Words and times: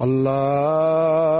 الله 0.00 1.39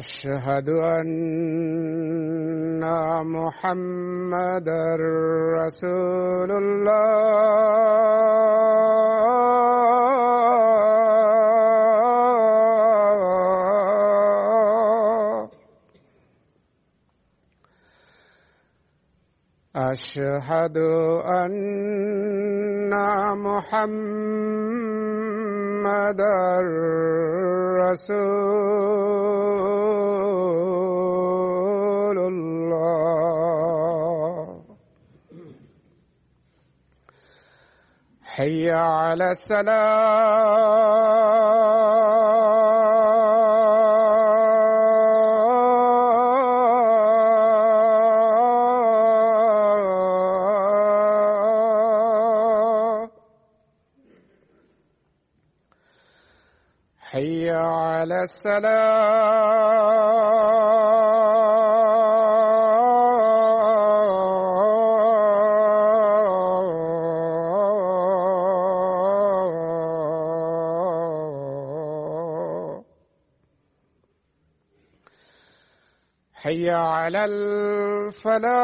أشهد 0.00 0.68
أن 0.68 1.10
محمد 3.36 4.68
رسول 5.60 6.50
الله. 6.50 8.00
أشهد 19.76 20.76
أن 21.26 22.92
محمد 23.36 25.39
رسول 27.90 28.58
الله. 32.18 33.30
حي 38.24 38.70
على 38.70 39.30
السلام. 39.30 40.60
على 58.00 58.22
السلام. 58.22 59.90
حي 76.34 76.70
على 76.70 77.24
الفلاح. 77.24 78.60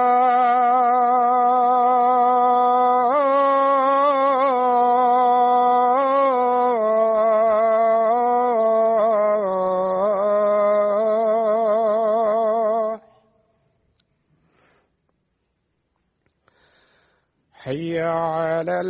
على 18.66 18.82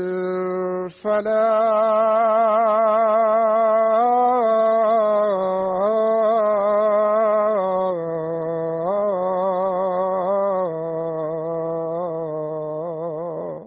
الفلاح 12.71 13.65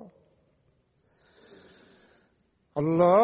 الله 2.79 3.18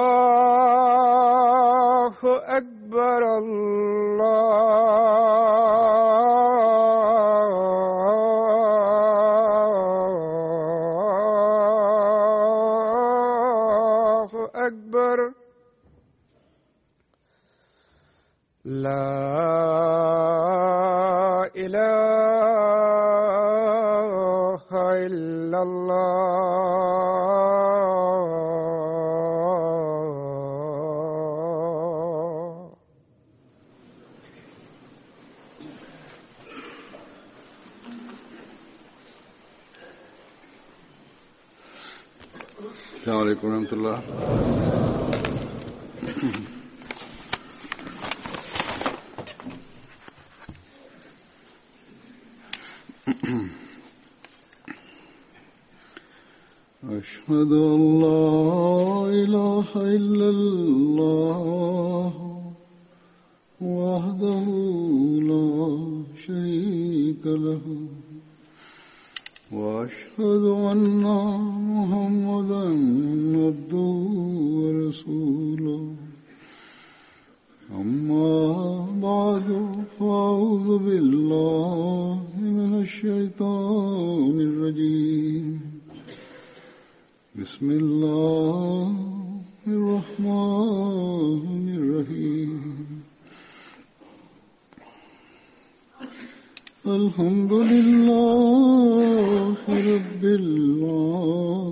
الحمد 96.88 97.54
لله 97.54 99.56
رب 99.68 100.24
العالمين. 100.24 101.66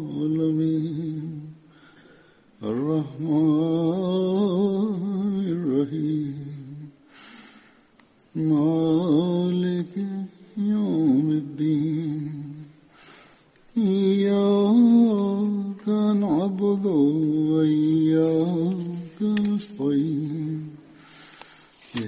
الرحمن 2.63 3.82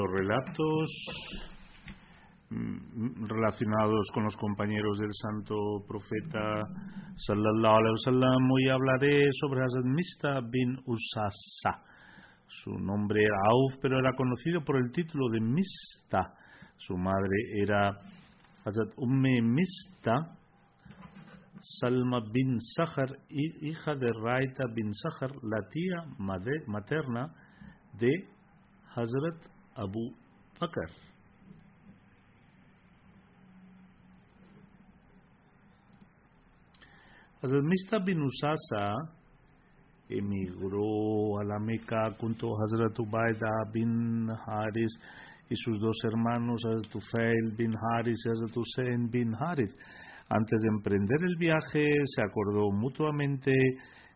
Los 0.00 0.10
relatos 0.18 0.88
mm, 2.50 3.26
relacionados 3.26 4.10
con 4.14 4.24
los 4.24 4.36
compañeros 4.36 4.98
del 4.98 5.12
santo 5.12 5.54
profeta 5.86 6.64
sallallahu 7.16 7.76
alaihi 7.76 7.96
wasallam 7.98 8.50
hoy 8.50 8.68
hablaré 8.68 9.28
sobre 9.40 9.62
Hazrat 9.62 9.84
Mista 9.84 10.40
bin 10.40 10.78
Usasa. 10.86 11.84
Su 12.46 12.70
nombre 12.78 13.22
era 13.22 13.36
Auf 13.50 13.74
pero 13.82 13.98
era 13.98 14.14
conocido 14.14 14.62
por 14.64 14.76
el 14.78 14.90
título 14.90 15.28
de 15.28 15.40
Mista 15.40 16.34
su 16.78 16.96
madre 16.96 17.36
era 17.62 17.90
Hazrat 18.64 18.94
Umme 18.96 19.42
Mista 19.42 20.36
Salma 21.60 22.20
bin 22.32 22.58
Sahar 22.58 23.18
hija 23.28 23.94
de 23.94 24.10
Raita 24.12 24.64
bin 24.74 24.94
Sahar 24.94 25.30
la 25.42 25.68
tía 25.68 26.04
materna 26.66 27.34
de 27.98 28.10
Hazrat 28.94 29.59
Abu 29.80 30.12
Bakr. 30.60 30.90
Hazrat 37.42 37.64
Mista 37.64 37.98
bin 37.98 38.20
Usasa 38.20 38.94
emigró 40.10 41.40
a 41.40 41.44
la 41.44 41.58
Meca 41.58 42.10
junto 42.20 42.48
a 42.48 42.64
Hazrat 42.64 42.98
Ubaida 42.98 43.48
bin 43.72 44.28
Haris 44.28 44.92
y 45.48 45.56
sus 45.56 45.80
dos 45.80 45.96
hermanos, 46.04 46.62
Hazrat 46.66 46.92
Tufail 46.92 47.56
bin 47.56 47.72
Haris 47.72 48.22
y 48.26 48.28
Hazrat 48.28 48.56
Hussein 48.56 49.10
bin 49.10 49.34
Harith. 49.34 49.74
Antes 50.28 50.60
de 50.60 50.68
emprender 50.68 51.22
el 51.22 51.36
viaje, 51.36 51.90
se 52.04 52.22
acordó 52.22 52.70
mutuamente 52.70 53.50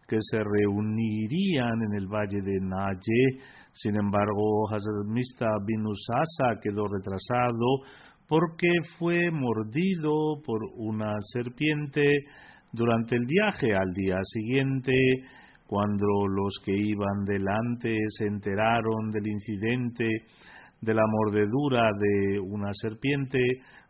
que 0.06 0.18
se 0.20 0.38
reunirían 0.38 1.82
en 1.82 1.94
el 1.94 2.06
valle 2.06 2.40
de 2.42 2.60
Naye. 2.60 3.40
Sin 3.74 3.96
embargo, 3.96 4.68
Hazrat 4.70 5.06
Mista 5.06 5.48
bin 5.66 5.84
Usasa 5.86 6.60
quedó 6.62 6.86
retrasado 6.86 7.82
porque 8.28 8.68
fue 8.98 9.30
mordido 9.30 10.40
por 10.46 10.60
una 10.76 11.14
serpiente 11.32 12.24
durante 12.72 13.16
el 13.16 13.26
viaje. 13.26 13.74
Al 13.74 13.92
día 13.92 14.18
siguiente, 14.22 14.94
cuando 15.66 16.06
los 16.28 16.60
que 16.64 16.72
iban 16.72 17.24
delante 17.24 17.96
se 18.16 18.26
enteraron 18.26 19.10
del 19.10 19.26
incidente 19.26 20.08
de 20.80 20.94
la 20.94 21.04
mordedura 21.08 21.90
de 21.98 22.38
una 22.38 22.70
serpiente, 22.72 23.40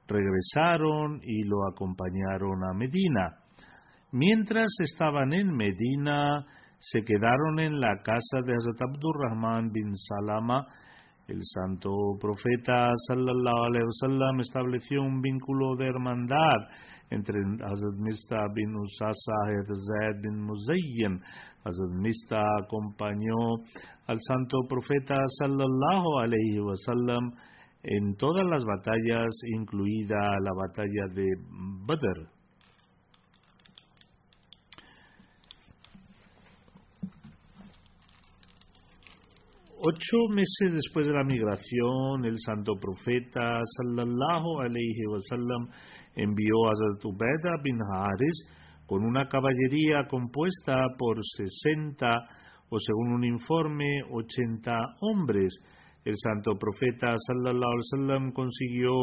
regresaron 0.08 1.20
y 1.22 1.44
lo 1.44 1.68
acompañaron 1.68 2.64
a 2.64 2.72
Medina. 2.72 3.36
Mientras 4.12 4.68
estaban 4.80 5.32
en 5.32 5.54
Medina, 5.54 6.46
se 6.84 7.02
quedaron 7.02 7.60
en 7.60 7.80
la 7.80 8.02
casa 8.02 8.42
de 8.44 8.52
Hazrat 8.52 8.82
Abdurrahman 8.82 9.72
bin 9.72 9.96
Salama. 9.96 10.66
El 11.26 11.40
santo 11.42 11.90
profeta 12.20 12.92
sallallahu 13.08 13.64
alaihi 13.64 13.86
wasallam 13.86 14.40
estableció 14.40 15.00
un 15.00 15.22
vínculo 15.22 15.76
de 15.76 15.86
hermandad 15.86 16.60
entre 17.08 17.40
Hazrat 17.40 17.96
Mista 17.96 18.36
bin 18.54 18.76
Usasa 18.76 19.38
y 19.48 19.64
Zaid 19.64 20.20
bin 20.20 20.42
Muzayyan. 20.42 21.22
Hazrat 21.64 21.94
Mista 22.02 22.42
acompañó 22.62 23.64
al 24.06 24.18
santo 24.20 24.58
profeta 24.68 25.16
sallallahu 25.38 26.18
alaihi 26.18 26.60
wasallam 26.60 27.32
en 27.82 28.14
todas 28.16 28.44
las 28.46 28.62
batallas, 28.62 29.32
incluida 29.56 30.38
la 30.40 30.52
batalla 30.52 31.14
de 31.14 31.28
Badr. 31.86 32.33
Ocho 39.86 40.16
meses 40.30 40.72
después 40.72 41.06
de 41.06 41.12
la 41.12 41.24
migración, 41.24 42.24
el 42.24 42.38
santo 42.38 42.72
profeta 42.80 43.60
sallallahu 43.76 44.60
alaihi 44.60 45.04
wasallam 45.06 45.68
envió 46.16 46.54
a 46.64 46.70
Hazrat 46.70 47.04
Ubeda 47.04 47.60
bin 47.62 47.76
Haris 47.92 48.48
con 48.86 49.04
una 49.04 49.28
caballería 49.28 50.06
compuesta 50.08 50.86
por 50.96 51.18
60 51.22 52.16
o 52.70 52.78
según 52.78 53.12
un 53.12 53.24
informe 53.24 54.00
80 54.10 54.72
hombres. 55.02 55.52
El 56.02 56.14
santo 56.16 56.56
profeta 56.58 57.12
sallallahu 57.18 58.32
consiguió 58.32 58.94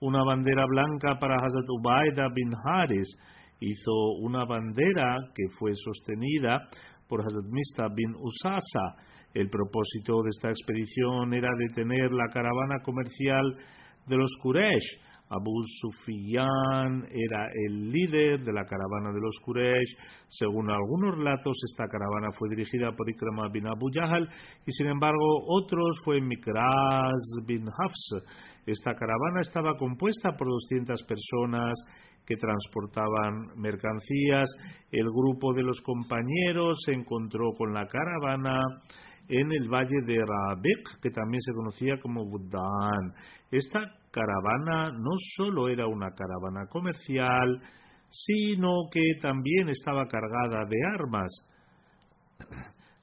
una 0.00 0.24
bandera 0.24 0.66
blanca 0.66 1.20
para 1.20 1.36
Hazrat 1.36 1.68
Ubaida 1.68 2.30
bin 2.34 2.52
Haris. 2.64 3.16
Hizo 3.60 3.94
una 4.18 4.44
bandera 4.44 5.18
que 5.36 5.44
fue 5.56 5.70
sostenida 5.76 6.66
por 7.06 7.20
Hazrat 7.20 7.46
Mista 7.48 7.86
bin 7.94 8.12
Usasa. 8.18 9.14
El 9.36 9.50
propósito 9.50 10.22
de 10.22 10.30
esta 10.30 10.48
expedición 10.48 11.34
era 11.34 11.50
detener 11.58 12.10
la 12.10 12.26
caravana 12.32 12.80
comercial 12.82 13.44
de 14.06 14.16
los 14.16 14.34
Quraysh. 14.42 14.98
Abu 15.28 15.52
Sufyan 15.80 17.04
era 17.12 17.50
el 17.66 17.92
líder 17.92 18.42
de 18.42 18.52
la 18.54 18.64
caravana 18.64 19.12
de 19.12 19.20
los 19.20 19.36
Quraysh. 19.44 19.94
Según 20.28 20.70
algunos 20.70 21.18
relatos, 21.18 21.52
esta 21.70 21.86
caravana 21.86 22.32
fue 22.32 22.48
dirigida 22.48 22.96
por 22.96 23.10
Ikrama 23.10 23.50
bin 23.50 23.66
Abu 23.66 23.90
Jahal 23.92 24.26
y 24.64 24.72
sin 24.72 24.86
embargo 24.86 25.26
otros 25.48 25.98
fue 26.02 26.18
Mikraz 26.22 27.20
bin 27.46 27.68
Hafs. 27.68 28.24
Esta 28.64 28.94
caravana 28.94 29.42
estaba 29.42 29.76
compuesta 29.76 30.30
por 30.34 30.48
200 30.48 31.02
personas 31.02 31.74
que 32.24 32.36
transportaban 32.36 33.48
mercancías. 33.56 34.48
El 34.90 35.10
grupo 35.10 35.52
de 35.52 35.62
los 35.62 35.82
compañeros 35.82 36.78
se 36.86 36.94
encontró 36.94 37.52
con 37.58 37.74
la 37.74 37.86
caravana 37.86 38.62
en 39.28 39.52
el 39.52 39.68
valle 39.68 40.02
de 40.06 40.18
Rabek, 40.18 41.00
que 41.02 41.10
también 41.10 41.40
se 41.40 41.52
conocía 41.52 41.98
como 42.00 42.24
Buddhan. 42.24 43.12
Esta 43.50 43.80
caravana 44.10 44.92
no 44.92 45.12
solo 45.36 45.68
era 45.68 45.86
una 45.86 46.10
caravana 46.12 46.66
comercial, 46.68 47.60
sino 48.08 48.88
que 48.92 49.14
también 49.20 49.68
estaba 49.68 50.06
cargada 50.06 50.64
de 50.64 50.76
armas. 50.94 51.32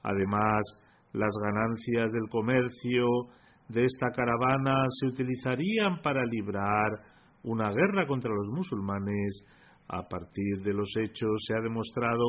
Además, 0.02 0.60
las 1.12 1.32
ganancias 1.42 2.10
del 2.12 2.28
comercio 2.30 3.06
de 3.68 3.84
esta 3.84 4.10
caravana 4.10 4.84
se 5.00 5.06
utilizarían 5.06 6.00
para 6.02 6.24
librar 6.24 6.90
una 7.42 7.70
guerra 7.70 8.06
contra 8.06 8.32
los 8.32 8.48
musulmanes. 8.48 9.44
A 9.88 10.08
partir 10.08 10.62
de 10.62 10.72
los 10.72 10.88
hechos 10.96 11.44
se 11.46 11.54
ha 11.54 11.60
demostrado 11.60 12.24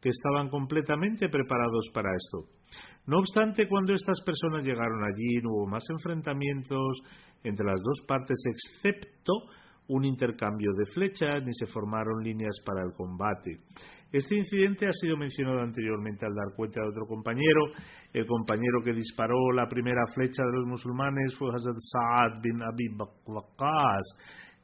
que 0.00 0.10
estaban 0.10 0.48
completamente 0.50 1.28
preparados 1.28 1.88
para 1.92 2.10
esto. 2.14 2.57
No 3.06 3.18
obstante, 3.18 3.66
cuando 3.68 3.94
estas 3.94 4.20
personas 4.20 4.66
llegaron 4.66 5.02
allí 5.02 5.40
no 5.42 5.50
hubo 5.50 5.66
más 5.66 5.84
enfrentamientos 5.90 7.00
entre 7.42 7.66
las 7.66 7.80
dos 7.82 8.04
partes 8.06 8.38
excepto 8.46 9.32
un 9.88 10.04
intercambio 10.04 10.72
de 10.74 10.84
flechas 10.92 11.42
ni 11.44 11.52
se 11.54 11.66
formaron 11.66 12.22
líneas 12.22 12.60
para 12.64 12.82
el 12.82 12.92
combate. 12.92 13.60
Este 14.10 14.36
incidente 14.36 14.86
ha 14.86 14.92
sido 14.92 15.16
mencionado 15.18 15.60
anteriormente 15.60 16.24
al 16.24 16.34
dar 16.34 16.54
cuenta 16.56 16.80
de 16.80 16.88
otro 16.88 17.06
compañero. 17.06 17.72
El 18.12 18.26
compañero 18.26 18.82
que 18.82 18.94
disparó 18.94 19.52
la 19.52 19.66
primera 19.66 20.06
flecha 20.14 20.42
de 20.44 20.52
los 20.52 20.66
musulmanes 20.66 21.34
fue 21.36 21.48
Hazrat 21.54 21.76
Sa'ad 21.76 22.40
bin 22.40 22.62
Abi 22.62 22.88
Waqqas. 23.26 24.06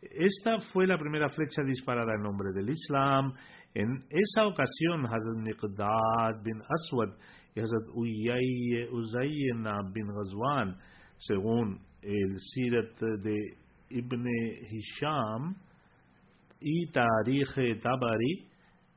Esta 0.00 0.60
fue 0.72 0.86
la 0.86 0.98
primera 0.98 1.28
flecha 1.28 1.62
disparada 1.62 2.14
en 2.14 2.22
nombre 2.22 2.52
del 2.52 2.68
Islam 2.68 3.32
En 3.72 4.04
esa 4.10 4.46
ocasión, 4.46 5.06
Hazrat 5.06 5.38
Miqdad 5.38 6.42
bin 6.42 6.60
Aswad 6.62 7.16
y 7.54 7.60
Hazrat 7.60 7.88
Uzayna 8.92 9.82
bin 9.92 10.06
Ghazwan, 10.06 10.76
según 11.18 11.78
el 12.02 12.36
Sirat 12.36 12.98
de 13.22 13.56
Ibn 13.90 14.26
Hisham 14.70 15.54
y 16.60 16.90
Tarikh 16.90 17.80
Tabari, 17.80 18.48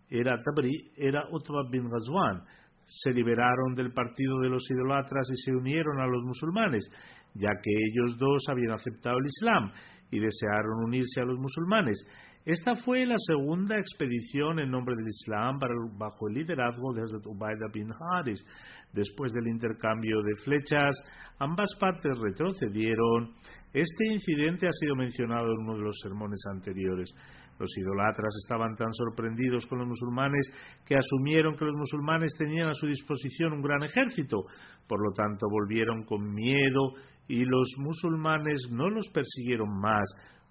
era 0.10 0.42
Tabari, 0.42 0.92
era 0.98 1.24
Utbah 1.30 1.70
bin 1.70 1.88
Ghazwan. 1.88 2.44
Se 2.84 3.12
liberaron 3.12 3.76
del 3.76 3.92
partido 3.92 4.40
de 4.40 4.50
los 4.50 4.64
idolatras 4.72 5.30
y 5.32 5.36
se 5.36 5.52
unieron 5.52 6.00
a 6.00 6.08
los 6.08 6.24
musulmanes, 6.24 6.90
ya 7.34 7.52
que 7.62 7.72
ellos 7.72 8.18
dos 8.18 8.44
habían 8.50 8.72
aceptado 8.72 9.18
el 9.20 9.26
Islam 9.26 9.72
y 10.12 10.20
desearon 10.20 10.84
unirse 10.86 11.22
a 11.22 11.26
los 11.26 11.38
musulmanes. 11.40 12.06
Esta 12.48 12.76
fue 12.76 13.06
la 13.06 13.18
segunda 13.18 13.78
expedición 13.78 14.60
en 14.60 14.72
nombre 14.72 14.96
del 14.96 15.10
Islam 15.10 15.60
bajo 15.98 16.30
el 16.30 16.36
liderazgo 16.36 16.94
de 16.94 17.02
Hazrat 17.02 17.26
Ubaidah 17.26 17.68
bin 17.74 17.92
Haris. 17.92 18.46
Después 18.94 19.34
del 19.34 19.48
intercambio 19.48 20.22
de 20.22 20.34
flechas, 20.46 20.96
ambas 21.40 21.76
partes 21.78 22.18
retrocedieron. 22.18 23.34
Este 23.74 24.08
incidente 24.08 24.66
ha 24.66 24.72
sido 24.72 24.96
mencionado 24.96 25.52
en 25.52 25.60
uno 25.60 25.76
de 25.76 25.84
los 25.84 26.00
sermones 26.02 26.40
anteriores. 26.50 27.14
Los 27.60 27.76
idolatras 27.78 28.34
estaban 28.44 28.76
tan 28.78 28.94
sorprendidos 28.94 29.66
con 29.66 29.80
los 29.80 29.88
musulmanes 29.88 30.50
que 30.86 30.96
asumieron 30.96 31.58
que 31.58 31.66
los 31.66 31.76
musulmanes 31.76 32.34
tenían 32.38 32.70
a 32.70 32.74
su 32.74 32.88
disposición 32.88 33.54
un 33.54 33.62
gran 33.62 33.84
ejército. 33.84 34.46
Por 34.88 35.02
lo 35.02 35.12
tanto, 35.12 35.48
volvieron 35.50 36.06
con 36.06 36.34
miedo 36.34 36.94
y 37.28 37.46
los 37.46 37.74
musulmanes 37.78 38.70
no 38.72 38.90
los 38.90 39.10
persiguieron 39.10 39.70
más 39.80 40.06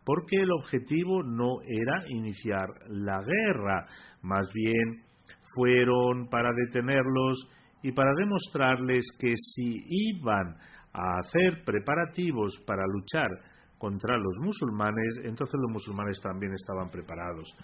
porque 0.04 0.37
el 0.37 0.52
objetivo 0.52 1.23
no 1.25 1.61
era 1.66 2.04
iniciar 2.09 2.68
la 2.88 3.21
guerra, 3.23 3.87
más 4.23 4.47
bien 4.54 5.02
fueron 5.56 6.28
para 6.28 6.50
detenerlos 6.52 7.49
y 7.83 7.92
para 7.92 8.12
demostrarles 8.16 9.04
que 9.18 9.35
si 9.37 9.75
iban 9.88 10.56
a 10.92 11.18
hacer 11.18 11.64
preparativos 11.64 12.61
para 12.66 12.85
luchar 12.87 13.28
contra 13.78 14.16
los 14.16 14.38
musulmanes, 14.40 15.21
entonces 15.25 15.54
los 15.61 15.71
musulmanes 15.71 16.21
también 16.23 16.52
estaban 16.52 16.88
preparados. 16.90 17.54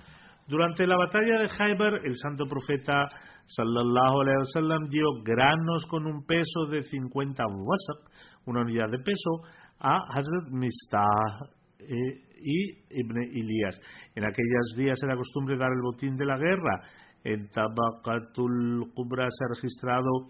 Durante 0.49 0.87
la 0.87 0.97
batalla 0.97 1.39
de 1.39 1.49
Khaybar, 1.49 2.05
el 2.05 2.17
santo 2.17 2.45
profeta 2.47 3.09
sallallahu 3.47 4.21
alaihi 4.23 4.39
wasallam 4.39 4.85
dio 4.91 5.07
granos 5.25 5.87
con 5.87 6.07
un 6.07 6.27
peso 6.27 6.67
de 6.69 6.83
50 6.83 7.45
wasaq, 7.47 8.11
una 8.47 8.63
unidad 8.63 8.91
de 8.91 8.99
peso, 8.99 9.43
a 9.79 9.99
Hazrat 10.15 10.49
Mistah 10.51 11.47
eh, 11.81 12.21
y 12.45 12.73
Ibn 13.01 13.23
Ilías. 13.23 13.81
En 14.15 14.25
aquellos 14.25 14.75
días 14.77 15.03
era 15.03 15.17
costumbre 15.17 15.57
dar 15.57 15.73
el 15.73 15.81
botín 15.83 16.17
de 16.17 16.27
la 16.27 16.39
guerra. 16.39 16.83
En 17.25 17.49
Tabakatul 17.49 18.93
Kubra 18.95 19.29
se 19.31 19.45
ha 19.45 19.49
registrado 19.55 20.29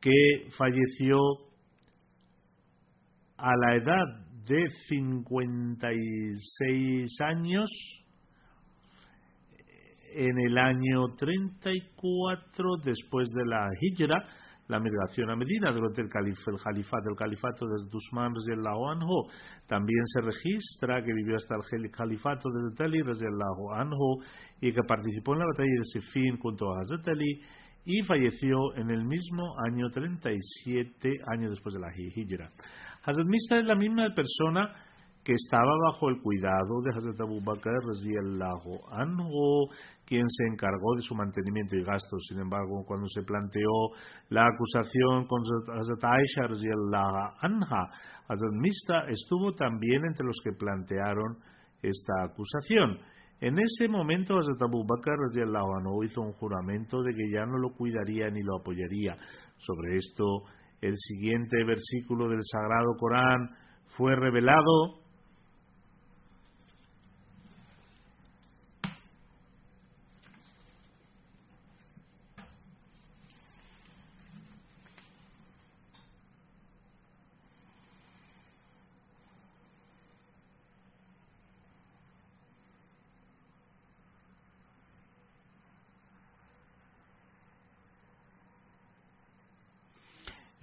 que 0.00 0.48
falleció 0.56 1.18
a 3.38 3.54
la 3.56 3.74
edad 3.76 4.06
de 4.46 4.68
56 4.88 7.20
años 7.20 7.70
en 10.16 10.38
el 10.38 10.56
año 10.56 11.14
34 11.18 12.76
después 12.82 13.28
de 13.28 13.44
la 13.44 13.68
Hijra, 13.80 14.24
la 14.68 14.80
migración 14.80 15.30
a 15.30 15.36
Medina 15.36 15.70
durante 15.70 16.02
el, 16.02 16.08
califato, 16.08 16.50
el 16.50 16.62
califato, 16.62 17.10
el 17.10 17.16
califato 17.16 17.66
de 17.66 17.88
Dusman 17.88 18.32
anhu. 18.32 19.28
También 19.66 20.06
se 20.06 20.20
registra 20.20 21.02
que 21.02 21.12
vivió 21.12 21.36
hasta 21.36 21.54
el 21.54 21.90
califato 21.90 22.48
de 22.50 22.74
Tali 22.74 23.00
anhu 23.00 24.22
y 24.60 24.72
que 24.72 24.82
participó 24.82 25.34
en 25.34 25.40
la 25.40 25.46
batalla 25.46 25.70
de 25.70 25.84
Sifin 25.84 26.38
junto 26.38 26.72
a 26.72 26.80
Hazrat 26.80 27.08
Ali 27.08 27.40
y 27.84 28.02
falleció 28.02 28.74
en 28.76 28.90
el 28.90 29.04
mismo 29.04 29.54
año 29.64 29.88
37 29.88 31.20
años 31.28 31.50
después 31.50 31.74
de 31.74 31.80
la 31.80 31.92
Hijra. 31.96 32.50
Hazrat 33.04 33.26
Mista 33.26 33.58
es 33.58 33.64
la 33.64 33.76
misma 33.76 34.12
persona 34.14 34.74
que 35.26 35.32
estaba 35.32 35.72
bajo 35.90 36.08
el 36.08 36.22
cuidado 36.22 36.80
de 36.84 36.90
Hazrat 36.94 37.20
Abu 37.20 37.40
Bakr 37.42 37.82
anhu, 38.92 39.66
quien 40.06 40.24
se 40.28 40.46
encargó 40.46 40.94
de 40.94 41.02
su 41.02 41.16
mantenimiento 41.16 41.74
y 41.74 41.82
gastos. 41.82 42.26
Sin 42.28 42.38
embargo, 42.38 42.84
cuando 42.86 43.08
se 43.08 43.24
planteó 43.24 43.90
la 44.28 44.46
acusación 44.46 45.26
con 45.26 45.42
Hazrat 45.76 46.04
Aisha 46.04 46.46
anha, 47.40 47.90
Hazrat 48.28 48.52
Mista 48.52 49.08
estuvo 49.08 49.52
también 49.52 50.04
entre 50.04 50.24
los 50.24 50.40
que 50.44 50.52
plantearon 50.52 51.38
esta 51.82 52.12
acusación. 52.22 52.96
En 53.40 53.58
ese 53.58 53.88
momento 53.88 54.38
Hazrat 54.38 54.62
Abu 54.62 54.86
Bakr 54.86 55.18
anhu 55.36 56.04
hizo 56.04 56.20
un 56.20 56.34
juramento 56.34 57.02
de 57.02 57.12
que 57.14 57.32
ya 57.32 57.46
no 57.46 57.58
lo 57.58 57.70
cuidaría 57.74 58.30
ni 58.30 58.44
lo 58.44 58.60
apoyaría. 58.60 59.16
Sobre 59.56 59.96
esto, 59.96 60.44
el 60.80 60.94
siguiente 60.94 61.64
versículo 61.64 62.28
del 62.28 62.42
Sagrado 62.42 62.94
Corán 62.96 63.50
fue 63.96 64.14
revelado 64.14 65.05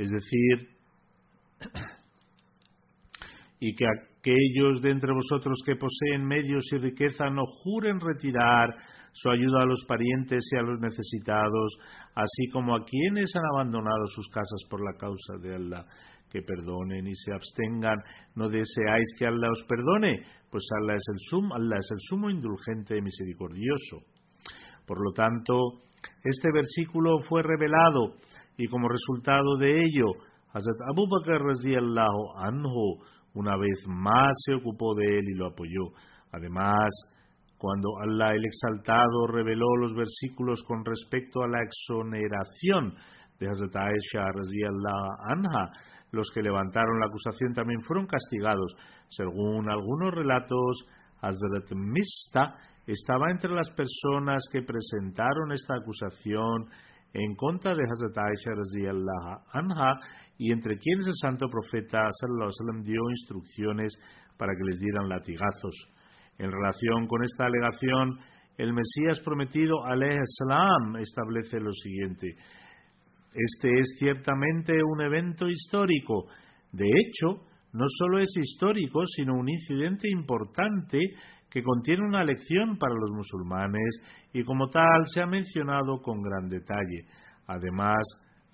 Es 0.03 0.11
decir, 0.11 0.67
y 3.61 3.73
que 3.73 3.85
aquellos 3.85 4.81
de 4.81 4.91
entre 4.91 5.13
vosotros 5.13 5.61
que 5.65 5.77
poseen 5.77 6.25
medios 6.25 6.65
y 6.73 6.77
riqueza 6.77 7.29
no 7.29 7.45
juren 7.45 8.01
retirar 8.01 8.75
su 9.13 9.29
ayuda 9.29 9.61
a 9.61 9.65
los 9.65 9.85
parientes 9.87 10.43
y 10.51 10.57
a 10.57 10.61
los 10.61 10.81
necesitados, 10.81 11.77
así 12.15 12.49
como 12.51 12.75
a 12.75 12.83
quienes 12.83 13.33
han 13.33 13.45
abandonado 13.53 14.05
sus 14.07 14.27
casas 14.27 14.65
por 14.69 14.83
la 14.83 14.97
causa 14.97 15.37
de 15.41 15.55
Allah, 15.55 15.85
que 16.29 16.41
perdonen 16.41 17.07
y 17.07 17.15
se 17.15 17.31
abstengan. 17.31 18.03
No 18.35 18.49
deseáis 18.49 19.15
que 19.17 19.25
Allah 19.25 19.51
os 19.51 19.63
perdone, 19.69 20.25
pues 20.51 20.67
Allah 20.81 20.95
es 20.95 21.05
el 21.13 21.19
sumo, 21.19 21.55
Allah 21.55 21.77
es 21.77 21.89
el 21.91 21.99
sumo 22.01 22.29
indulgente 22.29 22.97
y 22.97 23.01
misericordioso. 23.01 24.01
Por 24.85 25.01
lo 25.01 25.13
tanto, 25.13 25.55
este 26.25 26.51
versículo 26.51 27.19
fue 27.21 27.41
revelado 27.41 28.15
y 28.57 28.67
como 28.67 28.87
resultado 28.87 29.57
de 29.57 29.81
ello, 29.81 30.11
Hazrat 30.53 30.81
Abu 30.87 31.07
Bakr 31.07 31.41
anhu 32.37 32.99
una 33.33 33.57
vez 33.57 33.83
más 33.87 34.31
se 34.45 34.53
ocupó 34.53 34.93
de 34.93 35.19
él 35.19 35.29
y 35.29 35.33
lo 35.33 35.47
apoyó. 35.47 35.89
Además, 36.31 36.89
cuando 37.57 37.97
Allah 37.99 38.35
el 38.35 38.45
Exaltado 38.45 39.25
reveló 39.27 39.75
los 39.77 39.95
versículos 39.95 40.63
con 40.63 40.85
respecto 40.85 41.41
a 41.41 41.47
la 41.47 41.63
exoneración 41.63 42.93
de 43.39 43.47
Hazrat 43.47 43.75
Aisha 43.75 44.25
anha, 45.27 45.69
los 46.11 46.29
que 46.31 46.43
levantaron 46.43 46.99
la 46.99 47.07
acusación 47.07 47.53
también 47.53 47.81
fueron 47.81 48.05
castigados. 48.05 48.75
Según 49.09 49.69
algunos 49.71 50.13
relatos, 50.13 50.85
Hazrat 51.21 51.71
Mista 51.73 52.55
estaba 52.85 53.31
entre 53.31 53.51
las 53.51 53.69
personas 53.71 54.43
que 54.51 54.61
presentaron 54.61 55.51
esta 55.53 55.75
acusación 55.75 56.69
en 57.13 57.35
contra 57.35 57.75
de 57.75 57.83
Hazrat 57.83 58.17
Aisha 58.17 58.51
anha 59.53 59.95
y 60.37 60.51
entre 60.51 60.77
quienes 60.77 61.07
el 61.07 61.13
santo 61.21 61.47
profeta 61.47 62.09
sallallahu 62.11 62.83
dio 62.83 63.09
instrucciones 63.11 63.93
para 64.37 64.53
que 64.53 64.65
les 64.65 64.79
dieran 64.79 65.07
latigazos. 65.07 65.75
En 66.39 66.51
relación 66.51 67.07
con 67.07 67.23
esta 67.23 67.45
alegación, 67.45 68.19
el 68.57 68.73
Mesías 68.73 69.19
prometido 69.23 69.83
salam 69.85 70.97
establece 70.97 71.59
lo 71.59 71.71
siguiente: 71.71 72.35
Este 73.33 73.79
es 73.79 73.95
ciertamente 73.99 74.83
un 74.83 75.01
evento 75.01 75.47
histórico. 75.47 76.25
De 76.71 76.87
hecho, 76.87 77.45
no 77.73 77.85
solo 77.87 78.19
es 78.19 78.35
histórico, 78.35 79.05
sino 79.05 79.35
un 79.35 79.49
incidente 79.49 80.09
importante 80.09 80.99
que 81.53 81.61
contiene 81.61 82.03
una 82.03 82.23
lección 82.23 82.79
para 82.79 82.95
los 82.95 83.11
musulmanes 83.11 84.01
y 84.33 84.43
como 84.43 84.69
tal 84.69 85.05
se 85.05 85.21
ha 85.21 85.27
mencionado 85.27 86.01
con 86.01 86.23
gran 86.23 86.49
detalle. 86.49 87.05
Además, 87.45 88.01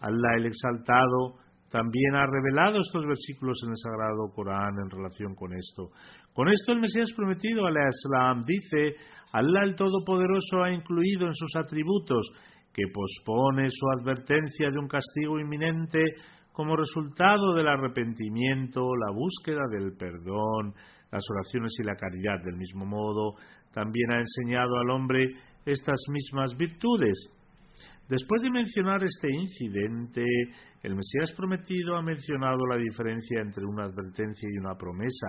Allah 0.02 0.36
el 0.36 0.48
Exaltado 0.48 1.36
también 1.72 2.16
ha 2.16 2.26
revelado 2.26 2.82
estos 2.82 3.06
versículos 3.06 3.58
en 3.64 3.70
el 3.70 3.78
Sagrado 3.78 4.30
Corán 4.36 4.74
en 4.84 4.90
relación 4.90 5.34
con 5.34 5.54
esto. 5.54 5.92
Con 6.34 6.50
esto 6.50 6.74
el 6.74 6.82
Mesías 6.82 7.14
prometido, 7.16 7.66
al 7.68 7.78
Islam, 7.78 8.44
dice, 8.44 8.96
Allah 9.32 9.64
el 9.64 9.76
Todopoderoso 9.76 10.62
ha 10.62 10.74
incluido 10.74 11.26
en 11.28 11.36
sus 11.36 11.56
atributos 11.56 12.30
que 12.74 12.84
pospone 12.94 13.70
su 13.70 13.86
advertencia 13.98 14.72
de 14.72 14.78
un 14.78 14.90
castigo 14.90 15.40
inminente 15.40 16.04
como 16.52 16.76
resultado 16.76 17.54
del 17.54 17.70
arrepentimiento, 17.70 18.82
la 18.98 19.14
búsqueda 19.14 19.62
del 19.72 19.96
perdón, 19.96 20.74
las 21.12 21.24
oraciones 21.30 21.72
y 21.80 21.84
la 21.84 21.96
caridad. 21.96 22.44
Del 22.44 22.58
mismo 22.58 22.86
modo, 22.86 23.36
también 23.74 24.12
ha 24.12 24.20
enseñado 24.20 24.78
al 24.78 24.90
hombre 24.90 25.36
estas 25.66 26.00
mismas 26.10 26.56
virtudes. 26.58 27.32
Después 28.10 28.42
de 28.42 28.50
mencionar 28.50 29.04
este 29.04 29.30
incidente, 29.32 30.26
el 30.82 30.96
Mesías 30.96 31.32
prometido 31.38 31.96
ha 31.96 32.02
mencionado 32.02 32.66
la 32.66 32.78
diferencia 32.78 33.40
entre 33.40 33.66
una 33.66 33.86
advertencia 33.86 34.50
y 34.52 34.58
una 34.58 34.74
promesa. 34.76 35.28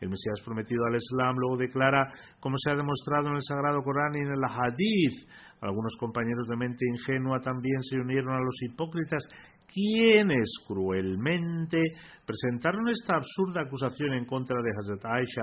El 0.00 0.10
Mesías 0.10 0.40
prometido 0.44 0.84
al 0.84 0.94
Islam 0.94 1.36
luego 1.36 1.56
declara, 1.56 2.06
como 2.38 2.56
se 2.56 2.70
ha 2.70 2.76
demostrado 2.76 3.28
en 3.28 3.34
el 3.34 3.42
Sagrado 3.42 3.82
Corán 3.82 4.14
y 4.14 4.20
en 4.20 4.32
el 4.32 4.44
Hadith, 4.44 5.28
algunos 5.60 5.96
compañeros 5.98 6.46
de 6.48 6.56
mente 6.56 6.86
ingenua 6.86 7.40
también 7.40 7.82
se 7.82 7.98
unieron 7.98 8.32
a 8.34 8.40
los 8.40 8.62
hipócritas 8.62 9.26
quienes 9.72 10.48
cruelmente 10.66 11.80
presentaron 12.26 12.88
esta 12.88 13.16
absurda 13.16 13.62
acusación 13.62 14.14
en 14.14 14.24
contra 14.24 14.56
de 14.62 14.70
Hazrat 14.70 15.04
Aisha 15.04 15.42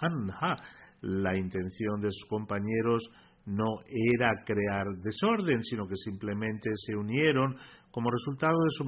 anha. 0.00 0.56
La 1.02 1.36
intención 1.36 2.00
de 2.00 2.10
sus 2.10 2.28
compañeros 2.28 3.02
no 3.46 3.80
era 3.88 4.44
crear 4.44 4.86
desorden, 5.02 5.62
sino 5.62 5.86
que 5.86 5.96
simplemente 5.96 6.70
se 6.74 6.94
unieron 6.94 7.56
como 7.90 8.10
resultado 8.10 8.56
de 8.62 8.70
su, 8.70 8.84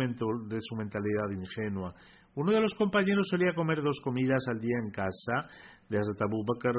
de 0.48 0.58
su 0.60 0.76
mentalidad 0.76 1.30
ingenua. 1.30 1.94
Uno 2.36 2.50
de 2.50 2.60
los 2.60 2.74
compañeros 2.74 3.28
solía 3.30 3.54
comer 3.54 3.80
dos 3.82 4.00
comidas 4.02 4.42
al 4.48 4.60
día 4.60 4.76
en 4.82 4.90
casa 4.90 5.48
de 5.88 5.98
Hazrat 5.98 6.22
Abu 6.22 6.44
Bakr 6.44 6.74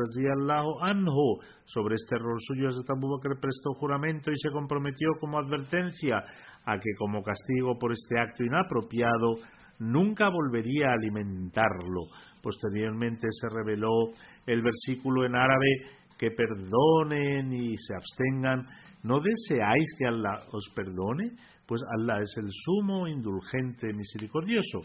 anhu. 0.81 1.39
Sobre 1.63 1.95
este 1.95 2.15
error 2.15 2.38
suyo, 2.41 2.67
Hazrat 2.67 2.89
Abu 2.89 3.09
Bakr 3.15 3.39
prestó 3.39 3.74
juramento 3.75 4.31
y 4.31 4.38
se 4.38 4.51
comprometió 4.51 5.09
como 5.19 5.39
advertencia 5.39 6.24
a 6.65 6.79
que 6.79 6.93
como 6.98 7.24
castigo 7.24 7.77
por 7.79 7.91
este 7.91 8.19
acto 8.19 8.43
inapropiado 8.43 9.38
nunca 9.79 10.29
volvería 10.29 10.89
a 10.89 10.93
alimentarlo. 10.93 12.07
Posteriormente 12.41 13.27
se 13.31 13.50
reveló 13.50 14.12
el 14.45 14.62
versículo 14.62 15.25
en 15.25 15.36
árabe 15.36 15.67
que 16.17 16.31
perdonen 16.31 17.51
y 17.53 17.75
se 17.77 17.95
abstengan. 17.95 18.65
¿No 19.03 19.19
deseáis 19.19 19.95
que 19.98 20.07
Allah 20.07 20.43
os 20.51 20.72
perdone? 20.75 21.31
Pues 21.67 21.81
Allah 21.98 22.22
es 22.22 22.36
el 22.38 22.50
sumo, 22.50 23.07
indulgente, 23.07 23.93
misericordioso. 23.93 24.81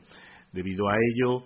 Debido 0.52 0.88
a 0.88 0.94
ello, 0.94 1.44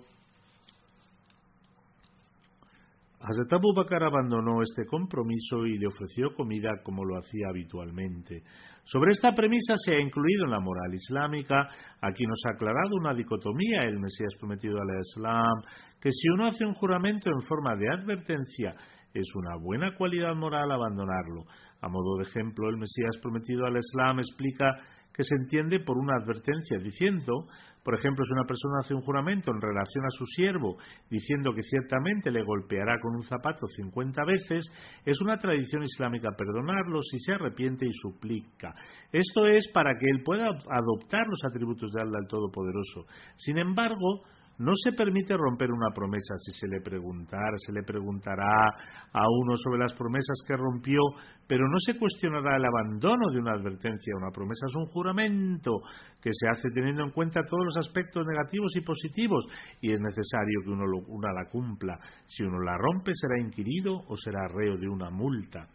Hazrat 3.27 3.51
Abu 3.53 3.73
Bakr 3.73 4.03
abandonó 4.03 4.61
este 4.61 4.85
compromiso 4.85 5.65
y 5.65 5.79
le 5.79 5.87
ofreció 5.87 6.35
comida 6.35 6.69
como 6.83 7.03
lo 7.03 7.17
hacía 7.17 7.47
habitualmente. 7.49 8.43
Sobre 8.83 9.11
esta 9.11 9.33
premisa 9.33 9.73
se 9.77 9.95
ha 9.95 9.99
incluido 9.99 10.45
en 10.45 10.51
la 10.51 10.59
moral 10.59 10.93
islámica, 10.93 11.67
aquí 12.01 12.23
nos 12.27 12.39
ha 12.45 12.51
aclarado 12.51 12.95
una 12.95 13.15
dicotomía 13.15 13.83
el 13.85 13.99
Mesías 13.99 14.31
prometido 14.39 14.77
al 14.79 14.99
Islam, 14.99 15.59
que 15.99 16.11
si 16.11 16.29
uno 16.29 16.45
hace 16.45 16.65
un 16.65 16.73
juramento 16.73 17.31
en 17.31 17.41
forma 17.41 17.75
de 17.75 17.89
advertencia, 17.89 18.75
es 19.11 19.33
una 19.33 19.55
buena 19.59 19.95
cualidad 19.95 20.35
moral 20.35 20.71
abandonarlo. 20.71 21.45
A 21.81 21.89
modo 21.89 22.17
de 22.17 22.29
ejemplo, 22.29 22.69
el 22.69 22.77
Mesías 22.77 23.17
prometido 23.23 23.65
al 23.65 23.77
Islam 23.77 24.19
explica 24.19 24.75
que 25.15 25.23
se 25.23 25.35
entiende 25.35 25.79
por 25.79 25.97
una 25.97 26.17
advertencia, 26.17 26.77
diciendo, 26.77 27.47
por 27.83 27.93
ejemplo, 27.93 28.25
si 28.25 28.33
una 28.33 28.45
persona 28.45 28.79
hace 28.79 28.93
un 28.93 29.01
juramento 29.01 29.51
en 29.51 29.61
relación 29.61 30.03
a 30.05 30.09
su 30.09 30.25
siervo, 30.25 30.77
diciendo 31.09 31.53
que 31.53 31.63
ciertamente 31.63 32.31
le 32.31 32.43
golpeará 32.43 32.99
con 32.99 33.15
un 33.15 33.23
zapato 33.23 33.67
50 33.67 34.25
veces, 34.25 34.65
es 35.05 35.21
una 35.21 35.37
tradición 35.37 35.83
islámica 35.83 36.35
perdonarlo 36.37 37.01
si 37.01 37.17
se 37.19 37.33
arrepiente 37.33 37.85
y 37.85 37.91
suplica. 37.93 38.75
Esto 39.11 39.47
es 39.47 39.71
para 39.71 39.97
que 39.97 40.09
él 40.09 40.21
pueda 40.23 40.47
adoptar 40.47 41.27
los 41.27 41.45
atributos 41.45 41.91
de 41.93 42.01
Allah 42.01 42.19
el 42.21 42.27
Todopoderoso. 42.27 43.05
Sin 43.35 43.57
embargo, 43.57 44.23
no 44.57 44.71
se 44.75 44.91
permite 44.91 45.35
romper 45.35 45.71
una 45.71 45.91
promesa. 45.93 46.35
Si 46.37 46.51
se 46.51 46.67
le 46.67 46.81
preguntara, 46.81 47.57
se 47.57 47.73
le 47.73 47.83
preguntará 47.83 48.67
a 49.11 49.23
uno 49.29 49.55
sobre 49.55 49.79
las 49.79 49.93
promesas 49.93 50.37
que 50.47 50.55
rompió, 50.55 50.99
pero 51.47 51.67
no 51.67 51.77
se 51.79 51.97
cuestionará 51.97 52.57
el 52.57 52.65
abandono 52.65 53.31
de 53.31 53.39
una 53.39 53.53
advertencia. 53.53 54.15
Una 54.15 54.31
promesa 54.31 54.65
es 54.67 54.75
un 54.75 54.85
juramento 54.85 55.81
que 56.21 56.29
se 56.33 56.47
hace 56.49 56.69
teniendo 56.73 57.03
en 57.03 57.11
cuenta 57.11 57.41
todos 57.43 57.65
los 57.65 57.77
aspectos 57.77 58.25
negativos 58.25 58.75
y 58.75 58.81
positivos 58.81 59.45
y 59.81 59.91
es 59.91 59.99
necesario 59.99 60.61
que 60.63 60.69
uno, 60.69 60.85
una 61.07 61.33
la 61.33 61.49
cumpla. 61.49 61.99
Si 62.25 62.43
uno 62.43 62.59
la 62.61 62.77
rompe, 62.77 63.11
será 63.13 63.39
inquirido 63.39 63.95
o 64.07 64.15
será 64.17 64.47
reo 64.47 64.77
de 64.77 64.87
una 64.87 65.09
multa. 65.09 65.67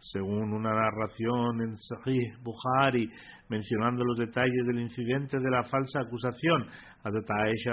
Según 0.00 0.54
una 0.54 0.70
narración 0.70 1.60
en 1.60 1.76
Sahih 1.76 2.32
Bukhari, 2.42 3.06
mencionando 3.50 4.02
los 4.02 4.16
detalles 4.16 4.66
del 4.66 4.80
incidente 4.80 5.38
de 5.38 5.50
la 5.50 5.62
falsa 5.62 6.00
acusación. 6.00 6.66
Hazrat 7.04 7.30
Aisha 7.30 7.72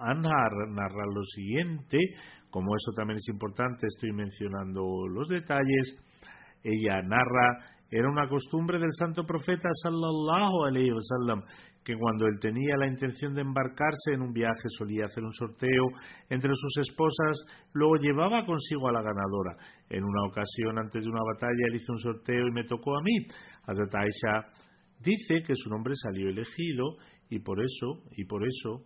anha 0.00 0.48
narra 0.70 1.04
lo 1.14 1.22
siguiente, 1.24 1.98
como 2.48 2.74
eso 2.74 2.92
también 2.96 3.16
es 3.16 3.28
importante, 3.28 3.86
estoy 3.86 4.12
mencionando 4.12 5.06
los 5.06 5.28
detalles. 5.28 6.00
Ella 6.62 7.02
narra, 7.02 7.58
era 7.90 8.08
una 8.08 8.26
costumbre 8.26 8.78
del 8.78 8.92
santo 8.92 9.24
profeta 9.24 9.68
sallallahu 9.82 10.64
alayhi 10.64 10.92
wasallam 10.92 11.42
que 11.84 11.96
cuando 11.96 12.26
él 12.26 12.38
tenía 12.40 12.76
la 12.78 12.86
intención 12.86 13.34
de 13.34 13.42
embarcarse 13.42 14.12
en 14.14 14.22
un 14.22 14.32
viaje 14.32 14.68
solía 14.68 15.04
hacer 15.04 15.22
un 15.22 15.32
sorteo 15.32 15.88
entre 16.30 16.50
sus 16.54 16.78
esposas, 16.78 17.46
luego 17.74 17.96
llevaba 17.96 18.46
consigo 18.46 18.88
a 18.88 18.92
la 18.92 19.02
ganadora. 19.02 19.56
En 19.90 20.02
una 20.02 20.24
ocasión, 20.26 20.78
antes 20.78 21.04
de 21.04 21.10
una 21.10 21.22
batalla, 21.34 21.66
él 21.68 21.76
hizo 21.76 21.92
un 21.92 21.98
sorteo 21.98 22.46
y 22.46 22.52
me 22.52 22.64
tocó 22.64 22.96
a 22.96 23.02
mí. 23.02 23.26
Hazrat 23.66 23.94
Dice 25.00 25.42
que 25.46 25.54
su 25.54 25.68
nombre 25.68 25.94
salió 25.96 26.30
elegido 26.30 26.96
y 27.28 27.40
por 27.40 27.62
eso, 27.62 28.02
y 28.16 28.24
por 28.24 28.42
eso 28.46 28.84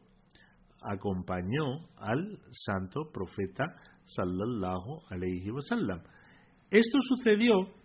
acompañó 0.83 1.89
al 1.97 2.39
santo 2.51 3.11
profeta 3.13 3.65
sallallahu 4.05 5.03
alayhi 5.11 5.51
wasallam. 5.51 6.01
Esto 6.71 6.99
sucedió 7.01 7.78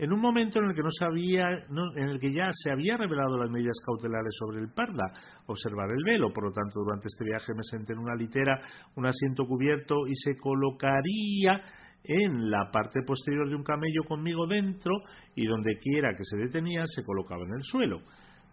en 0.00 0.14
un 0.14 0.20
momento 0.20 0.60
en 0.60 0.70
el 0.70 0.74
que 0.74 0.82
no 0.82 0.90
sabía, 0.90 1.50
en 1.50 2.08
el 2.08 2.18
que 2.18 2.32
ya 2.32 2.48
se 2.52 2.72
había 2.72 2.96
revelado 2.96 3.36
las 3.36 3.50
medidas 3.50 3.76
cautelares 3.84 4.34
sobre 4.38 4.58
el 4.58 4.72
parda, 4.72 5.12
observar 5.44 5.90
el 5.90 6.02
velo. 6.02 6.32
Por 6.32 6.44
lo 6.44 6.52
tanto, 6.52 6.80
durante 6.80 7.08
este 7.08 7.26
viaje 7.26 7.52
me 7.54 7.62
senté 7.62 7.92
en 7.92 7.98
una 7.98 8.14
litera, 8.14 8.62
un 8.96 9.04
asiento 9.04 9.44
cubierto 9.44 10.06
y 10.08 10.14
se 10.14 10.38
colocaría 10.38 11.60
en 12.02 12.50
la 12.50 12.70
parte 12.72 13.02
posterior 13.02 13.46
de 13.46 13.56
un 13.56 13.62
camello 13.62 14.04
conmigo 14.08 14.46
dentro 14.46 15.02
y 15.34 15.44
donde 15.44 15.78
quiera 15.78 16.16
que 16.16 16.24
se 16.24 16.38
detenía 16.38 16.84
se 16.86 17.04
colocaba 17.04 17.44
en 17.44 17.56
el 17.56 17.62
suelo. 17.62 18.00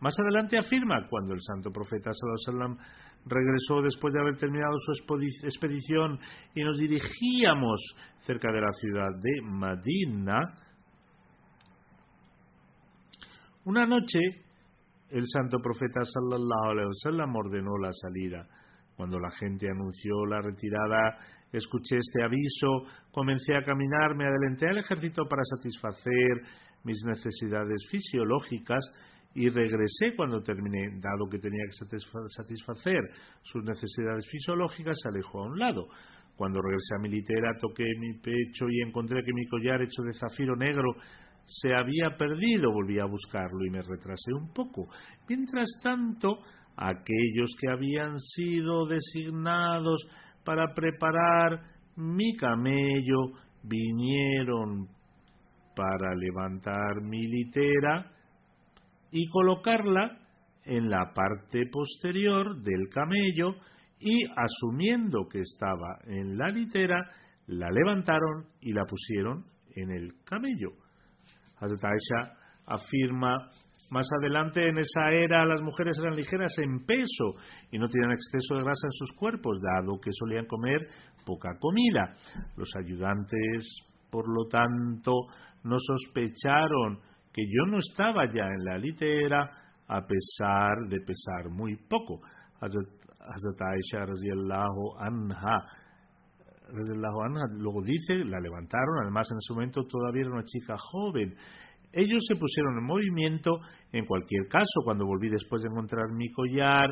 Más 0.02 0.20
adelante 0.20 0.58
afirma, 0.58 1.08
cuando 1.08 1.34
el 1.34 1.40
santo 1.40 1.72
profeta 1.72 2.12
sallam 2.46 2.76
regresó 3.26 3.82
después 3.82 4.14
de 4.14 4.20
haber 4.20 4.36
terminado 4.36 4.76
su 4.80 4.92
expedición 5.46 6.20
y 6.54 6.62
nos 6.62 6.78
dirigíamos 6.78 7.96
cerca 8.20 8.52
de 8.52 8.60
la 8.60 8.74
ciudad 8.74 9.12
de 9.22 9.42
Madina, 9.44 10.66
una 13.67 13.86
noche 13.86 14.19
el 15.10 15.23
santo 15.25 15.60
profeta 15.60 16.01
sallallahu 16.03 16.71
alaihi 16.71 16.88
wasallam 16.88 17.36
ordenó 17.36 17.77
la 17.77 17.91
salida. 17.91 18.47
Cuando 18.95 19.19
la 19.19 19.30
gente 19.30 19.69
anunció 19.69 20.25
la 20.25 20.41
retirada, 20.41 21.19
Escuché 21.51 21.97
este 21.97 22.23
aviso, 22.23 22.84
comencé 23.12 23.56
a 23.56 23.63
caminar, 23.63 24.15
me 24.15 24.25
adelanté 24.25 24.67
al 24.67 24.80
ejército 24.80 25.23
para 25.30 25.43
satisfacer 25.45 26.41
mis 26.84 27.01
necesidades 27.06 27.88
fisiológicas 27.89 28.84
y 29.34 29.49
regresé 29.49 30.13
cuando 30.15 30.41
terminé, 30.41 30.99
dado 30.99 31.30
que 31.30 31.39
tenía 31.39 31.63
que 31.67 31.86
satisfacer 32.27 32.99
sus 33.43 33.63
necesidades 33.63 34.27
fisiológicas, 34.30 34.97
se 35.01 35.10
alejó 35.10 35.39
a 35.39 35.47
un 35.47 35.60
lado. 35.60 35.88
Cuando 36.36 36.62
regresé 36.62 36.95
a 36.95 37.01
mi 37.01 37.10
litera, 37.10 37.58
toqué 37.60 37.86
mi 37.97 38.13
pecho 38.19 38.65
y 38.69 38.82
encontré 38.82 39.23
que 39.23 39.34
mi 39.34 39.47
collar 39.47 39.82
hecho 39.82 40.03
de 40.03 40.13
zafiro 40.13 40.56
negro 40.56 40.95
se 41.48 41.74
había 41.74 42.16
perdido. 42.18 42.72
Volví 42.72 43.00
a 43.00 43.06
buscarlo 43.06 43.66
y 43.66 43.70
me 43.70 43.82
retrasé 43.82 44.34
un 44.34 44.54
poco. 44.54 44.88
Mientras 45.28 45.68
tanto, 45.82 46.40
aquellos 46.76 47.56
que 47.60 47.70
habían 47.70 48.20
sido 48.20 48.86
designados 48.86 50.08
para 50.44 50.74
preparar 50.74 51.60
mi 51.96 52.36
camello, 52.36 53.34
vinieron 53.64 54.88
para 55.76 56.16
levantar 56.16 57.02
mi 57.02 57.28
litera 57.28 58.12
y 59.12 59.28
colocarla 59.30 60.20
en 60.66 60.90
la 60.90 61.14
parte 61.14 61.66
posterior 61.72 62.62
del 62.62 62.90
camello 62.90 63.56
y 64.00 64.26
asumiendo 64.36 65.28
que 65.28 65.40
estaba 65.40 66.00
en 66.06 66.38
la 66.38 66.50
litera, 66.50 67.10
la 67.48 67.72
levantaron 67.72 68.48
y 68.62 68.74
la 68.74 68.84
pusieron 68.86 69.46
en 69.76 69.92
el 69.92 70.10
camello. 70.24 70.87
Hazrat 71.60 71.84
Aisha 71.84 72.34
afirma 72.65 73.50
más 73.89 74.08
adelante 74.20 74.67
en 74.67 74.78
esa 74.78 75.12
era 75.12 75.46
las 75.46 75.62
mujeres 75.62 75.98
eran 76.00 76.15
ligeras 76.15 76.58
en 76.58 76.86
peso 76.86 77.36
y 77.72 77.80
no 77.80 77.88
tenían 77.88 78.12
exceso 78.12 78.56
de 78.56 78.63
grasa 78.63 78.88
en 78.88 78.91
sus 78.91 79.13
cuerpos, 79.13 79.62
dado 79.62 80.00
que 80.00 80.12
solían 80.12 80.46
comer 80.46 80.88
poca 81.26 81.58
comida. 81.60 82.13
Los 82.58 82.70
ayudantes, 82.76 83.80
por 84.12 84.28
lo 84.28 84.48
tanto, 84.50 85.13
no 85.63 85.78
sospecharon 85.80 87.00
que 87.34 87.43
yo 87.46 87.65
no 87.72 87.78
estaba 87.78 88.26
ya 88.26 88.46
en 88.46 88.65
la 88.65 88.78
litera 88.78 89.50
a 89.88 90.02
pesar 90.06 90.89
de 90.89 91.00
pesar 91.00 91.50
muy 91.50 91.78
poco. 91.88 92.20
Hazrat 92.60 93.62
Aisha 93.62 94.06
radiallahu 94.06 94.98
anha, 96.67 96.80
radiallahu 96.80 97.21
anha 97.21 97.47
luego 97.58 97.82
dice, 97.82 98.15
la 98.25 98.39
levantaron, 98.39 99.01
además 99.01 99.27
en 99.32 99.38
ese 99.38 99.53
momento 99.53 99.86
todavía 99.86 100.21
era 100.21 100.32
una 100.32 100.43
chica 100.43 100.75
joven. 100.77 101.36
Ellos 101.91 102.25
se 102.27 102.36
pusieron 102.36 102.77
en 102.77 102.84
movimiento, 102.84 103.60
en 103.91 104.06
cualquier 104.06 104.47
caso, 104.47 104.82
cuando 104.84 105.06
volví 105.06 105.30
después 105.30 105.62
de 105.62 105.69
encontrar 105.69 106.12
mi 106.12 106.32
collar, 106.32 106.89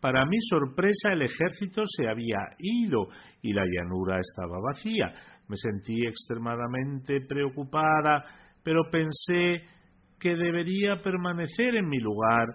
para 0.00 0.24
mi 0.26 0.38
sorpresa 0.40 1.12
el 1.12 1.22
ejército 1.22 1.82
se 1.84 2.08
había 2.08 2.38
ido 2.58 3.08
y 3.42 3.52
la 3.52 3.64
llanura 3.64 4.20
estaba 4.20 4.58
vacía. 4.60 5.12
Me 5.48 5.56
sentí 5.56 6.06
extremadamente 6.06 7.20
preocupada, 7.28 8.24
pero 8.62 8.82
pensé 8.90 9.64
que 10.18 10.36
debería 10.36 11.00
permanecer 11.02 11.76
en 11.76 11.88
mi 11.88 11.98
lugar, 11.98 12.46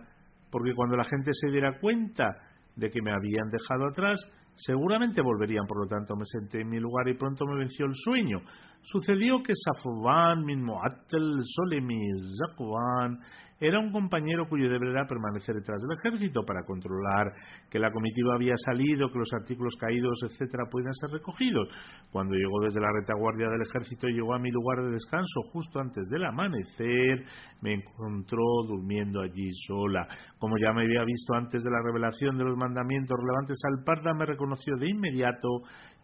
porque 0.51 0.73
cuando 0.75 0.95
la 0.95 1.03
gente 1.03 1.31
se 1.33 1.49
diera 1.49 1.79
cuenta 1.79 2.38
de 2.75 2.89
que 2.89 3.01
me 3.01 3.12
habían 3.12 3.49
dejado 3.49 3.88
atrás, 3.88 4.19
seguramente 4.56 5.22
volverían, 5.22 5.66
por 5.66 5.80
lo 5.80 5.88
tanto 5.88 6.16
me 6.16 6.26
senté 6.26 6.62
en 6.62 6.70
mi 6.70 6.80
lugar 6.80 7.08
y 7.08 7.16
pronto 7.16 7.46
me 7.46 7.58
venció 7.58 7.86
el 7.86 7.94
sueño. 7.94 8.42
Sucedió 8.84 9.41
que 9.41 9.54
Safwan 9.56 10.43
min 10.43 10.62
Mu'attal 10.62 11.39
Solemi 11.41 12.12
Zakwan 12.38 13.17
era 13.63 13.80
un 13.80 13.93
compañero 13.93 14.46
cuyo 14.50 14.69
deber 14.69 14.89
era 14.89 15.06
permanecer 15.08 15.56
detrás 15.56 15.82
del 15.82 15.98
ejército 15.98 16.43
para 16.43 16.65
controlar 16.65 17.32
que 17.72 17.80
la 17.80 17.91
comitiva 17.91 18.36
había 18.36 18.56
salido, 18.58 19.10
que 19.10 19.19
los 19.19 19.32
artículos 19.32 19.78
caídos, 19.80 20.19
etcétera, 20.26 20.65
pudieran 20.69 20.93
ser 20.93 21.12
recogidos. 21.12 21.69
Cuando 22.12 22.36
llegó 22.36 22.60
desde 22.62 22.82
la 22.82 22.91
retaguardia 22.91 23.48
del 23.48 23.62
ejército 23.62 24.10
y 24.10 24.15
llegó 24.15 24.34
a 24.34 24.39
mi 24.39 24.52
lugar 24.52 24.84
de 24.84 24.91
descanso 24.91 25.41
justo 25.54 25.80
antes 25.80 26.10
del 26.10 26.26
amanecer, 26.26 27.24
me 27.62 27.76
encontró 27.76 28.43
durmiendo 28.67 29.22
allí 29.22 29.50
sola. 29.65 30.10
Como 30.39 30.58
ya 30.58 30.74
me 30.74 30.84
había 30.84 31.06
visto 31.06 31.34
antes 31.34 31.63
de 31.63 31.72
la 31.72 31.82
revelación 31.82 32.38
de 32.38 32.43
los 32.43 32.58
mandamientos 32.58 33.17
relevantes 33.17 33.62
al 33.63 33.86
Parda, 33.86 34.13
me 34.13 34.26
reconoció 34.26 34.76
de 34.76 34.89
inmediato 34.89 35.48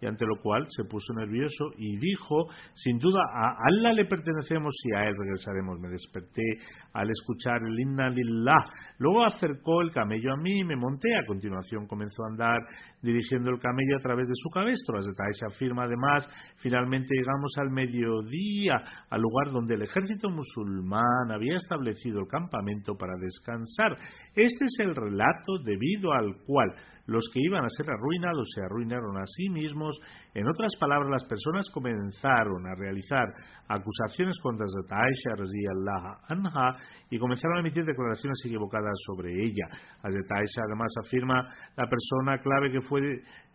y 0.01 0.05
ante 0.05 0.25
lo 0.25 0.41
cual 0.41 0.65
se 0.69 0.85
puso 0.85 1.13
nervioso 1.13 1.71
y 1.77 1.97
dijo, 1.97 2.47
sin 2.73 2.97
duda, 2.99 3.21
a 3.33 3.55
Allah 3.67 3.93
le 3.93 4.05
pertenecemos 4.05 4.73
y 4.85 4.95
a 4.95 5.07
él 5.07 5.15
regresaremos. 5.17 5.79
Me 5.79 5.89
desperté 5.89 6.43
al 6.93 7.09
escuchar 7.09 7.61
el 7.63 7.79
Inna 7.79 8.09
Lillah. 8.09 8.65
Luego 8.97 9.25
acercó 9.25 9.81
el 9.81 9.91
camello 9.91 10.33
a 10.33 10.37
mí 10.37 10.59
y 10.59 10.63
me 10.63 10.75
monté. 10.75 11.15
A 11.15 11.25
continuación 11.25 11.87
comenzó 11.87 12.23
a 12.23 12.31
andar 12.31 12.59
dirigiendo 13.01 13.49
el 13.49 13.59
camello 13.59 13.97
a 13.97 14.01
través 14.01 14.27
de 14.27 14.35
su 14.35 14.49
cabestro. 14.49 14.95
Las 14.95 15.07
detalles 15.07 15.41
afirma 15.43 15.83
además, 15.83 16.27
finalmente 16.57 17.15
llegamos 17.15 17.53
al 17.57 17.69
mediodía, 17.69 18.81
al 19.09 19.21
lugar 19.21 19.51
donde 19.51 19.75
el 19.75 19.83
ejército 19.83 20.29
musulmán 20.29 21.31
había 21.31 21.57
establecido 21.57 22.21
el 22.21 22.27
campamento 22.27 22.95
para 22.95 23.13
descansar. 23.19 23.95
Este 24.35 24.65
es 24.65 24.79
el 24.79 24.95
relato 24.95 25.59
debido 25.63 26.13
al 26.13 26.35
cual 26.45 26.73
los 27.09 27.29
que 27.33 27.41
iban 27.41 27.65
a 27.65 27.69
ser 27.69 27.89
arruinados 27.89 28.49
se 28.53 28.61
arruinaron 28.61 29.17
a 29.17 29.25
sí 29.25 29.49
mismos. 29.49 29.99
En 30.33 30.47
otras 30.47 30.75
palabras, 30.79 31.09
las 31.09 31.25
personas 31.25 31.69
comenzaron 31.69 32.67
a 32.67 32.75
realizar 32.75 33.25
acusaciones 33.67 34.39
contra 34.39 34.65
Aisha 34.65 35.33
Allah 35.33 36.19
anha 36.27 36.77
y 37.09 37.17
comenzaron 37.17 37.57
a 37.57 37.59
emitir 37.61 37.85
declaraciones 37.85 38.39
equivocadas 38.45 38.95
sobre 39.05 39.33
ella. 39.33 39.67
Aisha 40.03 40.61
además 40.65 40.93
afirma 41.03 41.53
la 41.75 41.87
persona 41.87 42.39
clave 42.41 42.71
que 42.71 42.81
fue 42.81 43.01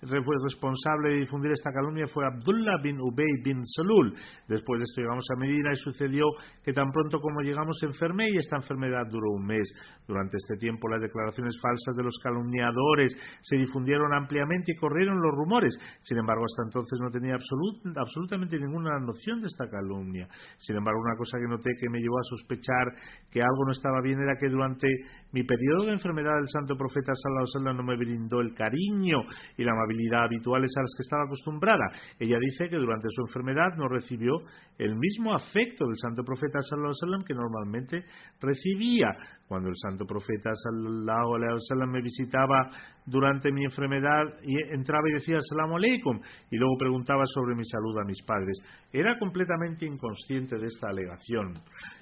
responsable 0.09 1.11
de 1.11 1.21
difundir 1.21 1.53
esta 1.53 1.73
calumnia 1.73 2.07
fue 2.07 2.27
Abdullah 2.27 2.79
bin 2.83 3.01
Ubay 3.01 3.43
bin 3.45 3.64
Salul. 3.64 4.14
Después 4.49 4.79
de 4.79 4.85
esto 4.85 5.01
llegamos 5.01 5.25
a 5.33 5.38
Medina 5.38 5.73
y 5.73 5.77
sucedió 5.77 6.27
que 6.62 6.73
tan 6.73 6.90
pronto 6.90 7.21
como 7.21 7.40
llegamos 7.40 7.83
enfermé 7.83 8.31
y 8.31 8.37
esta 8.38 8.57
enfermedad 8.57 9.07
duró 9.11 9.31
un 9.33 9.47
mes. 9.47 9.73
Durante 10.07 10.37
este 10.37 10.57
tiempo 10.57 10.88
las 10.88 11.03
declaraciones 11.03 11.59
falsas 11.61 11.97
de 11.97 12.03
los 12.03 12.19
calumniadores 12.23 13.17
se 13.43 13.57
difundieron 13.57 14.12
ampliamente 14.12 14.73
y 14.73 14.77
corrieron 14.77 15.21
los 15.21 15.33
rumores. 15.35 15.77
Sin 16.03 16.19
embargo, 16.19 16.45
hasta 16.45 16.64
entonces 16.64 16.99
no 17.01 17.11
tenía 17.11 17.35
absolutamente 17.35 18.59
ninguna 18.59 18.99
noción 18.99 19.40
de 19.40 19.47
esta 19.47 19.69
calumnia. 19.69 20.29
Sin 20.59 20.77
embargo, 20.77 21.01
una 21.01 21.17
cosa 21.17 21.38
que 21.38 21.49
noté 21.49 21.71
que 21.79 21.88
me 21.88 22.01
llevó 22.01 22.19
a 22.19 22.23
sospechar 22.23 22.95
que 23.31 23.43
algo 23.43 23.64
no 23.64 23.73
estaba 23.73 24.01
bien 24.01 24.21
era 24.21 24.37
que 24.38 24.49
durante 24.49 24.88
mi 25.35 25.42
periodo 25.42 25.87
de 25.87 25.92
enfermedad 25.92 26.38
el 26.38 26.47
santo 26.47 26.77
profeta 26.77 27.12
sallallahu 27.12 27.75
no 27.77 27.83
me 27.83 27.97
brindó 27.97 28.40
el 28.40 28.55
cariño 28.55 29.18
y 29.57 29.64
la 29.64 29.73
amabilidad 29.73 30.27
habituales 30.27 30.70
a 30.79 30.83
las 30.83 30.94
que 30.97 31.03
estaba 31.03 31.25
acostumbrada. 31.25 31.90
Ella 32.20 32.38
dice 32.38 32.68
que 32.68 32.77
durante 32.77 33.09
su 33.11 33.23
enfermedad 33.23 33.75
no 33.77 33.88
recibió 33.88 34.35
el 34.79 34.94
mismo 34.94 35.35
afecto 35.35 35.87
del 35.87 35.97
santo 35.97 36.23
profeta 36.23 36.61
sallallahu 36.62 37.25
que 37.27 37.35
normalmente 37.35 38.05
recibía. 38.40 39.09
Cuando 39.55 39.71
el 39.71 39.77
santo 39.77 40.05
profeta 40.05 40.51
sallallahu 40.53 41.37
alaihi 41.37 41.53
wasallam 41.53 41.93
me 41.93 42.03
visitaba 42.03 42.69
durante 43.07 43.53
mi 43.53 43.62
enfermedad 43.62 44.25
y 44.43 44.61
entraba 44.75 45.09
y 45.09 45.12
decía 45.12 45.37
assalamu 45.37 45.77
alaikum 45.77 46.19
y 46.51 46.57
luego 46.57 46.77
preguntaba 46.77 47.23
sobre 47.25 47.55
mi 47.55 47.64
salud 47.64 47.97
a 48.01 48.05
mis 48.05 48.21
padres. 48.25 48.59
Era 48.93 49.17
completamente 49.17 49.87
inconsciente 49.87 50.59
de 50.59 50.67
esta 50.67 50.88
alegación. 50.88 51.55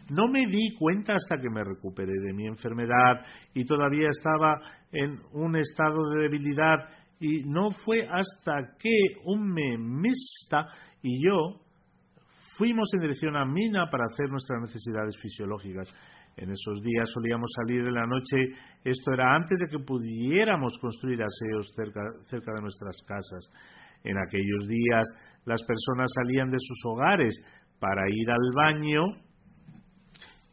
No 0.09 0.29
me 0.29 0.47
di 0.47 0.75
cuenta 0.79 1.13
hasta 1.13 1.37
que 1.37 1.51
me 1.51 1.63
recuperé 1.63 2.15
de 2.25 2.33
mi 2.33 2.47
enfermedad 2.47 3.21
y 3.53 3.67
todavía 3.67 4.09
estaba 4.09 4.59
en 4.91 5.21
un 5.35 5.55
estado 5.57 6.09
de 6.09 6.23
debilidad 6.23 6.89
y 7.21 7.43
no 7.45 7.71
fue 7.85 8.09
hasta 8.09 8.79
que 8.79 8.97
un 9.27 9.53
memista 9.53 10.69
y 11.03 11.23
yo 11.23 11.61
fuimos 12.57 12.89
en 12.95 13.01
dirección 13.01 13.37
a 13.37 13.45
Mina 13.45 13.91
para 13.91 14.07
hacer 14.07 14.31
nuestras 14.31 14.63
necesidades 14.63 15.19
fisiológicas. 15.21 15.93
En 16.37 16.51
esos 16.51 16.81
días 16.83 17.11
solíamos 17.11 17.51
salir 17.55 17.81
en 17.81 17.95
la 17.95 18.07
noche, 18.07 18.37
esto 18.85 19.13
era 19.13 19.35
antes 19.35 19.59
de 19.61 19.69
que 19.69 19.85
pudiéramos 19.85 20.79
construir 20.79 21.23
aseos 21.23 21.73
cerca, 21.75 22.55
de 22.55 22.63
nuestras 22.63 22.97
casas. 23.07 23.51
En 24.03 24.17
aquellos 24.19 24.67
días 24.67 25.07
las 25.45 25.63
personas 25.63 26.11
salían 26.15 26.51
de 26.51 26.59
sus 26.59 26.79
hogares 26.87 27.35
para 27.79 28.03
ir 28.09 28.31
al 28.31 28.51
baño 28.55 29.03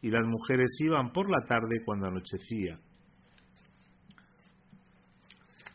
y 0.02 0.10
las 0.10 0.26
mujeres 0.26 0.70
iban 0.80 1.12
por 1.12 1.30
la 1.30 1.44
tarde 1.46 1.82
cuando 1.84 2.06
anochecía. 2.06 2.78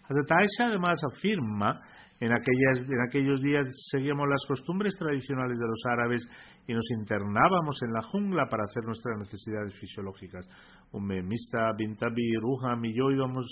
Hazrat 0.07 0.31
además 0.59 0.99
afirma 1.03 1.79
en, 2.19 2.31
aquellas, 2.31 2.87
en 2.87 3.01
aquellos 3.07 3.41
días 3.41 3.65
seguíamos 3.91 4.27
las 4.29 4.45
costumbres 4.47 4.95
tradicionales 4.97 5.57
de 5.57 5.67
los 5.67 5.81
árabes 5.85 6.27
y 6.67 6.73
nos 6.73 6.89
internábamos 6.91 7.81
en 7.83 7.91
la 7.91 8.01
jungla 8.01 8.47
para 8.49 8.63
hacer 8.63 8.83
nuestras 8.85 9.17
necesidades 9.19 9.77
fisiológicas. 9.79 10.47
Un 10.91 11.05
memista, 11.05 11.71
Bintabi, 11.77 12.35
Ruham 12.39 12.85
y 12.85 12.95
yo 12.95 13.11
íbamos 13.11 13.45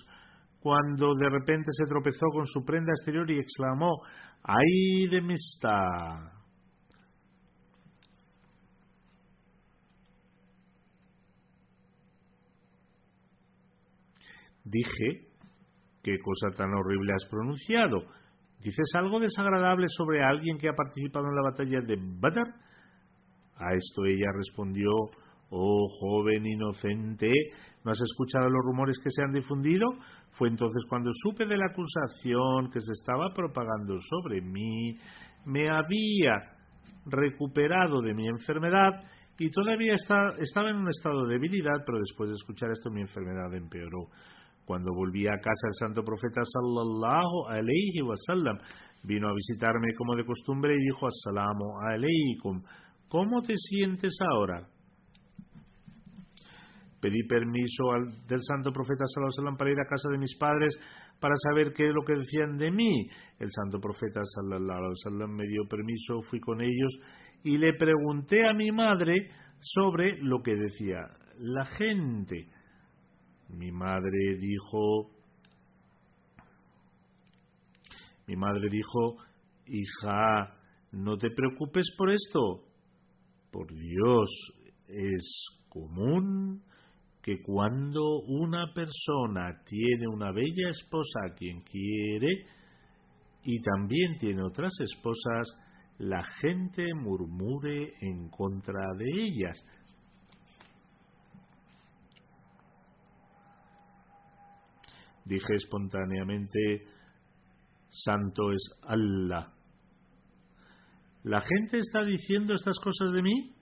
cuando 0.60 1.14
de 1.16 1.30
repente 1.30 1.72
se 1.72 1.86
tropezó 1.86 2.28
con 2.32 2.46
su 2.46 2.64
prenda 2.64 2.92
exterior 2.92 3.30
y 3.30 3.40
exclamó, 3.40 4.02
¡ay 4.44 5.08
de 5.10 5.22
mista! 5.22 6.32
Dije, 14.64 15.28
¿qué 16.02 16.18
cosa 16.20 16.56
tan 16.56 16.74
horrible 16.74 17.14
has 17.14 17.26
pronunciado? 17.30 18.06
¿Dices 18.64 18.88
algo 18.96 19.20
desagradable 19.20 19.88
sobre 19.90 20.24
alguien 20.24 20.58
que 20.58 20.70
ha 20.70 20.74
participado 20.74 21.28
en 21.28 21.36
la 21.36 21.50
batalla 21.52 21.82
de 21.82 21.98
Badr? 22.00 22.48
A 23.58 23.74
esto 23.74 24.06
ella 24.06 24.32
respondió, 24.34 24.90
Oh 25.50 25.86
joven 26.00 26.46
inocente, 26.46 27.30
¿no 27.84 27.92
has 27.92 28.02
escuchado 28.02 28.50
los 28.50 28.66
rumores 28.66 29.00
que 29.04 29.12
se 29.12 29.22
han 29.22 29.34
difundido? 29.34 29.86
Fue 30.32 30.48
entonces 30.48 30.82
cuando 30.90 31.12
supe 31.14 31.46
de 31.46 31.58
la 31.58 31.68
acusación 31.68 32.72
que 32.72 32.80
se 32.80 32.94
estaba 32.94 33.34
propagando 33.34 34.00
sobre 34.00 34.42
mí, 34.42 34.98
me 35.46 35.70
había 35.70 36.54
recuperado 37.06 38.02
de 38.02 38.14
mi 38.14 38.28
enfermedad 38.28 39.00
y 39.38 39.52
todavía 39.52 39.94
estaba 39.94 40.70
en 40.70 40.78
un 40.78 40.90
estado 40.90 41.26
de 41.26 41.34
debilidad, 41.34 41.84
pero 41.86 42.00
después 42.00 42.30
de 42.30 42.36
escuchar 42.36 42.72
esto 42.72 42.90
mi 42.90 43.02
enfermedad 43.02 43.54
empeoró. 43.54 44.08
Cuando 44.66 44.94
volví 44.94 45.28
a 45.28 45.40
casa 45.40 45.68
el 45.68 45.74
santo 45.74 46.04
profeta 46.04 46.42
sallallahu 46.44 47.48
alayhi 47.50 48.02
wasallam 48.02 48.58
vino 49.04 49.28
a 49.28 49.34
visitarme 49.34 49.94
como 49.98 50.16
de 50.16 50.26
costumbre 50.26 50.74
y 50.76 50.80
dijo 50.80 51.08
assalamu 51.08 51.80
alaykum. 51.82 52.64
¿Cómo 53.10 53.42
te 53.42 53.54
sientes 53.58 54.18
ahora? 54.32 54.66
Pedí 57.02 57.24
permiso 57.28 57.92
al, 57.92 58.26
del 58.28 58.40
santo 58.42 58.72
profeta 58.72 59.04
sallallahu 59.06 59.42
alayhi 59.42 59.58
para 59.58 59.72
ir 59.72 59.80
a 59.80 59.90
casa 59.90 60.10
de 60.10 60.18
mis 60.18 60.38
padres 60.38 60.80
para 61.20 61.36
saber 61.36 61.74
qué 61.74 61.90
es 61.90 61.94
lo 61.94 62.04
que 62.04 62.16
decían 62.16 62.58
de 62.58 62.72
mí. 62.72 63.08
El 63.40 63.50
santo 63.52 63.80
profeta 63.80 64.22
sallallahu 64.24 64.78
alayhi 64.78 64.96
wasallam 65.04 65.36
me 65.36 65.48
dio 65.48 65.68
permiso, 65.70 66.22
fui 66.22 66.40
con 66.40 66.62
ellos 66.62 67.00
y 67.44 67.58
le 67.58 67.74
pregunté 67.74 68.48
a 68.48 68.54
mi 68.54 68.72
madre 68.72 69.30
sobre 69.60 70.18
lo 70.22 70.42
que 70.42 70.56
decía 70.56 71.00
la 71.40 71.66
gente. 71.66 72.48
Mi 73.54 73.72
madre 73.72 74.38
dijo, 74.40 75.12
mi 78.28 78.36
madre 78.36 78.70
dijo, 78.70 79.18
hija, 79.68 80.58
no 80.92 81.18
te 81.18 81.30
preocupes 81.30 81.88
por 81.98 82.12
esto. 82.12 82.64
Por 83.52 83.68
Dios, 83.74 84.30
es 84.88 85.46
común 85.70 86.64
que 87.22 87.42
cuando 87.42 88.22
una 88.28 88.74
persona 88.74 89.62
tiene 89.66 90.08
una 90.08 90.32
bella 90.32 90.70
esposa 90.70 91.20
a 91.28 91.34
quien 91.36 91.62
quiere 91.62 92.46
y 93.44 93.62
también 93.62 94.18
tiene 94.20 94.44
otras 94.44 94.74
esposas, 94.80 95.48
la 96.00 96.24
gente 96.42 96.94
murmure 96.94 97.94
en 98.02 98.30
contra 98.30 98.94
de 98.98 99.06
ellas. 99.06 99.64
Dije 105.26 105.56
espontáneamente, 105.56 106.86
Santo 107.90 108.52
es 108.52 108.62
Allah. 108.88 109.54
¿La 111.24 111.40
gente 111.40 111.78
está 111.78 112.04
diciendo 112.04 112.54
estas 112.54 112.78
cosas 112.80 113.12
de 113.14 113.22
mí? 113.22 113.54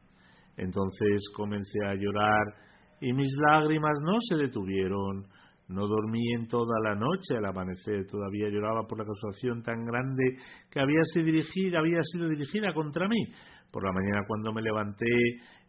Entonces 0.57 1.29
comencé 1.35 1.85
a 1.85 1.95
llorar 1.95 2.55
y 2.99 3.13
mis 3.13 3.35
lágrimas 3.37 3.99
no 4.01 4.17
se 4.19 4.35
detuvieron. 4.35 5.27
No 5.67 5.87
dormí 5.87 6.33
en 6.33 6.47
toda 6.47 6.79
la 6.83 6.95
noche 6.95 7.37
al 7.37 7.45
amanecer, 7.45 8.05
todavía 8.05 8.49
lloraba 8.49 8.85
por 8.87 8.97
la 8.97 9.05
acusación 9.05 9.63
tan 9.63 9.85
grande 9.85 10.35
que 10.69 10.81
había 10.81 11.01
sido 11.03 11.27
dirigida, 11.27 11.79
había 11.79 12.01
sido 12.03 12.27
dirigida 12.27 12.73
contra 12.73 13.07
mí. 13.07 13.25
Por 13.71 13.85
la 13.85 13.93
mañana 13.93 14.25
cuando 14.27 14.51
me 14.51 14.61
levanté, 14.61 15.05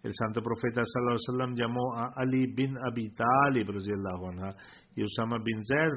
el 0.03 0.13
santo 0.13 0.43
profeta 0.43 0.83
sallallahu 0.85 1.55
llamó 1.55 1.95
a 1.95 2.13
Ali 2.17 2.53
bin 2.53 2.77
Abi 2.77 3.11
Talib 3.11 3.69
y 4.95 5.05
Usama 5.05 5.39
bin 5.43 5.65
Zaid 5.65 5.93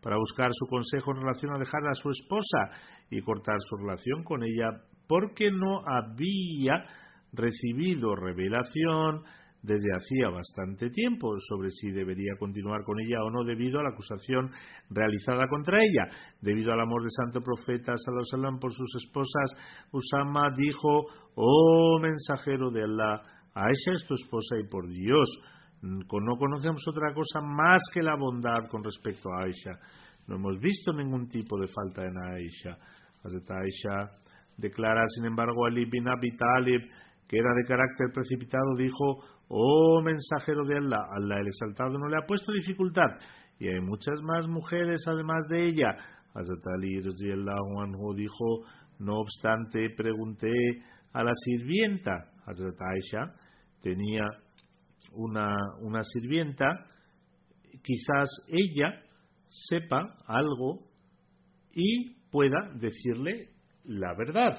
para 0.00 0.16
buscar 0.16 0.50
su 0.52 0.66
consejo 0.66 1.12
en 1.12 1.22
relación 1.22 1.54
a 1.54 1.58
dejar 1.58 1.86
a 1.88 1.94
su 1.94 2.10
esposa 2.10 2.70
y 3.10 3.20
cortar 3.22 3.56
su 3.60 3.76
relación 3.76 4.22
con 4.22 4.42
ella 4.42 4.82
porque 5.06 5.50
no 5.50 5.80
había 5.86 6.84
recibido 7.32 8.14
revelación 8.14 9.22
desde 9.64 9.96
hacía 9.96 10.28
bastante 10.28 10.90
tiempo 10.90 11.34
sobre 11.40 11.70
si 11.70 11.90
debería 11.90 12.36
continuar 12.38 12.84
con 12.84 13.00
ella 13.00 13.24
o 13.24 13.30
no 13.30 13.44
debido 13.44 13.80
a 13.80 13.82
la 13.82 13.90
acusación 13.90 14.50
realizada 14.90 15.48
contra 15.48 15.82
ella. 15.82 16.10
Debido 16.42 16.72
al 16.72 16.80
amor 16.80 17.00
del 17.00 17.10
santo 17.10 17.40
profeta 17.40 17.94
sallallahu 17.96 18.58
por 18.60 18.72
sus 18.72 18.94
esposas, 18.96 19.56
Usama 19.90 20.50
dijo, 20.54 21.06
oh 21.34 21.98
mensajero 21.98 22.70
de 22.70 22.82
Allah, 22.82 23.22
Aisha 23.54 23.92
es 23.94 24.04
tu 24.06 24.14
esposa 24.14 24.56
y 24.58 24.68
por 24.68 24.86
Dios, 24.86 25.30
no 25.84 26.36
conocemos 26.36 26.82
otra 26.88 27.12
cosa 27.12 27.40
más 27.40 27.82
que 27.92 28.02
la 28.02 28.16
bondad 28.16 28.68
con 28.70 28.82
respecto 28.82 29.28
a 29.30 29.44
Aisha. 29.44 29.72
No 30.26 30.36
hemos 30.36 30.58
visto 30.58 30.92
ningún 30.92 31.28
tipo 31.28 31.58
de 31.58 31.68
falta 31.68 32.04
en 32.04 32.16
Aisha. 32.16 32.78
Aisha 33.22 34.10
declara, 34.56 35.04
sin 35.08 35.26
embargo, 35.26 35.66
Ali 35.66 35.84
bin 35.84 36.08
Abi 36.08 36.30
Talib, 36.34 36.80
que 37.28 37.38
era 37.38 37.54
de 37.54 37.64
carácter 37.66 38.08
precipitado, 38.12 38.76
dijo, 38.76 39.18
oh 39.48 40.00
mensajero 40.02 40.64
de 40.64 40.78
Allah, 40.78 41.06
Allah 41.10 41.40
el 41.40 41.48
exaltado 41.48 41.98
no 41.98 42.08
le 42.08 42.16
ha 42.16 42.26
puesto 42.26 42.52
dificultad, 42.52 43.18
y 43.58 43.68
hay 43.68 43.80
muchas 43.80 44.20
más 44.22 44.46
mujeres 44.46 45.04
además 45.06 45.46
de 45.48 45.68
ella. 45.68 45.96
Hazrat 46.34 46.66
Ali 46.76 46.98
anhu 46.98 48.14
dijo, 48.14 48.64
no 48.98 49.20
obstante, 49.20 49.90
pregunté 49.96 50.52
a 51.12 51.22
la 51.22 51.32
sirvienta, 51.34 52.30
Hazrat 52.46 52.76
Aisha, 52.80 53.34
tenía 53.80 54.24
una, 55.12 55.54
una 55.80 56.02
sirvienta, 56.02 56.86
quizás 57.82 58.28
ella 58.48 59.02
sepa 59.48 60.16
algo 60.26 60.80
y 61.72 62.14
pueda 62.30 62.70
decirle 62.74 63.50
la 63.84 64.14
verdad. 64.14 64.58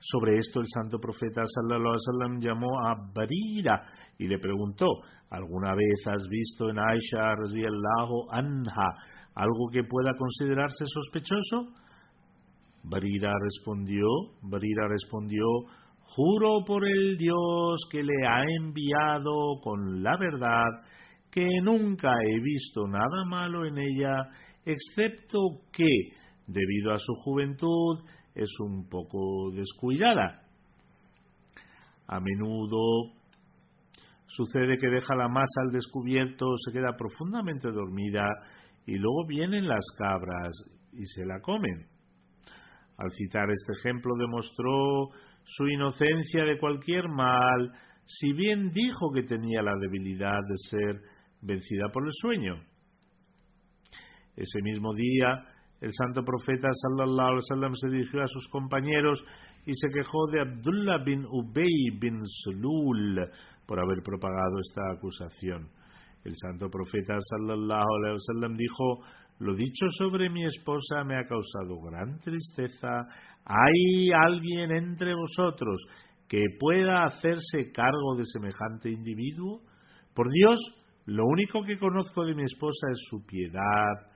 Sobre 0.00 0.38
esto 0.38 0.60
el 0.60 0.66
santo 0.66 0.98
profeta 0.98 1.42
sallallahu 1.44 1.92
alaihi 1.92 2.06
wasallam 2.08 2.40
llamó 2.40 2.86
a 2.86 2.94
Barira 3.14 3.86
y 4.18 4.26
le 4.26 4.38
preguntó, 4.38 4.86
¿alguna 5.30 5.74
vez 5.74 6.06
has 6.06 6.26
visto 6.28 6.70
en 6.70 6.78
Aisha 6.78 7.34
radhiyallahu 7.36 8.30
anha 8.30 8.94
algo 9.34 9.68
que 9.70 9.84
pueda 9.84 10.12
considerarse 10.16 10.84
sospechoso? 10.86 11.72
Barira 12.82 13.34
respondió, 13.40 14.06
Barira 14.42 14.88
respondió, 14.88 15.44
juro 16.14 16.64
por 16.66 16.86
el 16.86 17.16
Dios 17.16 17.88
que 17.90 18.02
le 18.02 18.26
ha 18.26 18.42
enviado 18.58 19.60
con 19.62 20.02
la 20.02 20.16
verdad 20.16 20.66
que 21.30 21.46
nunca 21.62 22.12
he 22.24 22.40
visto 22.40 22.86
nada 22.88 23.24
malo 23.26 23.64
en 23.64 23.78
ella, 23.78 24.28
excepto 24.64 25.38
que, 25.72 25.86
debido 26.46 26.92
a 26.92 26.98
su 26.98 27.14
juventud, 27.14 27.98
es 28.34 28.50
un 28.60 28.88
poco 28.88 29.50
descuidada. 29.52 30.42
A 32.08 32.18
menudo 32.18 33.12
sucede 34.26 34.78
que 34.78 34.88
deja 34.88 35.14
la 35.14 35.28
masa 35.28 35.60
al 35.64 35.72
descubierto, 35.72 36.46
se 36.64 36.72
queda 36.72 36.96
profundamente 36.96 37.70
dormida 37.70 38.26
y 38.86 38.96
luego 38.96 39.26
vienen 39.28 39.68
las 39.68 39.84
cabras 39.96 40.50
y 40.92 41.04
se 41.04 41.24
la 41.24 41.40
comen. 41.40 41.89
Al 43.00 43.10
citar 43.12 43.50
este 43.50 43.72
ejemplo 43.80 44.14
demostró 44.14 45.08
su 45.42 45.66
inocencia 45.68 46.44
de 46.44 46.58
cualquier 46.58 47.08
mal, 47.08 47.72
si 48.04 48.34
bien 48.34 48.70
dijo 48.72 49.10
que 49.14 49.22
tenía 49.22 49.62
la 49.62 49.74
debilidad 49.80 50.38
de 50.46 50.56
ser 50.68 51.00
vencida 51.40 51.88
por 51.90 52.04
el 52.04 52.12
sueño. 52.12 52.62
Ese 54.36 54.60
mismo 54.62 54.92
día, 54.92 55.46
el 55.80 55.92
santo 55.92 56.22
profeta 56.22 56.68
sallallahu 56.70 57.28
alaihi 57.28 57.44
wasallam 57.48 57.74
se 57.74 57.88
dirigió 57.88 58.22
a 58.22 58.26
sus 58.26 58.46
compañeros 58.48 59.24
y 59.64 59.72
se 59.72 59.88
quejó 59.88 60.26
de 60.30 60.40
Abdullah 60.42 61.02
bin 61.02 61.24
Ubay 61.24 61.98
bin 61.98 62.20
Sulul 62.24 63.18
por 63.66 63.80
haber 63.80 64.02
propagado 64.04 64.60
esta 64.60 64.82
acusación. 64.92 65.70
El 66.22 66.34
santo 66.36 66.68
profeta 66.68 67.16
sallallahu 67.18 67.94
alaihi 67.96 68.18
wasallam 68.18 68.56
dijo: 68.56 69.00
Lo 69.40 69.54
dicho 69.54 69.86
sobre 69.88 70.28
mi 70.28 70.44
esposa 70.44 71.02
me 71.02 71.18
ha 71.18 71.26
causado 71.26 71.80
gran 71.80 72.18
tristeza. 72.18 73.08
¿Hay 73.46 74.10
alguien 74.12 74.70
entre 74.70 75.14
vosotros 75.14 75.82
que 76.28 76.44
pueda 76.58 77.04
hacerse 77.04 77.72
cargo 77.72 78.16
de 78.16 78.26
semejante 78.26 78.90
individuo? 78.90 79.62
Por 80.14 80.30
Dios, 80.30 80.60
lo 81.06 81.24
único 81.24 81.64
que 81.64 81.78
conozco 81.78 82.24
de 82.24 82.34
mi 82.34 82.42
esposa 82.42 82.88
es 82.92 82.98
su 83.08 83.24
piedad 83.24 84.12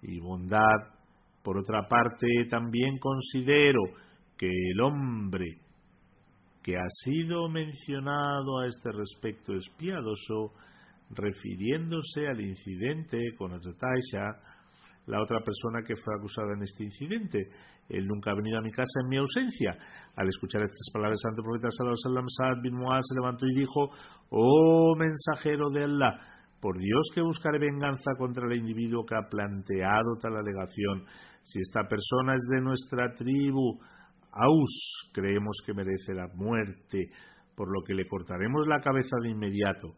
y 0.00 0.18
bondad 0.20 0.92
por 1.42 1.58
otra 1.58 1.86
parte, 1.86 2.26
también 2.48 2.98
considero 2.98 3.82
que 4.38 4.48
el 4.48 4.80
hombre 4.80 5.58
que 6.62 6.76
ha 6.76 6.88
sido 7.04 7.48
mencionado 7.48 8.60
a 8.60 8.68
este 8.68 8.90
respecto 8.92 9.52
es 9.54 9.68
piadoso, 9.76 10.52
refiriéndose 11.10 12.28
al 12.28 12.40
incidente 12.40 13.18
con 13.36 13.52
Azataisha, 13.52 14.51
la 15.06 15.20
otra 15.20 15.40
persona 15.40 15.82
que 15.82 15.96
fue 15.96 16.14
acusada 16.14 16.54
en 16.54 16.62
este 16.62 16.84
incidente. 16.84 17.48
Él 17.88 18.06
nunca 18.06 18.30
ha 18.30 18.34
venido 18.34 18.58
a 18.58 18.62
mi 18.62 18.70
casa 18.70 19.00
en 19.02 19.08
mi 19.08 19.16
ausencia. 19.16 19.76
Al 20.16 20.28
escuchar 20.28 20.62
estas 20.62 20.90
palabras, 20.92 21.18
el 21.22 21.30
santo 21.30 21.42
profeta 21.42 21.68
Sallallahu 21.70 22.26
Alaihi 22.40 22.62
bin 22.62 22.74
Muaz 22.76 23.04
se 23.08 23.14
levantó 23.14 23.46
y 23.46 23.54
dijo: 23.54 23.90
Oh 24.30 24.94
mensajero 24.96 25.70
de 25.70 25.84
Allah, 25.84 26.18
por 26.60 26.78
Dios 26.78 27.10
que 27.14 27.22
buscaré 27.22 27.58
venganza 27.58 28.12
contra 28.16 28.46
el 28.46 28.58
individuo 28.58 29.04
que 29.04 29.16
ha 29.16 29.28
planteado 29.28 30.16
tal 30.20 30.36
alegación. 30.36 31.04
Si 31.42 31.58
esta 31.58 31.88
persona 31.88 32.34
es 32.34 32.42
de 32.48 32.60
nuestra 32.60 33.12
tribu, 33.14 33.80
Aus, 34.30 35.10
creemos 35.12 35.58
que 35.66 35.74
merece 35.74 36.14
la 36.14 36.28
muerte, 36.34 37.10
por 37.54 37.68
lo 37.70 37.82
que 37.84 37.94
le 37.94 38.06
cortaremos 38.06 38.66
la 38.66 38.80
cabeza 38.80 39.16
de 39.20 39.30
inmediato. 39.30 39.94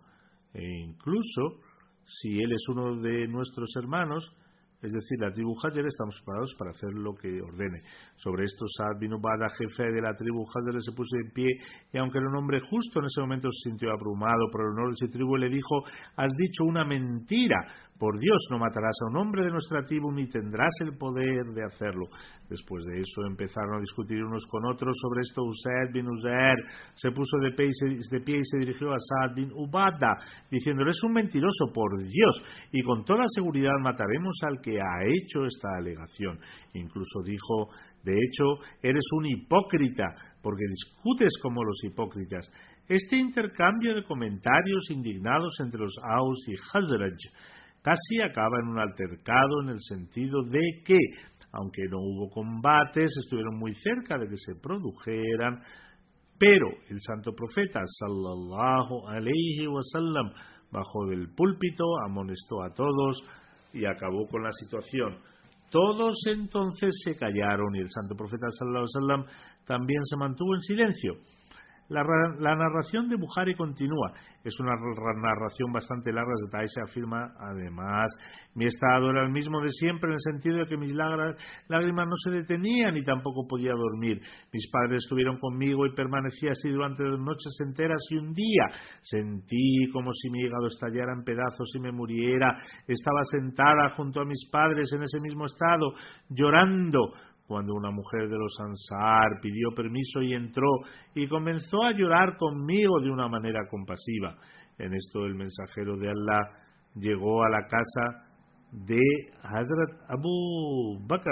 E 0.54 0.64
incluso, 0.86 1.60
si 2.04 2.40
él 2.40 2.52
es 2.52 2.66
uno 2.68 2.96
de 3.00 3.28
nuestros 3.28 3.70
hermanos, 3.76 4.34
es 4.84 4.92
decir, 4.92 5.18
la 5.18 5.32
tribu 5.32 5.54
Hajer, 5.56 5.86
estamos 5.86 6.14
preparados 6.20 6.54
para 6.58 6.70
hacer 6.70 6.92
lo 6.92 7.14
que 7.14 7.40
ordene. 7.40 7.80
Sobre 8.16 8.44
esto, 8.44 8.66
Saad 8.68 8.98
bin 9.00 9.12
jefe 9.12 9.90
de 9.90 10.02
la 10.02 10.14
tribu 10.14 10.44
Hajer, 10.44 10.80
se 10.82 10.92
puso 10.92 11.16
en 11.16 11.30
pie 11.32 11.56
y 11.90 11.98
aunque 11.98 12.18
era 12.18 12.28
un 12.28 12.36
hombre 12.36 12.60
justo, 12.60 13.00
en 13.00 13.06
ese 13.06 13.22
momento 13.22 13.48
se 13.50 13.70
sintió 13.70 13.90
abrumado 13.90 14.50
por 14.52 14.60
el 14.60 14.68
honor 14.68 14.90
de 14.90 14.96
su 14.96 15.08
tribu, 15.08 15.36
le 15.36 15.48
dijo, 15.48 15.84
has 16.16 16.34
dicho 16.36 16.64
una 16.64 16.84
mentira, 16.84 17.56
por 18.04 18.18
Dios 18.18 18.48
no 18.50 18.58
matarás 18.58 18.98
a 19.00 19.08
un 19.08 19.16
hombre 19.16 19.46
de 19.46 19.50
nuestra 19.50 19.82
tribu 19.82 20.12
ni 20.12 20.28
tendrás 20.28 20.74
el 20.82 20.94
poder 20.98 21.46
de 21.54 21.64
hacerlo. 21.64 22.04
Después 22.50 22.84
de 22.84 23.00
eso 23.00 23.24
empezaron 23.26 23.76
a 23.76 23.80
discutir 23.80 24.22
unos 24.22 24.46
con 24.46 24.66
otros 24.66 24.94
sobre 25.00 25.22
esto. 25.22 25.42
Usaid 25.42 25.90
bin 25.90 26.10
Uzair 26.10 26.58
se 26.92 27.10
puso 27.12 27.38
de 27.38 27.52
pie, 27.52 27.68
y 27.68 27.72
se, 27.72 28.14
de 28.14 28.20
pie 28.22 28.40
y 28.40 28.44
se 28.44 28.58
dirigió 28.58 28.92
a 28.92 28.98
Saad 28.98 29.34
bin 29.34 29.50
Ubada, 29.54 30.18
diciendo, 30.50 30.82
eres 30.82 31.02
un 31.02 31.14
mentiroso, 31.14 31.72
por 31.72 31.96
Dios, 31.96 32.44
y 32.72 32.82
con 32.82 33.06
toda 33.06 33.24
seguridad 33.26 33.72
mataremos 33.80 34.36
al 34.42 34.60
que 34.60 34.78
ha 34.78 35.00
hecho 35.06 35.46
esta 35.46 35.70
alegación. 35.78 36.38
Incluso 36.74 37.22
dijo, 37.24 37.70
de 38.02 38.12
hecho, 38.12 38.44
eres 38.82 39.04
un 39.16 39.24
hipócrita, 39.24 40.14
porque 40.42 40.64
discutes 40.68 41.38
como 41.40 41.64
los 41.64 41.82
hipócritas. 41.82 42.52
Este 42.86 43.16
intercambio 43.16 43.94
de 43.94 44.04
comentarios 44.04 44.90
indignados 44.90 45.54
entre 45.60 45.80
los 45.80 45.96
Aus 46.04 46.46
y 46.48 46.54
Hazraj 46.54 47.16
casi 47.84 48.22
acaba 48.22 48.58
en 48.60 48.68
un 48.68 48.78
altercado 48.78 49.62
en 49.62 49.68
el 49.68 49.80
sentido 49.80 50.42
de 50.42 50.82
que, 50.84 50.98
aunque 51.52 51.82
no 51.90 51.98
hubo 51.98 52.30
combates, 52.30 53.14
estuvieron 53.18 53.58
muy 53.58 53.74
cerca 53.74 54.16
de 54.16 54.26
que 54.26 54.36
se 54.36 54.54
produjeran, 54.56 55.60
Pero 56.36 56.66
el 56.88 56.98
santo 57.00 57.32
profeta 57.32 57.80
sallallahu 57.84 59.06
alayhi 59.06 59.68
wasallam 59.68 60.32
bajó 60.72 61.06
del 61.06 61.28
púlpito, 61.28 61.84
amonestó 62.04 62.62
a 62.64 62.72
todos 62.74 63.22
y 63.72 63.84
acabó 63.84 64.26
con 64.26 64.42
la 64.42 64.50
situación. 64.50 65.18
Todos 65.70 66.16
entonces 66.26 66.90
se 67.04 67.16
callaron 67.16 67.76
y 67.76 67.80
el 67.80 67.88
santo 67.88 68.16
profeta 68.16 68.46
sallallahu 68.48 68.86
alayhi 68.98 69.30
también 69.64 70.04
se 70.04 70.16
mantuvo 70.16 70.54
en 70.56 70.62
silencio. 70.62 71.12
La, 71.88 72.02
la, 72.38 72.56
narración 72.56 73.08
de 73.08 73.16
Bukhari 73.16 73.54
continúa. 73.54 74.12
Es 74.42 74.58
una 74.58 74.72
narración 74.74 75.70
bastante 75.72 76.12
larga. 76.12 76.32
Taisha 76.50 76.82
afirma, 76.84 77.32
además, 77.38 78.10
mi 78.54 78.66
estado 78.66 79.10
era 79.10 79.24
el 79.24 79.30
mismo 79.30 79.60
de 79.60 79.68
siempre 79.68 80.08
en 80.08 80.14
el 80.14 80.20
sentido 80.20 80.58
de 80.58 80.66
que 80.66 80.76
mis 80.76 80.94
lágrimas 80.94 82.08
no 82.08 82.16
se 82.16 82.30
detenían 82.30 82.96
y 82.96 83.02
tampoco 83.02 83.46
podía 83.46 83.72
dormir. 83.72 84.20
Mis 84.52 84.70
padres 84.70 85.04
estuvieron 85.04 85.38
conmigo 85.38 85.86
y 85.86 85.94
permanecí 85.94 86.48
así 86.48 86.70
durante 86.70 87.04
las 87.04 87.18
noches 87.18 87.54
enteras 87.60 88.00
y 88.10 88.16
un 88.16 88.32
día 88.32 88.68
sentí 89.00 89.90
como 89.92 90.12
si 90.12 90.30
mi 90.30 90.40
hígado 90.40 90.66
estallara 90.66 91.12
en 91.12 91.24
pedazos 91.24 91.70
y 91.74 91.80
me 91.80 91.92
muriera. 91.92 92.62
Estaba 92.86 93.24
sentada 93.24 93.88
junto 93.96 94.20
a 94.20 94.24
mis 94.24 94.48
padres 94.50 94.90
en 94.94 95.02
ese 95.02 95.20
mismo 95.20 95.44
estado, 95.44 95.92
llorando 96.30 97.12
cuando 97.46 97.74
una 97.74 97.90
mujer 97.90 98.28
de 98.28 98.38
los 98.38 98.58
Ansar 98.58 99.40
pidió 99.42 99.70
permiso 99.74 100.22
y 100.22 100.32
entró 100.34 100.68
y 101.14 101.28
comenzó 101.28 101.82
a 101.82 101.92
llorar 101.92 102.36
conmigo 102.36 103.00
de 103.00 103.10
una 103.10 103.28
manera 103.28 103.68
compasiva. 103.68 104.36
En 104.78 104.94
esto 104.94 105.26
el 105.26 105.34
mensajero 105.34 105.96
de 105.96 106.08
Allah 106.08 106.50
llegó 106.94 107.44
a 107.44 107.50
la 107.50 107.66
casa 107.66 108.24
de 108.72 108.98
Hazrat 109.42 110.10
Abu 110.10 111.06
Bakr 111.06 111.30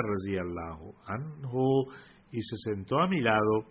anhu 1.07 1.87
y 2.31 2.40
se 2.40 2.57
sentó 2.59 3.01
a 3.01 3.09
mi 3.09 3.20
lado. 3.20 3.66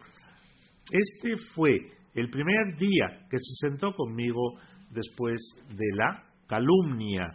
Este 0.92 1.36
fue 1.54 1.78
el 2.16 2.30
primer 2.30 2.76
día 2.78 3.28
que 3.30 3.38
se 3.38 3.70
sentó 3.70 3.94
conmigo 3.94 4.56
después 4.90 5.40
de 5.70 5.96
la 5.96 6.24
calumnia 6.48 7.32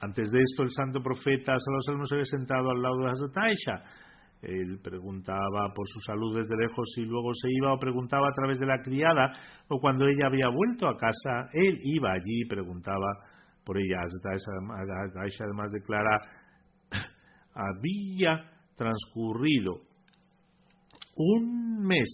antes 0.00 0.30
de 0.30 0.40
esto, 0.40 0.62
el 0.62 0.70
santo 0.70 1.00
profeta 1.02 1.56
Salomón 1.58 2.06
se 2.06 2.14
había 2.14 2.24
sentado 2.24 2.70
al 2.70 2.82
lado 2.82 2.98
de 2.98 3.10
Hazrat. 3.10 3.84
Él 4.42 4.78
preguntaba 4.82 5.72
por 5.74 5.88
su 5.88 5.98
salud 6.00 6.36
desde 6.36 6.56
lejos 6.56 6.86
y 6.96 7.02
luego 7.02 7.32
se 7.34 7.48
iba 7.50 7.74
o 7.74 7.78
preguntaba 7.78 8.28
a 8.28 8.32
través 8.32 8.60
de 8.60 8.66
la 8.66 8.80
criada 8.82 9.32
o 9.68 9.80
cuando 9.80 10.06
ella 10.06 10.26
había 10.26 10.48
vuelto 10.48 10.86
a 10.86 10.96
casa, 10.96 11.50
él 11.52 11.78
iba 11.82 12.12
allí 12.12 12.42
y 12.42 12.48
preguntaba 12.48 13.06
por 13.64 13.78
ella. 13.78 13.98
Hazrat 14.00 15.16
Aisha 15.16 15.44
además 15.44 15.72
declara, 15.72 16.20
había 17.52 18.48
transcurrido 18.76 19.80
un 21.16 21.84
mes 21.84 22.08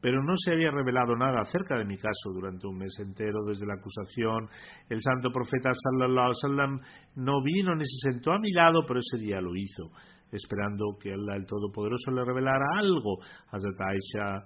pero 0.00 0.22
no 0.22 0.34
se 0.36 0.52
había 0.52 0.70
revelado 0.70 1.16
nada 1.16 1.40
acerca 1.40 1.76
de 1.76 1.84
mi 1.84 1.96
caso 1.96 2.30
durante 2.32 2.66
un 2.66 2.78
mes 2.78 2.96
entero 3.00 3.44
desde 3.46 3.66
la 3.66 3.74
acusación. 3.74 4.48
El 4.88 5.00
santo 5.00 5.30
profeta 5.30 5.70
sallallahu 5.72 6.32
alaihi 6.44 6.80
no 7.16 7.42
vino 7.42 7.74
ni 7.74 7.84
se 7.84 8.10
sentó 8.10 8.32
a 8.32 8.38
mi 8.38 8.52
lado, 8.52 8.84
pero 8.86 9.00
ese 9.00 9.18
día 9.18 9.40
lo 9.40 9.56
hizo, 9.56 9.90
esperando 10.30 10.96
que 11.00 11.12
Allah 11.12 11.36
el 11.36 11.46
Todopoderoso 11.46 12.12
le 12.12 12.24
revelara 12.24 12.78
algo. 12.78 13.18
Hazrat 13.50 13.80
Aisha 13.80 14.44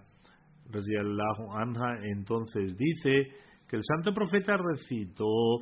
anha 1.54 1.98
entonces 2.04 2.76
dice 2.76 3.28
que 3.68 3.76
el 3.76 3.82
santo 3.84 4.14
profeta 4.14 4.56
recitó 4.56 5.60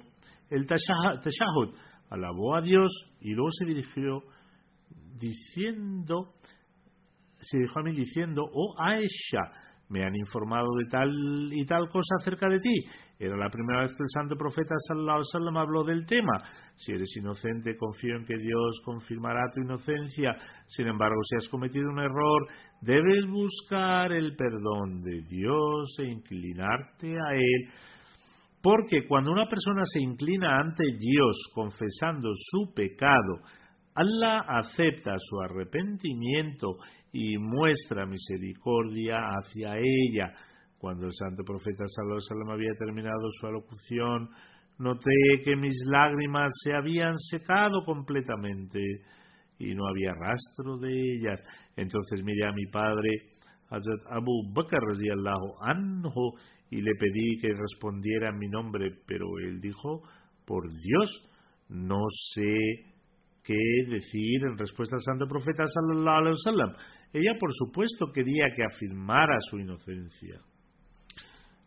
el 0.50 0.66
tashahud, 0.66 1.74
alabó 2.10 2.54
a 2.54 2.60
Dios 2.60 2.92
y 3.20 3.32
luego 3.32 3.50
se 3.50 3.64
dirigió 3.64 4.22
diciendo 5.18 6.34
se 7.40 7.58
dijo 7.58 7.80
a 7.80 7.82
mí 7.82 7.92
diciendo, 7.94 8.44
oh 8.52 8.74
Aisha, 8.78 9.52
me 9.90 10.04
han 10.04 10.14
informado 10.14 10.68
de 10.78 10.86
tal 10.86 11.10
y 11.52 11.66
tal 11.66 11.88
cosa 11.88 12.14
acerca 12.18 12.48
de 12.48 12.58
ti. 12.58 12.84
Era 13.18 13.36
la 13.36 13.50
primera 13.50 13.82
vez 13.82 13.90
que 13.90 14.02
el 14.02 14.08
santo 14.08 14.36
profeta 14.36 14.74
sallallahu 14.78 15.22
alaihi 15.34 15.58
habló 15.58 15.84
del 15.84 16.06
tema. 16.06 16.32
Si 16.76 16.92
eres 16.92 17.14
inocente, 17.16 17.76
confío 17.76 18.16
en 18.16 18.24
que 18.24 18.38
Dios 18.38 18.80
confirmará 18.84 19.50
tu 19.52 19.60
inocencia. 19.60 20.36
Sin 20.66 20.86
embargo, 20.86 21.20
si 21.28 21.36
has 21.36 21.48
cometido 21.48 21.90
un 21.90 21.98
error, 21.98 22.46
debes 22.80 23.26
buscar 23.28 24.12
el 24.12 24.36
perdón 24.36 25.02
de 25.02 25.22
Dios 25.28 25.96
e 25.98 26.04
inclinarte 26.04 27.16
a 27.20 27.34
Él. 27.34 27.68
Porque 28.62 29.06
cuando 29.06 29.32
una 29.32 29.48
persona 29.48 29.82
se 29.84 30.00
inclina 30.00 30.60
ante 30.60 30.84
Dios 30.98 31.50
confesando 31.52 32.30
su 32.34 32.72
pecado, 32.74 33.40
Allah 33.94 34.44
acepta 34.46 35.16
su 35.18 35.40
arrepentimiento 35.40 36.76
y 37.12 37.38
muestra 37.38 38.06
misericordia 38.06 39.18
hacia 39.18 39.76
ella. 39.78 40.32
Cuando 40.78 41.06
el 41.06 41.12
santo 41.12 41.42
profeta 41.44 41.84
Sallallahu 41.86 42.52
había 42.52 42.74
terminado 42.78 43.28
su 43.32 43.46
alocución, 43.46 44.30
noté 44.78 45.42
que 45.44 45.56
mis 45.56 45.76
lágrimas 45.86 46.50
se 46.64 46.72
habían 46.72 47.16
secado 47.16 47.84
completamente 47.84 48.80
y 49.58 49.74
no 49.74 49.86
había 49.86 50.14
rastro 50.14 50.78
de 50.78 50.90
ellas. 50.90 51.40
Entonces 51.76 52.22
miré 52.24 52.46
a 52.46 52.52
mi 52.52 52.66
padre, 52.66 53.10
Hazrat 53.68 54.00
Abu 54.10 54.52
Bakr 54.54 54.78
anhu, 55.60 56.32
y 56.70 56.80
le 56.80 56.92
pedí 56.94 57.38
que 57.40 57.52
respondiera 57.52 58.32
mi 58.32 58.48
nombre, 58.48 58.90
pero 59.06 59.26
él 59.38 59.60
dijo, 59.60 60.02
por 60.46 60.64
Dios, 60.70 61.30
no 61.68 62.06
sé 62.32 62.56
qué 63.44 63.58
decir 63.88 64.44
en 64.44 64.56
respuesta 64.56 64.96
al 64.96 65.02
santo 65.02 65.26
profeta 65.26 65.64
sallallahu. 65.66 66.76
Ella, 67.12 67.34
por 67.38 67.50
supuesto, 67.52 68.12
quería 68.12 68.46
que 68.54 68.64
afirmara 68.64 69.36
su 69.40 69.58
inocencia. 69.58 70.40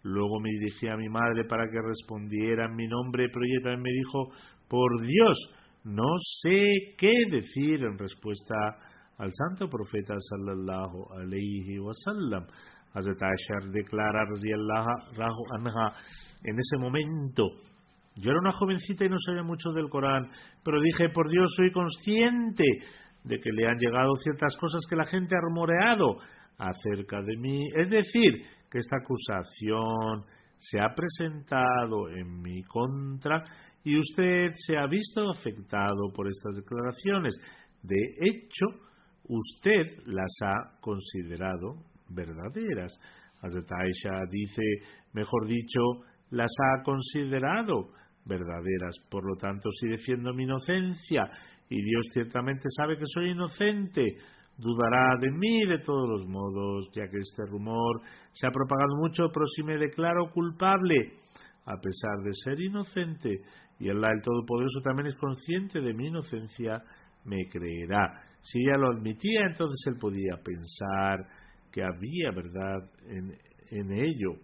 Luego 0.04 0.40
me 0.40 0.50
dirigí 0.50 0.88
a 0.88 0.98
mi 0.98 1.10
madre 1.10 1.46
para 1.46 1.66
que 1.70 1.82
respondiera 1.82 2.66
en 2.66 2.76
mi 2.76 2.88
nombre, 2.88 3.30
pero 3.32 3.46
ella 3.46 3.64
también 3.64 3.82
me 3.82 3.92
dijo, 3.92 4.30
por 4.68 5.02
Dios, 5.02 5.38
no 5.84 6.16
sé 6.42 6.96
qué 6.98 7.26
decir 7.30 7.84
en 7.84 7.98
respuesta 7.98 8.56
al 9.18 9.30
santo 9.32 9.70
profeta 9.70 10.16
sallallahu 10.18 11.14
alaihi 11.14 11.80
wasallam. 11.80 12.46
Hazrat 12.94 13.24
Ashar 13.24 13.72
declara 13.72 14.26
anha 15.58 15.96
en 16.44 16.60
ese 16.60 16.78
momento 16.78 17.50
yo 18.16 18.30
era 18.30 18.40
una 18.40 18.52
jovencita 18.52 19.06
y 19.06 19.10
no 19.10 19.18
sabía 19.18 19.42
mucho 19.42 19.72
del 19.72 19.90
Corán, 19.90 20.30
pero 20.64 20.80
dije, 20.82 21.10
por 21.10 21.30
Dios, 21.30 21.52
soy 21.56 21.72
consciente 21.72 22.64
de 23.24 23.40
que 23.40 23.52
le 23.52 23.68
han 23.68 23.78
llegado 23.78 24.16
ciertas 24.16 24.56
cosas 24.58 24.86
que 24.90 24.96
la 24.96 25.06
gente 25.06 25.36
ha 25.36 25.42
rumoreado 25.42 26.18
acerca 26.58 27.22
de 27.22 27.38
mí. 27.38 27.68
Es 27.76 27.90
decir, 27.90 28.44
que 28.70 28.80
esta 28.80 28.98
acusación 28.98 30.26
se 30.58 30.80
ha 30.80 30.94
presentado 30.94 32.10
en 32.10 32.42
mi 32.42 32.64
contra 32.64 33.44
y 33.84 33.98
usted 33.98 34.52
se 34.54 34.78
ha 34.78 34.88
visto 34.88 35.30
afectado 35.30 36.12
por 36.14 36.28
estas 36.28 36.56
declaraciones. 36.56 37.36
De 37.82 38.00
hecho, 38.22 38.66
usted 39.28 39.86
las 40.06 40.32
ha 40.44 40.80
considerado 40.80 41.84
verdaderas. 42.10 42.98
Hazrat 43.42 43.70
Aisha 43.72 44.22
dice, 44.30 44.62
mejor 45.12 45.48
dicho, 45.48 45.82
las 46.30 46.52
ha 46.62 46.84
considerado 46.84 47.90
verdaderas. 48.26 48.96
Por 49.10 49.26
lo 49.26 49.36
tanto, 49.36 49.70
si 49.72 49.88
defiendo 49.88 50.34
mi 50.34 50.44
inocencia 50.44 51.30
y 51.74 51.82
Dios 51.82 52.06
ciertamente 52.14 52.70
sabe 52.78 53.00
que 53.00 53.06
soy 53.08 53.32
inocente, 53.32 54.18
dudará 54.58 55.18
de 55.20 55.32
mí 55.32 55.66
de 55.66 55.80
todos 55.80 56.08
los 56.08 56.28
modos, 56.28 56.88
ya 56.94 57.08
que 57.10 57.18
este 57.18 57.48
rumor 57.50 58.02
se 58.32 58.46
ha 58.46 58.52
propagado 58.52 58.96
mucho, 58.98 59.30
pero 59.34 59.48
si 59.48 59.64
me 59.64 59.78
declaro 59.78 60.30
culpable, 60.32 61.14
a 61.66 61.76
pesar 61.78 62.22
de 62.24 62.32
ser 62.44 62.62
inocente, 62.62 63.42
y 63.80 63.90
Allah 63.90 64.12
el 64.12 64.22
Todopoderoso 64.22 64.82
también 64.84 65.08
es 65.08 65.16
consciente 65.16 65.82
de 65.82 65.94
mi 65.96 66.10
inocencia, 66.10 66.84
me 67.26 67.50
creerá. 67.50 68.22
Si 68.42 68.60
ella 68.60 68.78
lo 68.78 68.92
admitía, 68.92 69.48
entonces 69.48 69.84
él 69.88 69.98
podía 70.00 70.38
pensar 70.44 71.26
que 71.72 71.82
había 71.82 72.30
verdad 72.36 72.88
en, 73.08 73.36
en 73.72 73.92
ello. 73.94 74.36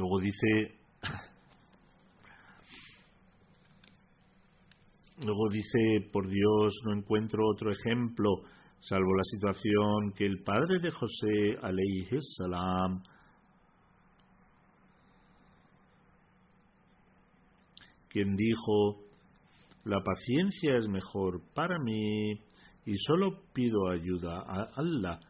Luego 0.00 0.18
dice, 0.18 0.78
luego 5.26 5.48
dice, 5.50 6.08
por 6.10 6.26
Dios, 6.26 6.80
no 6.86 6.94
encuentro 6.94 7.46
otro 7.46 7.70
ejemplo, 7.70 8.30
salvo 8.78 9.14
la 9.14 9.24
situación 9.24 10.14
que 10.16 10.24
el 10.24 10.42
padre 10.42 10.80
de 10.80 10.90
José, 10.90 11.58
alayhi 11.60 12.08
salam, 12.38 13.02
quien 18.08 18.36
dijo, 18.36 19.02
la 19.84 20.02
paciencia 20.02 20.78
es 20.78 20.88
mejor 20.88 21.42
para 21.52 21.78
mí 21.78 22.40
y 22.86 22.96
solo 23.06 23.42
pido 23.52 23.90
ayuda 23.90 24.44
a 24.46 24.70
Allah, 24.76 25.20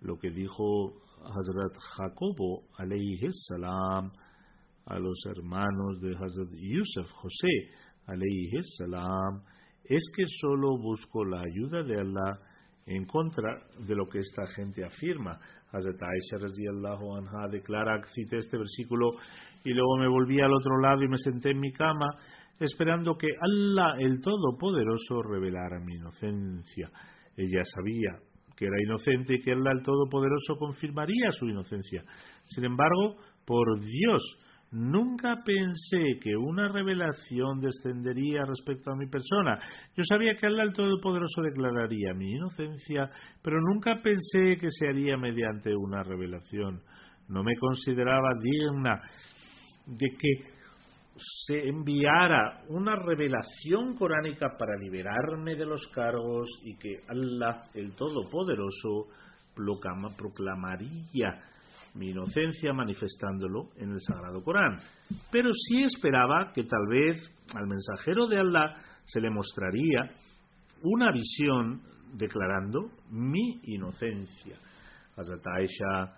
lo 0.00 0.20
que 0.20 0.30
dijo 0.30 1.01
Hazrat 1.24 1.76
Jacobo 1.96 2.64
alayhi 2.78 3.28
salam, 3.48 4.10
a 4.86 4.98
los 4.98 5.24
hermanos 5.26 6.00
de 6.00 6.14
Hazrat 6.16 6.50
Yusuf, 6.52 7.10
José, 7.12 7.70
alayhi 8.06 8.62
salam, 8.78 9.42
es 9.84 10.02
que 10.16 10.24
solo 10.26 10.78
busco 10.78 11.24
la 11.24 11.40
ayuda 11.40 11.82
de 11.82 12.00
Allah 12.00 12.38
en 12.86 13.04
contra 13.06 13.58
de 13.78 13.94
lo 13.94 14.06
que 14.06 14.18
esta 14.18 14.46
gente 14.46 14.84
afirma. 14.84 15.38
Hazrat 15.72 16.02
Aisha 16.02 16.38
radiallahu 16.38 17.16
anha 17.16 17.48
declara, 17.48 18.02
cité 18.12 18.38
este 18.38 18.58
versículo 18.58 19.10
y 19.64 19.72
luego 19.72 19.96
me 19.98 20.08
volví 20.08 20.40
al 20.40 20.52
otro 20.52 20.78
lado 20.80 21.02
y 21.02 21.08
me 21.08 21.18
senté 21.18 21.50
en 21.50 21.60
mi 21.60 21.72
cama 21.72 22.06
esperando 22.58 23.16
que 23.16 23.28
Allah 23.40 23.92
el 23.98 24.20
Todopoderoso 24.20 25.22
revelara 25.22 25.80
mi 25.80 25.94
inocencia. 25.94 26.90
Ella 27.36 27.62
sabía 27.64 28.18
que 28.62 28.68
era 28.68 28.80
inocente 28.80 29.34
y 29.34 29.40
que 29.40 29.50
el 29.50 29.82
Todopoderoso 29.82 30.56
confirmaría 30.56 31.32
su 31.32 31.48
inocencia. 31.48 32.04
Sin 32.44 32.64
embargo, 32.64 33.16
por 33.44 33.80
Dios, 33.80 34.22
Nunca 34.74 35.42
pensé 35.44 36.18
que 36.22 36.34
una 36.34 36.66
revelación 36.66 37.60
descendería 37.60 38.46
respecto 38.46 38.90
a 38.90 38.96
mi 38.96 39.06
persona. 39.06 39.52
Yo 39.94 40.02
sabía 40.02 40.34
que 40.36 40.46
el 40.46 40.72
Todopoderoso 40.72 41.42
declararía 41.42 42.14
mi 42.14 42.32
inocencia, 42.32 43.10
pero 43.42 43.60
nunca 43.60 44.00
pensé 44.02 44.56
que 44.58 44.70
se 44.70 44.88
haría 44.88 45.18
mediante 45.18 45.76
una 45.76 46.02
revelación. 46.02 46.80
No 47.28 47.44
me 47.44 47.54
consideraba 47.56 48.30
digna 48.40 49.02
de 49.84 50.08
que 50.08 50.51
se 51.46 51.68
enviara 51.68 52.62
una 52.68 52.96
revelación 52.96 53.96
coránica 53.96 54.56
para 54.58 54.76
liberarme 54.76 55.54
de 55.54 55.66
los 55.66 55.86
cargos 55.88 56.48
y 56.62 56.76
que 56.76 57.00
Allah 57.08 57.64
el 57.74 57.94
Todopoderoso 57.94 59.08
proclamaría 60.16 61.42
mi 61.94 62.10
inocencia 62.10 62.72
manifestándolo 62.72 63.68
en 63.76 63.92
el 63.92 64.00
Sagrado 64.00 64.42
Corán. 64.42 64.78
Pero 65.30 65.50
sí 65.52 65.82
esperaba 65.84 66.52
que 66.54 66.64
tal 66.64 66.86
vez 66.88 67.18
al 67.54 67.66
mensajero 67.66 68.26
de 68.26 68.38
Allah 68.38 68.76
se 69.04 69.20
le 69.20 69.30
mostraría 69.30 70.10
una 70.82 71.12
visión 71.12 71.82
declarando 72.14 72.90
mi 73.10 73.60
inocencia. 73.64 74.56
Hazrat 75.16 75.46
Aisha 75.46 76.16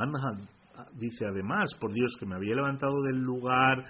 anha 0.00 0.57
dice 0.94 1.26
además, 1.26 1.74
por 1.80 1.92
Dios 1.92 2.16
que 2.18 2.26
me 2.26 2.36
había 2.36 2.54
levantado 2.54 3.02
del 3.02 3.18
lugar 3.18 3.84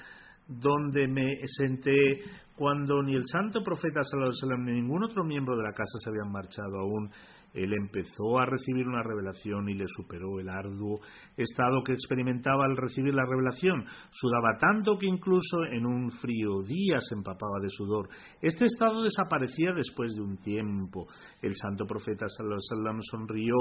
donde 0.46 1.06
me 1.06 1.40
senté 1.46 2.22
cuando 2.56 3.02
ni 3.02 3.14
el 3.14 3.24
santo 3.26 3.62
profeta 3.62 4.00
ni 4.02 4.72
ningún 4.72 5.04
otro 5.04 5.22
miembro 5.22 5.56
de 5.56 5.62
la 5.62 5.72
casa 5.72 5.98
se 6.02 6.10
habían 6.10 6.32
marchado 6.32 6.78
aún 6.80 7.10
él 7.54 7.72
empezó 7.72 8.38
a 8.38 8.46
recibir 8.46 8.86
una 8.86 9.02
revelación 9.02 9.68
y 9.68 9.74
le 9.74 9.86
superó 9.88 10.38
el 10.38 10.48
arduo 10.48 11.00
estado 11.36 11.82
que 11.82 11.92
experimentaba 11.92 12.64
al 12.64 12.76
recibir 12.76 13.14
la 13.14 13.24
revelación. 13.24 13.84
Sudaba 14.10 14.58
tanto 14.58 14.98
que 14.98 15.06
incluso 15.06 15.64
en 15.64 15.86
un 15.86 16.10
frío 16.10 16.62
día 16.62 16.98
se 17.00 17.14
empapaba 17.14 17.58
de 17.60 17.70
sudor. 17.70 18.08
Este 18.42 18.66
estado 18.66 19.02
desaparecía 19.02 19.72
después 19.72 20.14
de 20.14 20.22
un 20.22 20.36
tiempo. 20.38 21.06
El 21.40 21.54
santo 21.56 21.86
profeta 21.86 22.26
sallallahu 22.28 23.02
sonrió 23.02 23.56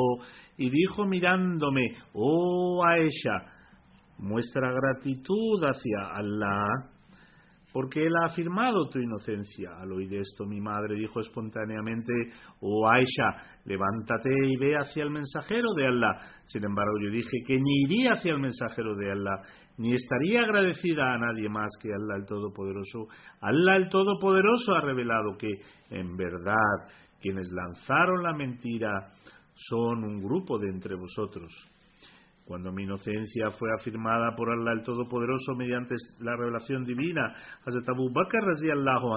y 0.57 0.69
dijo 0.69 1.05
mirándome, 1.05 1.95
oh 2.13 2.83
Aisha, 2.85 3.53
muestra 4.17 4.71
gratitud 4.71 5.63
hacia 5.63 6.13
Allah 6.13 6.96
porque 7.77 8.03
él 8.07 8.13
ha 8.15 8.25
afirmado 8.25 8.89
tu 8.89 8.97
inocencia. 8.97 9.69
Al 9.79 9.91
oír 9.91 10.11
esto, 10.15 10.47
mi 10.47 10.59
madre 10.59 10.95
dijo 10.95 11.19
espontáneamente, 11.19 12.11
oh 12.59 12.89
Aisha, 12.89 13.59
levántate 13.65 14.31
y 14.31 14.57
ve 14.57 14.75
hacia 14.75 15.03
el 15.03 15.11
mensajero 15.11 15.75
de 15.75 15.85
Allah. 15.85 16.19
Sin 16.45 16.63
embargo, 16.63 16.93
yo 16.99 17.11
dije 17.11 17.37
que 17.45 17.53
ni 17.53 17.83
iría 17.85 18.13
hacia 18.13 18.33
el 18.33 18.39
mensajero 18.39 18.95
de 18.95 19.11
Allah, 19.11 19.43
ni 19.77 19.93
estaría 19.93 20.41
agradecida 20.41 21.13
a 21.13 21.19
nadie 21.19 21.49
más 21.49 21.69
que 21.79 21.89
Allah 21.93 22.15
el 22.15 22.25
Todopoderoso. 22.25 23.09
Allah 23.41 23.75
el 23.75 23.89
Todopoderoso 23.89 24.73
ha 24.73 24.81
revelado 24.81 25.37
que, 25.37 25.59
en 25.91 26.17
verdad, 26.17 26.89
quienes 27.21 27.47
lanzaron 27.51 28.23
la 28.23 28.33
mentira 28.33 29.11
son 29.53 30.03
un 30.03 30.17
grupo 30.17 30.57
de 30.57 30.69
entre 30.69 30.95
vosotros. 30.95 31.53
Cuando 32.47 32.71
mi 32.71 32.83
inocencia 32.83 33.49
fue 33.49 33.67
afirmada 33.77 34.33
por 34.33 34.49
Allah 34.49 34.71
el 34.71 34.81
Todopoderoso 34.81 35.53
mediante 35.53 35.95
la 36.21 36.33
revelación 36.37 36.85
divina, 36.85 37.35
Hazrat 37.65 37.89
Abu 37.89 38.09
Bakr 38.09 38.39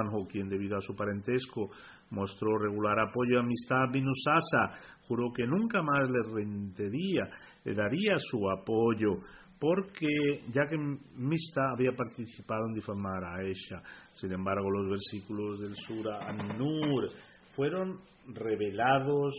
anhu, 0.01 0.27
quien 0.27 0.49
debido 0.49 0.77
a 0.77 0.81
su 0.81 0.97
parentesco 0.97 1.71
mostró 2.11 2.59
regular 2.59 2.99
apoyo 2.99 3.39
a 3.39 3.45
Mistah 3.45 3.87
bin 3.93 4.09
Usasa, 4.09 4.75
juró 5.07 5.33
que 5.33 5.47
nunca 5.47 5.81
más 5.81 6.11
le 6.11 6.23
rendería, 6.35 7.31
le 7.65 7.75
daría 7.75 8.17
su 8.19 8.51
apoyo, 8.51 9.21
porque 9.61 10.09
ya 10.53 10.67
que 10.69 10.77
Mista 11.15 11.71
había 11.71 11.93
participado 11.93 12.67
en 12.67 12.75
difamar 12.75 13.23
a 13.23 13.37
Aisha. 13.37 13.81
Sin 14.13 14.33
embargo, 14.33 14.69
los 14.71 14.89
versículos 14.89 15.61
del 15.61 15.77
Sura 15.77 16.19
An-Nur 16.27 17.11
fueron 17.55 18.01
revelados 18.35 19.35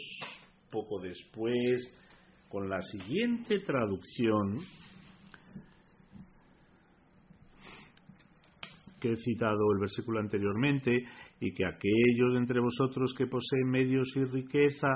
poco 0.71 1.01
después 1.01 2.00
con 2.51 2.69
la 2.69 2.81
siguiente 2.81 3.59
traducción 3.59 4.57
que 8.99 9.13
he 9.13 9.17
citado 9.17 9.71
el 9.73 9.79
versículo 9.79 10.19
anteriormente, 10.19 11.03
y 11.39 11.53
que 11.53 11.65
aquellos 11.65 12.37
entre 12.37 12.59
vosotros 12.59 13.13
que 13.17 13.25
poseen 13.25 13.67
medios 13.67 14.07
y 14.15 14.25
riqueza 14.25 14.87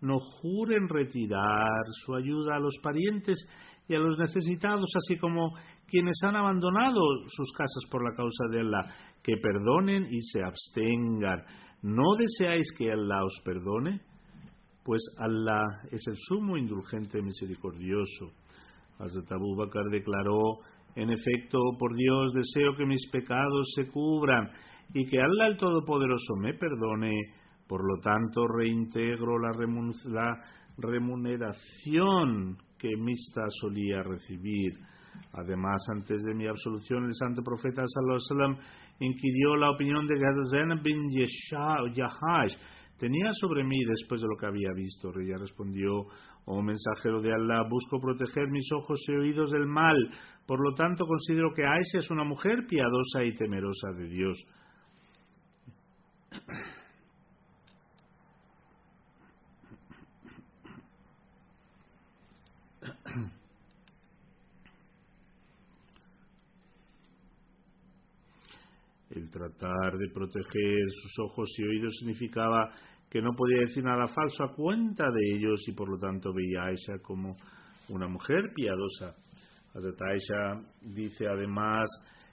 no 0.00 0.16
juren 0.18 0.88
retirar 0.88 1.82
su 2.04 2.14
ayuda 2.14 2.56
a 2.56 2.58
los 2.58 2.78
parientes 2.82 3.46
y 3.86 3.94
a 3.94 3.98
los 3.98 4.18
necesitados, 4.18 4.90
así 4.96 5.18
como 5.18 5.52
quienes 5.86 6.18
han 6.22 6.36
abandonado 6.36 7.02
sus 7.26 7.52
casas 7.52 7.84
por 7.90 8.02
la 8.02 8.16
causa 8.16 8.44
de 8.50 8.60
Allah, 8.60 8.94
que 9.22 9.36
perdonen 9.36 10.06
y 10.10 10.20
se 10.22 10.42
abstengan. 10.42 11.44
¿No 11.82 12.14
deseáis 12.16 12.72
que 12.78 12.90
Allah 12.90 13.24
os 13.24 13.42
perdone? 13.44 14.00
Pues 14.90 15.02
Allah 15.18 15.82
es 15.92 16.04
el 16.08 16.16
sumo 16.16 16.56
indulgente 16.56 17.22
misericordioso. 17.22 18.32
Hazrat 18.98 19.30
Abu 19.30 19.54
Bakr 19.54 19.88
declaró, 19.88 20.58
en 20.96 21.10
efecto, 21.10 21.60
por 21.78 21.94
Dios 21.94 22.32
deseo 22.34 22.74
que 22.76 22.84
mis 22.84 23.08
pecados 23.08 23.70
se 23.76 23.86
cubran 23.86 24.50
y 24.92 25.06
que 25.06 25.20
Allah 25.20 25.46
el 25.46 25.56
Todopoderoso 25.56 26.34
me 26.40 26.54
perdone, 26.54 27.20
por 27.68 27.84
lo 27.84 28.00
tanto 28.00 28.48
reintegro 28.48 29.38
la, 29.38 29.52
remuneración 30.76 32.56
que 32.76 32.88
Mista 32.96 33.42
solía 33.60 34.02
recibir. 34.02 34.72
Además, 35.34 35.86
antes 35.94 36.20
de 36.24 36.34
mi 36.34 36.48
absolución, 36.48 37.04
el 37.04 37.14
santo 37.14 37.42
profeta 37.44 37.84
sallallahu 37.86 38.58
inquirió 38.98 39.54
la 39.54 39.70
opinión 39.70 40.04
de 40.08 40.18
Ghazan 40.18 40.82
bin 40.82 41.12
Yahash, 41.12 42.56
tenía 43.00 43.32
sobre 43.32 43.64
mí 43.64 43.78
después 43.84 44.20
de 44.20 44.28
lo 44.28 44.36
que 44.36 44.46
había 44.46 44.72
visto. 44.74 45.10
Ella 45.18 45.38
respondió, 45.38 46.04
oh 46.44 46.62
mensajero 46.62 47.22
de 47.22 47.32
Allah, 47.32 47.66
busco 47.68 47.98
proteger 47.98 48.48
mis 48.48 48.70
ojos 48.72 49.00
y 49.08 49.12
oídos 49.12 49.50
del 49.50 49.66
mal. 49.66 49.96
Por 50.46 50.60
lo 50.62 50.74
tanto, 50.74 51.06
considero 51.06 51.52
que 51.54 51.64
Aisha 51.64 51.98
es 51.98 52.10
una 52.10 52.24
mujer 52.24 52.66
piadosa 52.68 53.24
y 53.24 53.34
temerosa 53.34 53.90
de 53.96 54.06
Dios. 54.06 54.44
El 69.10 69.28
tratar 69.28 69.98
de 69.98 70.08
proteger 70.14 70.84
sus 71.02 71.18
ojos 71.18 71.50
y 71.58 71.64
oídos 71.64 71.96
significaba 71.98 72.70
que 73.10 73.20
no 73.20 73.34
podía 73.34 73.60
decir 73.60 73.84
nada 73.84 74.06
falso 74.06 74.44
a 74.44 74.54
cuenta 74.54 75.04
de 75.10 75.36
ellos 75.36 75.60
y 75.66 75.72
por 75.72 75.90
lo 75.90 75.98
tanto 75.98 76.32
veía 76.32 76.62
a 76.62 76.66
Aisha 76.66 76.98
como 77.02 77.36
una 77.88 78.06
mujer 78.06 78.52
piadosa. 78.54 79.16
Hazrat 79.74 80.00
Aisha 80.02 80.62
dice 80.80 81.26
además, 81.26 81.88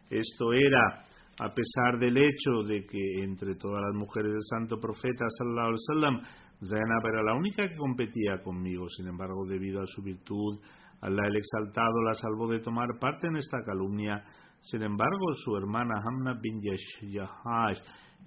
esto 0.10 0.54
era 0.54 1.06
a 1.40 1.54
pesar 1.54 2.00
del 2.00 2.18
hecho 2.18 2.64
de 2.68 2.86
que 2.86 3.24
entre 3.24 3.56
todas 3.56 3.82
las 3.82 3.96
mujeres 3.96 4.34
del 4.34 4.44
santo 4.44 4.80
profeta 4.80 5.26
sallallahu 5.30 5.68
alaihi 5.68 5.84
wasallam 5.88 6.22
Zainab 6.60 7.06
era 7.06 7.22
la 7.22 7.36
única 7.36 7.68
que 7.68 7.76
competía 7.76 8.42
conmigo, 8.42 8.90
sin 8.90 9.08
embargo, 9.08 9.46
debido 9.46 9.82
a 9.82 9.86
su 9.86 10.02
virtud, 10.02 10.60
Allah 11.02 11.28
el 11.28 11.36
exaltado 11.36 12.02
la 12.04 12.16
salvó 12.16 12.48
de 12.48 12.60
tomar 12.60 12.88
parte 13.00 13.28
en 13.28 13.38
esta 13.38 13.64
calumnia. 13.64 14.24
Sin 14.62 14.82
embargo, 14.82 15.34
su 15.34 15.56
hermana 15.56 16.02
Hamna 16.04 16.34
bin 16.42 16.60
Yahash 16.62 17.80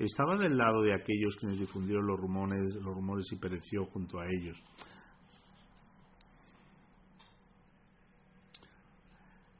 estaba 0.04 0.36
del 0.36 0.56
lado 0.56 0.82
de 0.82 0.94
aquellos 0.94 1.36
quienes 1.36 1.58
difundieron 1.58 2.06
los 2.06 2.18
rumores, 2.18 2.74
los 2.76 2.94
rumores 2.94 3.26
y 3.32 3.36
pereció 3.36 3.84
junto 3.86 4.18
a 4.18 4.26
ellos. 4.26 4.56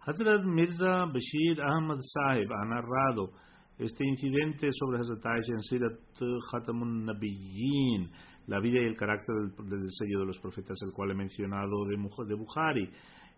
Hazrat 0.01 0.45
Mirza 0.45 1.05
Bashir 1.12 1.61
Ahmad 1.61 1.99
Sahib 2.01 2.51
ha 2.53 2.64
narrado 2.64 3.32
este 3.78 4.07
incidente 4.07 4.68
sobre 4.72 4.99
Hazrat 4.99 5.24
Aisha 5.26 5.53
en 5.53 5.61
Sirat 5.61 5.99
Khatamun 6.51 7.05
Nabiyyin, 7.05 8.11
la 8.47 8.61
vida 8.61 8.80
y 8.80 8.86
el 8.86 8.97
carácter 8.97 9.34
del, 9.34 9.88
sello 9.91 10.20
de 10.20 10.26
los 10.26 10.38
profetas, 10.38 10.78
el 10.82 10.93
cual 10.93 11.11
he 11.11 11.14
mencionado 11.14 11.84
de, 11.84 11.97
de 12.28 12.34
Bukhari. 12.34 12.91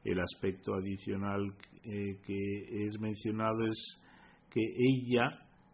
El 0.05 0.21
aspecto 0.21 0.75
adicional 0.75 1.53
eh, 1.85 2.19
que 2.25 2.87
es 2.87 2.99
mencionado 3.01 3.67
es 3.67 4.03
que 4.51 4.61
ella 4.61 5.31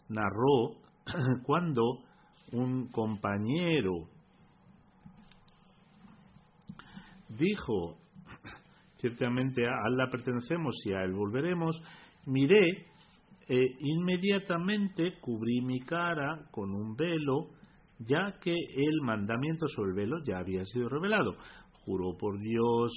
narró 0.08 0.87
cuando 1.44 2.00
un 2.52 2.88
compañero 2.90 4.08
dijo, 7.28 7.98
ciertamente 8.98 9.66
a 9.66 9.84
Allah 9.84 10.10
pertenecemos 10.10 10.74
y 10.86 10.92
a 10.92 11.02
Él 11.02 11.12
volveremos, 11.12 11.80
miré 12.26 12.86
e 13.48 13.76
inmediatamente 13.80 15.18
cubrí 15.20 15.62
mi 15.62 15.80
cara 15.80 16.46
con 16.50 16.70
un 16.74 16.94
velo, 16.94 17.48
ya 17.98 18.38
que 18.40 18.52
el 18.52 19.00
mandamiento 19.02 19.66
sobre 19.68 19.90
el 19.90 19.96
velo 19.96 20.16
ya 20.26 20.38
había 20.38 20.64
sido 20.66 20.88
revelado. 20.88 21.34
Juró 21.84 22.16
por 22.18 22.38
Dios 22.38 22.92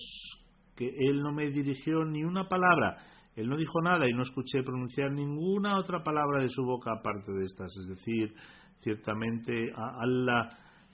que 0.76 0.90
Él 0.90 1.22
no 1.22 1.32
me 1.32 1.50
dirigió 1.52 2.04
ni 2.04 2.24
una 2.24 2.50
palabra, 2.50 2.98
Él 3.36 3.48
no 3.48 3.58
dijo 3.58 3.82
nada 3.82 4.10
y 4.10 4.14
no 4.14 4.24
escuché 4.24 4.62
pronunciar 4.64 5.12
ninguna 5.12 5.78
otra 5.78 6.04
palabra 6.04 6.42
de 6.42 6.50
su 6.50 6.64
boca 6.64 6.92
aparte 6.92 7.32
de 7.32 7.46
estas. 7.46 7.76
Es 7.78 7.88
decir, 7.88 8.34
ciertamente 8.82 9.72
a 9.76 10.02
Allah 10.02 10.50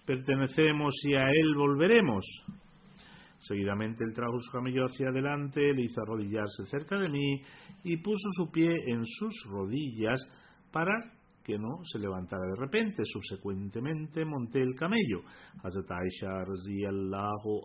pertenecemos 0.05 0.93
y 1.03 1.15
a 1.15 1.29
Él 1.29 1.55
volveremos. 1.55 2.25
Seguidamente 3.39 4.03
él 4.03 4.13
trajo 4.13 4.37
su 4.39 4.51
camello 4.51 4.85
hacia 4.85 5.09
adelante, 5.09 5.73
le 5.73 5.83
hizo 5.83 6.01
arrodillarse 6.01 6.65
cerca 6.65 6.97
de 6.97 7.09
mí 7.09 7.41
y 7.83 7.97
puso 7.97 8.29
su 8.31 8.51
pie 8.51 8.75
en 8.87 9.05
sus 9.05 9.43
rodillas 9.47 10.19
para 10.71 10.93
que 11.43 11.57
no 11.57 11.79
se 11.83 11.99
levantara 11.99 12.43
de 12.43 12.59
repente. 12.59 13.03
Subsecuentemente 13.05 14.25
monté 14.25 14.61
el 14.61 14.75
camello. 14.75 15.21
Hazrat 15.63 15.91
Aisha 15.91 16.43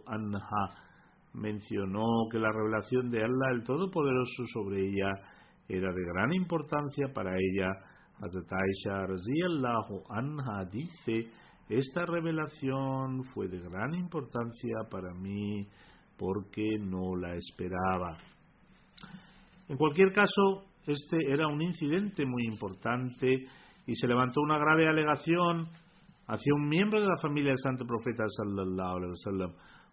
anha 0.06 0.91
mencionó 1.34 2.28
que 2.30 2.38
la 2.38 2.52
revelación 2.52 3.10
de 3.10 3.22
Allah 3.22 3.52
el 3.52 3.64
Todopoderoso 3.64 4.44
sobre 4.52 4.88
ella 4.88 5.12
era 5.68 5.92
de 5.92 6.04
gran 6.04 6.32
importancia 6.32 7.08
para 7.14 7.36
ella. 7.36 7.70
Hazrat 8.20 8.52
Aisha 8.52 9.06
anha 10.10 10.64
dice 10.70 11.30
esta 11.68 12.04
revelación 12.04 13.24
fue 13.32 13.48
de 13.48 13.58
gran 13.60 13.94
importancia 13.94 14.76
para 14.90 15.14
mí 15.14 15.66
porque 16.18 16.76
no 16.78 17.16
la 17.16 17.34
esperaba. 17.34 18.18
En 19.68 19.76
cualquier 19.78 20.12
caso, 20.12 20.66
este 20.86 21.16
era 21.32 21.46
un 21.48 21.62
incidente 21.62 22.26
muy 22.26 22.44
importante 22.44 23.46
y 23.86 23.94
se 23.94 24.06
levantó 24.06 24.40
una 24.42 24.58
grave 24.58 24.86
alegación 24.86 25.68
hacia 26.26 26.54
un 26.54 26.68
miembro 26.68 27.00
de 27.00 27.08
la 27.08 27.16
familia 27.16 27.50
del 27.50 27.58
santo 27.58 27.86
profeta 27.86 28.24
sallallahu 28.26 28.96
alaihi 28.96 29.10
wasallam. 29.10 29.52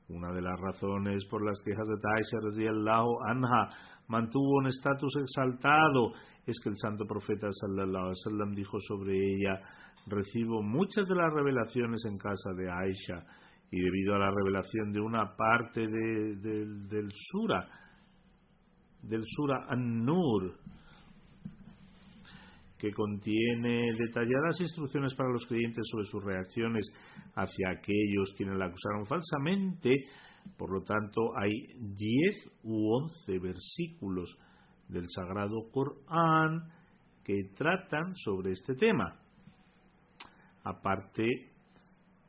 Una 0.09 0.31
de 0.33 0.41
las 0.41 0.59
razones 0.59 1.25
por 1.27 1.45
las 1.45 1.61
que 1.61 1.71
Hazrat 1.71 2.03
Aisha 2.03 2.39
anha 3.27 3.69
mantuvo 4.07 4.57
un 4.57 4.67
estatus 4.67 5.15
exaltado 5.17 6.13
es 6.45 6.59
que 6.63 6.69
el 6.69 6.77
santo 6.77 7.05
profeta 7.05 7.47
sallallahu 7.51 8.55
dijo 8.55 8.79
sobre 8.79 9.13
ella 9.13 9.61
recibo 10.07 10.63
muchas 10.63 11.07
de 11.07 11.15
las 11.15 11.31
revelaciones 11.31 12.03
en 12.05 12.17
casa 12.17 12.51
de 12.57 12.71
Aisha 12.71 13.23
y 13.71 13.79
debido 13.79 14.15
a 14.15 14.19
la 14.19 14.31
revelación 14.31 14.91
de 14.91 14.99
una 14.99 15.35
parte 15.35 15.87
del 15.87 17.11
sura, 17.13 17.67
del 19.03 19.23
sura 19.27 19.67
An-Nur, 19.69 20.57
que 22.79 22.91
contiene 22.91 23.93
detalladas 23.93 24.59
instrucciones 24.61 25.13
para 25.13 25.29
los 25.29 25.45
creyentes 25.45 25.85
sobre 25.91 26.05
sus 26.05 26.23
reacciones 26.23 26.89
hacia 27.35 27.69
aquellos 27.69 28.33
quienes 28.35 28.57
la 28.57 28.67
acusaron 28.67 29.05
falsamente. 29.05 30.05
Por 30.57 30.71
lo 30.71 30.81
tanto, 30.81 31.37
hay 31.37 31.51
10 31.77 32.61
u 32.63 32.95
11 33.03 33.39
versículos 33.39 34.35
del 34.87 35.07
Sagrado 35.09 35.69
Corán 35.71 36.71
que 37.23 37.51
tratan 37.55 38.15
sobre 38.15 38.51
este 38.51 38.73
tema 38.73 39.19
aparte 40.63 41.51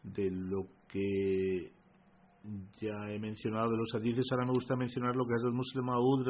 de 0.03 0.31
lo 0.31 0.67
que 0.89 1.73
ya 2.81 3.11
he 3.11 3.19
mencionado 3.19 3.71
de 3.71 3.77
los 3.77 3.95
hadices, 3.95 4.27
ahora 4.31 4.47
me 4.47 4.53
gusta 4.53 4.75
mencionar 4.77 5.15
lo 5.15 5.27
que 5.27 5.35
el 5.35 5.53
Muslim 5.53 5.91
Aud 5.91 6.27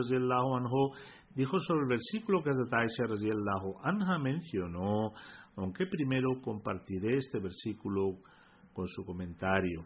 dijo 1.35 1.59
sobre 1.61 1.83
el 1.83 1.89
versículo 1.89 2.43
que 2.43 2.51
Hazrat 2.51 2.72
Aisha 2.72 3.05
anha 3.83 4.18
mencionó, 4.18 5.12
aunque 5.57 5.87
primero 5.87 6.41
compartiré 6.43 7.16
este 7.16 7.39
versículo 7.39 8.18
con 8.72 8.89
su 8.89 9.05
comentario. 9.05 9.85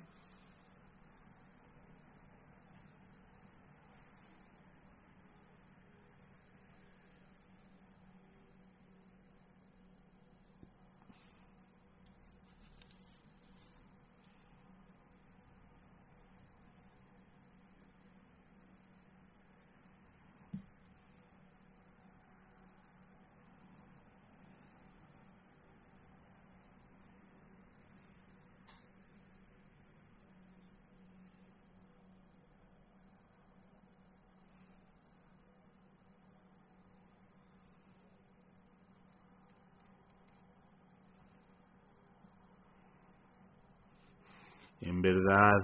En 44.85 45.01
verdad, 45.01 45.61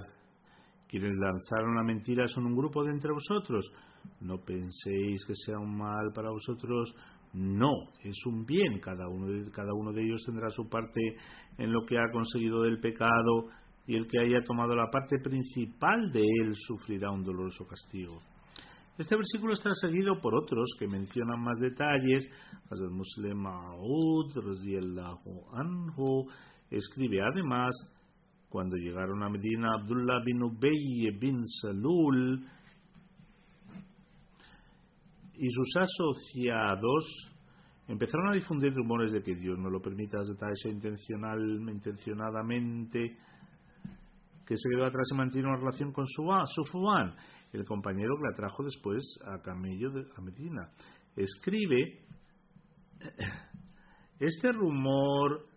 quienes 0.88 1.12
lanzaron 1.14 1.76
la 1.76 1.82
mentira 1.82 2.26
son 2.26 2.46
un 2.46 2.56
grupo 2.56 2.82
de 2.82 2.90
entre 2.90 3.12
vosotros. 3.12 3.70
No 4.20 4.38
penséis 4.38 5.26
que 5.26 5.34
sea 5.34 5.58
un 5.58 5.76
mal 5.76 6.10
para 6.14 6.30
vosotros. 6.30 6.94
No, 7.34 7.70
es 8.02 8.16
un 8.24 8.46
bien. 8.46 8.80
Cada 8.80 9.06
uno, 9.08 9.26
de, 9.92 10.02
ellos 10.02 10.22
tendrá 10.24 10.48
su 10.48 10.68
parte 10.70 11.00
en 11.58 11.70
lo 11.70 11.84
que 11.84 11.98
ha 11.98 12.10
conseguido 12.10 12.62
del 12.62 12.80
pecado 12.80 13.50
y 13.86 13.94
el 13.94 14.08
que 14.08 14.20
haya 14.20 14.42
tomado 14.42 14.74
la 14.74 14.90
parte 14.90 15.18
principal 15.18 16.10
de 16.12 16.22
él 16.22 16.54
sufrirá 16.54 17.10
un 17.10 17.22
doloroso 17.22 17.66
castigo. 17.66 18.18
Este 18.96 19.16
versículo 19.16 19.52
está 19.52 19.74
seguido 19.74 20.18
por 20.18 20.34
otros 20.34 20.74
que 20.78 20.88
mencionan 20.88 21.40
más 21.40 21.58
detalles. 21.58 22.26
Hazrat 22.70 22.90
Muslim 22.90 23.36
Ma'ud, 23.36 24.32
anhu, 25.52 26.26
escribe 26.70 27.20
además 27.22 27.70
cuando 28.50 28.76
llegaron 28.76 29.22
a 29.22 29.30
Medina, 29.30 29.74
Abdullah 29.80 30.24
bin 30.24 30.42
Ubay 30.42 31.08
bin 31.18 31.46
Salul 31.46 32.44
y 35.34 35.48
sus 35.50 35.76
asociados 35.76 37.30
empezaron 37.86 38.28
a 38.28 38.34
difundir 38.34 38.74
rumores 38.74 39.12
de 39.12 39.22
que 39.22 39.36
Dios 39.36 39.56
no 39.56 39.70
lo 39.70 39.80
permita 39.80 40.18
Aisha 40.18 40.68
intencional, 40.68 41.40
intencionadamente 41.70 43.16
que 44.44 44.56
se 44.56 44.68
quedó 44.68 44.84
atrás 44.84 45.08
y 45.12 45.16
mantiene 45.16 45.46
una 45.46 45.58
relación 45.58 45.92
con 45.92 46.06
su, 46.08 46.24
Fuan, 46.72 47.14
el 47.52 47.64
compañero 47.64 48.16
que 48.16 48.30
la 48.30 48.34
trajo 48.34 48.64
después 48.64 49.00
a 49.24 49.40
camello 49.40 49.90
de, 49.90 50.06
a 50.16 50.20
Medina. 50.20 50.70
Escribe, 51.14 52.00
este 54.18 54.50
rumor 54.50 55.49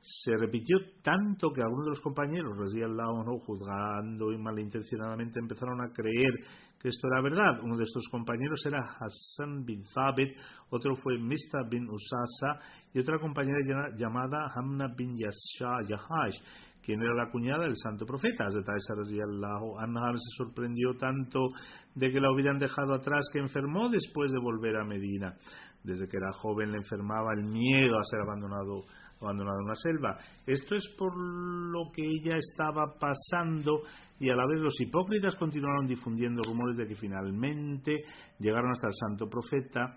se 0.00 0.36
repitió 0.36 0.78
tanto 1.02 1.50
que 1.52 1.60
algunos 1.60 1.86
de 1.86 1.90
los 1.90 2.00
compañeros, 2.00 2.56
lado 2.74 3.24
no 3.24 3.38
juzgando 3.40 4.32
y 4.32 4.38
malintencionadamente, 4.38 5.40
empezaron 5.40 5.80
a 5.80 5.92
creer 5.92 6.32
que 6.80 6.88
esto 6.88 7.08
era 7.08 7.20
verdad. 7.20 7.60
Uno 7.62 7.76
de 7.76 7.84
estos 7.84 8.06
compañeros 8.08 8.64
era 8.64 8.78
Hassan 8.78 9.64
bin 9.64 9.82
Thabit, 9.92 10.36
otro 10.70 10.94
fue 10.96 11.18
Mista 11.18 11.58
bin 11.68 11.88
Usasa 11.88 12.60
y 12.94 13.00
otra 13.00 13.18
compañera 13.18 13.58
llamada 13.96 14.52
Hamna 14.54 14.86
bin 14.96 15.16
Yahash, 15.18 16.36
quien 16.84 17.02
era 17.02 17.14
la 17.14 17.30
cuñada 17.30 17.64
del 17.64 17.76
santo 17.76 18.06
profeta. 18.06 18.46
Anhar 18.46 20.14
se 20.14 20.36
sorprendió 20.36 20.94
tanto 20.96 21.48
de 21.94 22.12
que 22.12 22.20
la 22.20 22.30
hubieran 22.32 22.58
dejado 22.58 22.94
atrás 22.94 23.26
que 23.32 23.40
enfermó 23.40 23.88
después 23.88 24.30
de 24.30 24.38
volver 24.38 24.76
a 24.76 24.84
Medina. 24.84 25.34
Desde 25.82 26.08
que 26.08 26.16
era 26.16 26.32
joven 26.32 26.72
le 26.72 26.78
enfermaba 26.78 27.32
el 27.34 27.44
miedo 27.44 27.98
a 27.98 28.04
ser 28.04 28.20
abandonado 28.20 28.84
abandonado 29.20 29.58
en 29.58 29.64
una 29.64 29.74
selva. 29.74 30.18
Esto 30.46 30.74
es 30.74 30.88
por 30.98 31.16
lo 31.16 31.90
que 31.92 32.02
ella 32.02 32.36
estaba 32.36 32.94
pasando 32.98 33.82
y 34.20 34.30
a 34.30 34.36
la 34.36 34.46
vez 34.46 34.60
los 34.60 34.80
hipócritas 34.80 35.36
continuaron 35.36 35.86
difundiendo 35.86 36.42
rumores 36.42 36.76
de 36.76 36.86
que 36.86 36.94
finalmente 36.94 38.04
llegaron 38.38 38.72
hasta 38.72 38.88
el 38.88 38.94
santo 38.94 39.28
profeta. 39.28 39.94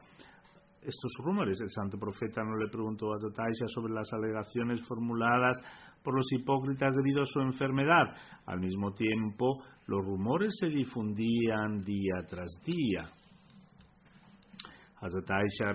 Estos 0.82 1.12
rumores, 1.24 1.60
el 1.62 1.70
santo 1.70 1.98
profeta 1.98 2.44
no 2.44 2.58
le 2.58 2.70
preguntó 2.70 3.14
a 3.14 3.18
Taisha 3.18 3.68
sobre 3.68 3.94
las 3.94 4.12
alegaciones 4.14 4.82
formuladas 4.88 5.58
por 6.04 6.16
los 6.16 6.26
hipócritas 6.34 6.94
debido 6.96 7.22
a 7.22 7.26
su 7.26 7.40
enfermedad. 7.40 8.16
Al 8.46 8.60
mismo 8.60 8.92
tiempo, 8.92 9.64
los 9.86 10.04
rumores 10.04 10.52
se 10.60 10.68
difundían 10.68 11.82
día 11.82 12.26
tras 12.28 12.50
día. 12.66 13.12
Hazrat 15.02 15.32
Aisha 15.32 15.74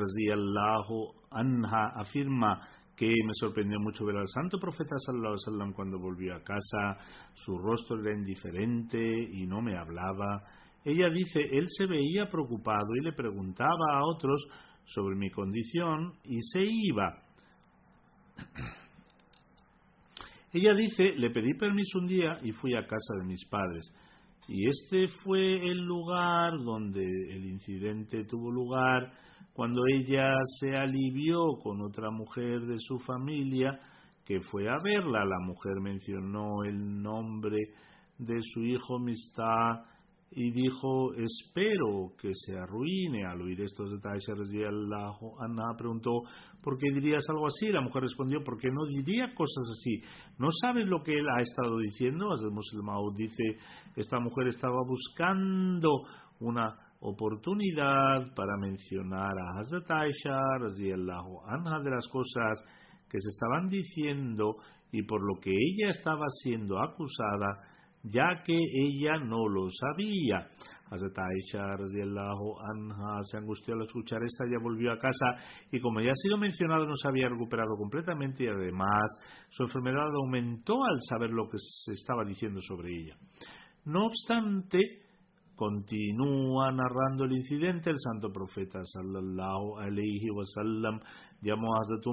anha 1.30 1.92
afirma 1.96 2.60
que 2.96 3.06
me 3.06 3.32
sorprendió 3.34 3.78
mucho 3.78 4.06
ver 4.06 4.16
al 4.16 4.28
santo 4.28 4.58
profeta 4.58 4.96
sallallahu 4.98 5.34
alaihi 5.34 5.44
wasallam 5.46 5.72
cuando 5.74 5.98
volvió 5.98 6.34
a 6.34 6.42
casa, 6.42 6.96
su 7.34 7.58
rostro 7.58 8.00
era 8.00 8.16
indiferente 8.16 8.98
y 8.98 9.46
no 9.46 9.60
me 9.60 9.76
hablaba. 9.76 10.42
Ella 10.82 11.10
dice, 11.10 11.40
él 11.40 11.66
se 11.68 11.84
veía 11.86 12.26
preocupado 12.26 12.94
y 12.98 13.04
le 13.04 13.12
preguntaba 13.12 13.98
a 13.98 14.04
otros 14.06 14.46
sobre 14.86 15.16
mi 15.16 15.30
condición 15.30 16.14
y 16.24 16.40
se 16.40 16.62
iba. 16.62 17.22
Ella 20.52 20.74
dice, 20.74 21.12
le 21.16 21.30
pedí 21.30 21.54
permiso 21.54 21.98
un 21.98 22.06
día 22.06 22.38
y 22.42 22.52
fui 22.52 22.74
a 22.74 22.86
casa 22.86 23.14
de 23.18 23.26
mis 23.26 23.44
padres. 23.46 23.92
Y 24.48 24.68
este 24.68 25.08
fue 25.24 25.70
el 25.70 25.84
lugar 25.84 26.52
donde 26.64 27.02
el 27.02 27.44
incidente 27.44 28.24
tuvo 28.24 28.50
lugar 28.50 29.12
cuando 29.56 29.86
ella 29.86 30.34
se 30.60 30.76
alivió 30.76 31.56
con 31.62 31.80
otra 31.80 32.10
mujer 32.10 32.66
de 32.66 32.78
su 32.78 32.98
familia 32.98 33.80
que 34.26 34.40
fue 34.42 34.68
a 34.68 34.76
verla. 34.84 35.24
La 35.24 35.38
mujer 35.40 35.80
mencionó 35.80 36.62
el 36.62 37.02
nombre 37.02 37.56
de 38.18 38.38
su 38.42 38.62
hijo 38.62 38.98
Mistah 38.98 39.82
y 40.30 40.50
dijo, 40.50 41.14
espero 41.14 42.12
que 42.20 42.32
se 42.34 42.58
arruine. 42.58 43.24
Al 43.24 43.40
oír 43.40 43.62
estos 43.62 43.90
detalles, 43.92 44.26
Ana 44.28 45.74
preguntó, 45.78 46.20
¿por 46.62 46.76
qué 46.76 46.90
dirías 46.92 47.24
algo 47.30 47.46
así? 47.46 47.68
La 47.68 47.80
mujer 47.80 48.02
respondió, 48.02 48.44
¿por 48.44 48.58
qué 48.58 48.68
no 48.70 48.84
diría 48.84 49.32
cosas 49.34 49.64
así? 49.72 50.02
¿No 50.38 50.48
sabes 50.50 50.86
lo 50.86 51.02
que 51.02 51.18
él 51.18 51.26
ha 51.34 51.40
estado 51.40 51.78
diciendo? 51.78 52.30
Hazrat 52.30 52.52
Muslim 52.52 52.84
dice, 53.16 53.56
esta 53.96 54.20
mujer 54.20 54.48
estaba 54.48 54.82
buscando 54.86 56.02
una 56.40 56.85
oportunidad 57.08 58.34
para 58.34 58.56
mencionar 58.56 59.32
a 59.38 59.60
Hazrat 59.60 59.90
Aisha, 59.90 60.40
anha 61.46 61.80
de 61.80 61.90
las 61.90 62.08
cosas 62.08 62.62
que 63.08 63.20
se 63.20 63.28
estaban 63.28 63.68
diciendo 63.68 64.56
y 64.90 65.02
por 65.04 65.20
lo 65.22 65.40
que 65.40 65.50
ella 65.50 65.90
estaba 65.90 66.26
siendo 66.42 66.80
acusada, 66.82 67.62
ya 68.02 68.42
que 68.44 68.56
ella 68.56 69.18
no 69.18 69.48
lo 69.48 69.68
sabía. 69.70 70.48
Hazrat 70.90 71.18
Aisha 71.18 71.64
anha 71.64 73.22
se 73.22 73.36
angustió 73.38 73.74
al 73.74 73.82
escuchar 73.82 74.22
esta, 74.24 74.44
ya 74.44 74.58
volvió 74.60 74.92
a 74.92 74.98
casa 74.98 75.36
y 75.70 75.80
como 75.80 76.00
ya 76.00 76.10
ha 76.10 76.14
sido 76.14 76.38
mencionado 76.38 76.86
no 76.86 76.94
se 76.96 77.08
había 77.08 77.28
recuperado 77.28 77.76
completamente 77.76 78.44
y 78.44 78.48
además 78.48 79.04
su 79.50 79.62
enfermedad 79.62 80.08
aumentó 80.12 80.74
al 80.84 80.98
saber 81.08 81.30
lo 81.30 81.48
que 81.48 81.58
se 81.58 81.92
estaba 81.92 82.24
diciendo 82.24 82.60
sobre 82.62 82.90
ella. 82.96 83.16
No 83.84 84.06
obstante, 84.06 85.05
continúa 85.56 86.70
narrando 86.70 87.24
el 87.24 87.32
incidente 87.32 87.90
el 87.90 87.98
santo 87.98 88.30
profeta 88.30 88.78
sallallahu 88.84 89.78
alaihi 89.78 90.30
wasallam 90.30 91.00
llamó 91.42 91.74
a 91.74 91.80
Hazrat 91.80 92.06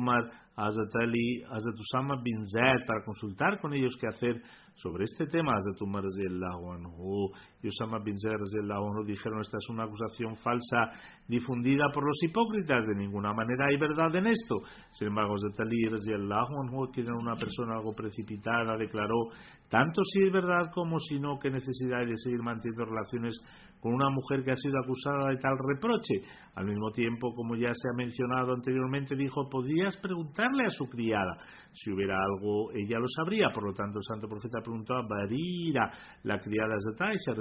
a 0.56 0.68
Hazrat 0.68 0.96
Ali, 1.02 1.44
a 1.44 1.56
Hazrat 1.56 1.80
Usama 1.80 2.22
bin 2.22 2.42
para 2.86 3.04
consultar 3.04 3.60
con 3.60 3.74
ellos 3.74 3.98
qué 4.00 4.08
hacer 4.08 4.42
sobre 4.76 5.04
este 5.04 5.26
tema. 5.28 5.56
Hazrat 5.56 5.82
Umar 5.82 6.04
anhu 6.04 7.32
y 7.62 7.68
Usama 7.68 8.00
bin 8.00 8.20
Zaid 8.20 8.36
anhu 8.36 9.04
dijeron 9.06 9.42
esta 9.42 9.58
es 9.58 9.70
una 9.70 9.84
acusación 9.84 10.36
falsa 10.38 10.92
difundida 11.28 11.86
por 11.94 12.06
los 12.06 12.22
hipócritas. 12.24 12.86
De 12.86 12.96
ninguna 12.96 13.34
manera 13.34 13.68
hay 13.68 13.78
verdad 13.78 14.16
en 14.16 14.28
esto. 14.28 14.58
Sin 14.92 15.08
embargo, 15.08 15.36
Hazrat 15.36 15.60
Ali 15.60 15.86
anhu, 15.86 16.92
que 16.92 17.02
era 17.02 17.16
una 17.20 17.36
persona 17.36 17.76
algo 17.76 17.94
precipitada, 17.96 18.78
declaró 18.78 19.30
tanto 19.70 20.04
si 20.04 20.24
es 20.24 20.32
verdad 20.32 20.70
como 20.72 21.00
si 21.00 21.20
no, 21.20 21.40
qué 21.40 21.50
necesidad 21.50 22.02
hay 22.02 22.08
de 22.08 22.18
seguir 22.18 22.44
manteniendo 22.44 22.86
relaciones 22.86 23.40
con 23.80 23.94
una 23.94 24.10
mujer 24.10 24.44
que 24.44 24.52
ha 24.52 24.56
sido 24.56 24.80
acusada 24.80 25.30
de 25.30 25.38
tal 25.38 25.58
reproche. 25.58 26.22
Al 26.56 26.66
mismo 26.66 26.92
tiempo, 26.92 27.34
como 27.36 27.56
ya 27.56 27.74
se 27.74 27.90
ha 27.90 27.98
mencionado 27.98 28.54
anteriormente, 28.54 29.16
dijo, 29.16 29.50
podrías 29.50 29.98
preguntarle 30.44 30.66
a 30.66 30.70
su 30.70 30.86
criada. 30.88 31.38
Si 31.74 31.92
hubiera 31.92 32.18
algo, 32.18 32.72
ella 32.74 33.00
lo 33.00 33.08
sabría. 33.08 33.50
Por 33.54 33.64
lo 33.64 33.74
tanto, 33.74 34.00
el 34.00 34.04
santo 34.04 34.28
profeta 34.28 34.60
preguntó 34.62 34.96
a 34.96 35.08
Barira, 35.08 35.92
la 36.24 36.40
criada 36.40 36.76
de 36.76 37.06
Aisha, 37.06 37.34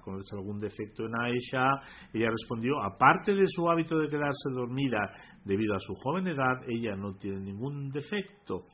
¿conoces 0.00 0.32
algún 0.32 0.58
defecto 0.58 1.04
en 1.04 1.12
Aisha? 1.20 1.64
Ella 2.12 2.30
respondió, 2.30 2.82
aparte 2.82 3.34
de 3.34 3.46
su 3.46 3.68
hábito 3.68 3.98
de 3.98 4.08
quedarse 4.08 4.50
dormida 4.52 5.10
debido 5.44 5.74
a 5.74 5.80
su 5.80 5.94
joven 5.94 6.28
edad, 6.28 6.62
ella 6.68 6.96
no 6.96 7.14
tiene 7.14 7.40
ningún 7.40 7.90
defecto 7.90 8.64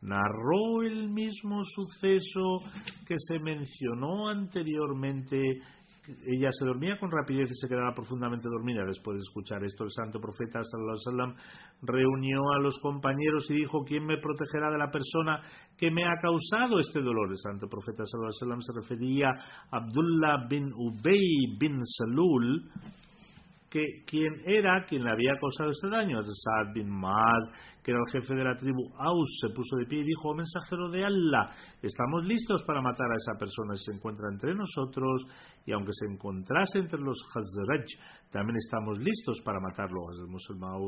narró 0.00 0.82
el 0.82 1.08
mismo 1.08 1.60
suceso 1.64 2.58
que 3.04 3.16
se 3.18 3.40
mencionó 3.40 4.28
anteriormente 4.28 5.58
ella 6.26 6.50
se 6.50 6.64
dormía 6.64 6.98
con 6.98 7.10
rapidez 7.10 7.50
y 7.50 7.54
se 7.54 7.68
quedaba 7.68 7.94
profundamente 7.94 8.48
dormida. 8.48 8.84
Después 8.86 9.18
de 9.18 9.22
escuchar 9.22 9.62
esto, 9.64 9.84
el 9.84 9.90
santo 9.90 10.20
profeta 10.20 10.60
sallallahu 10.62 11.34
reunió 11.82 12.40
a 12.54 12.58
los 12.60 12.78
compañeros 12.80 13.50
y 13.50 13.54
dijo: 13.54 13.84
¿Quién 13.84 14.06
me 14.06 14.18
protegerá 14.18 14.70
de 14.70 14.78
la 14.78 14.90
persona 14.90 15.42
que 15.76 15.90
me 15.90 16.04
ha 16.04 16.16
causado 16.20 16.78
este 16.80 17.00
dolor? 17.00 17.30
El 17.30 17.38
santo 17.38 17.68
profeta 17.68 18.04
sallallahu 18.04 18.60
se 18.60 18.72
refería 18.74 19.28
a 19.28 19.76
Abdullah 19.76 20.46
bin 20.48 20.72
Ubay 20.72 21.56
bin 21.58 21.80
Salul, 21.84 22.70
que 23.70 24.02
quien 24.06 24.32
era 24.46 24.84
quien 24.86 25.04
le 25.04 25.10
había 25.10 25.36
causado 25.38 25.70
este 25.70 25.88
daño. 25.88 26.22
Saad 26.22 26.72
bin 26.74 26.88
Maaz, 26.88 27.44
que 27.82 27.90
era 27.90 28.00
el 28.00 28.12
jefe 28.12 28.34
de 28.34 28.44
la 28.44 28.56
tribu 28.56 28.80
Aus, 28.98 29.38
se 29.40 29.54
puso 29.54 29.76
de 29.76 29.86
pie 29.86 30.00
y 30.00 30.04
dijo, 30.04 30.30
oh 30.30 30.34
mensajero 30.34 30.88
de 30.90 31.04
Allah, 31.04 31.50
estamos 31.82 32.24
listos 32.24 32.62
para 32.64 32.80
matar 32.80 33.10
a 33.10 33.16
esa 33.16 33.38
persona 33.38 33.74
si 33.74 33.84
se 33.84 33.96
encuentra 33.96 34.28
entre 34.32 34.54
nosotros 34.54 35.26
y 35.68 35.72
aunque 35.72 35.92
se 35.92 36.06
encontrase 36.06 36.78
entre 36.78 36.98
los 36.98 37.18
Hazraj, 37.28 37.84
también 38.30 38.56
estamos 38.56 38.96
listos 38.98 39.42
para 39.44 39.60
matarlo. 39.60 40.00
El 40.18 40.26
musulmán 40.26 40.80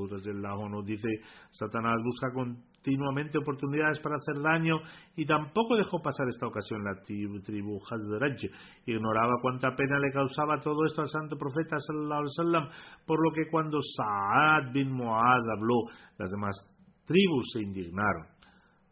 nos 0.70 0.87
dice, 0.87 1.07
Satanás 1.51 1.97
busca 2.03 2.33
continuamente 2.33 3.37
oportunidades 3.37 4.01
para 4.01 4.16
hacer 4.16 4.41
daño 4.41 4.81
y 5.16 5.26
tampoco 5.26 5.76
dejó 5.76 6.01
pasar 6.01 6.28
esta 6.28 6.47
ocasión 6.47 6.83
la 6.83 6.95
tribu 7.03 7.76
Hazraj. 7.76 8.39
Ignoraba 8.87 9.35
cuánta 9.43 9.76
pena 9.76 9.99
le 9.99 10.11
causaba 10.12 10.59
todo 10.61 10.83
esto 10.87 11.03
al 11.03 11.09
santo 11.09 11.37
profeta 11.37 11.76
sallallahu 11.78 12.20
alaihi 12.20 12.35
wasallam, 12.39 12.68
por 13.05 13.22
lo 13.22 13.35
que 13.35 13.51
cuando 13.51 13.81
Saad 13.83 14.72
bin 14.72 14.93
Muaz 14.93 15.45
habló, 15.59 15.93
las 16.16 16.31
demás 16.31 16.57
tribus 17.05 17.51
se 17.53 17.61
indignaron. 17.61 18.28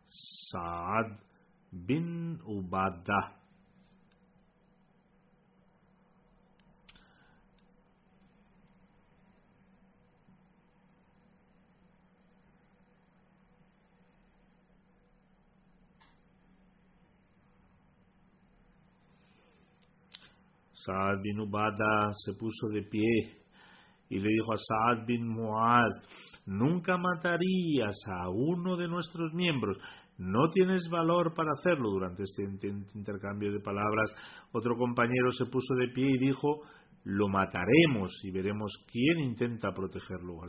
Saad 0.05 1.19
bin 1.73 2.39
Ubadah 2.45 3.38
Saad 20.89 21.21
bin 21.23 21.41
Ubada 21.41 22.11
se 22.25 22.33
puso 22.33 22.69
de 22.69 22.83
pie 22.83 23.37
y 24.09 24.19
le 24.19 24.29
dijo 24.29 24.53
a 24.53 24.57
Saad 24.57 25.07
bin 25.07 25.29
Muaz, 25.29 25.93
nunca 26.47 26.97
matarías 26.97 27.95
a 28.07 28.31
uno 28.31 28.77
de 28.77 28.89
nuestros 28.89 29.35
miembros, 29.35 29.77
no 30.17 30.49
tienes 30.49 30.89
valor 30.89 31.35
para 31.35 31.53
hacerlo. 31.53 31.91
Durante 31.91 32.23
este 32.23 32.43
intercambio 32.95 33.53
de 33.53 33.61
palabras, 33.61 34.11
otro 34.53 34.77
compañero 34.77 35.31
se 35.33 35.45
puso 35.45 35.75
de 35.75 35.89
pie 35.89 36.09
y 36.11 36.19
dijo, 36.19 36.63
lo 37.05 37.29
mataremos 37.29 38.11
y 38.25 38.31
veremos 38.31 38.73
quién 38.91 39.21
intenta 39.21 39.73
protegerlo. 39.73 40.41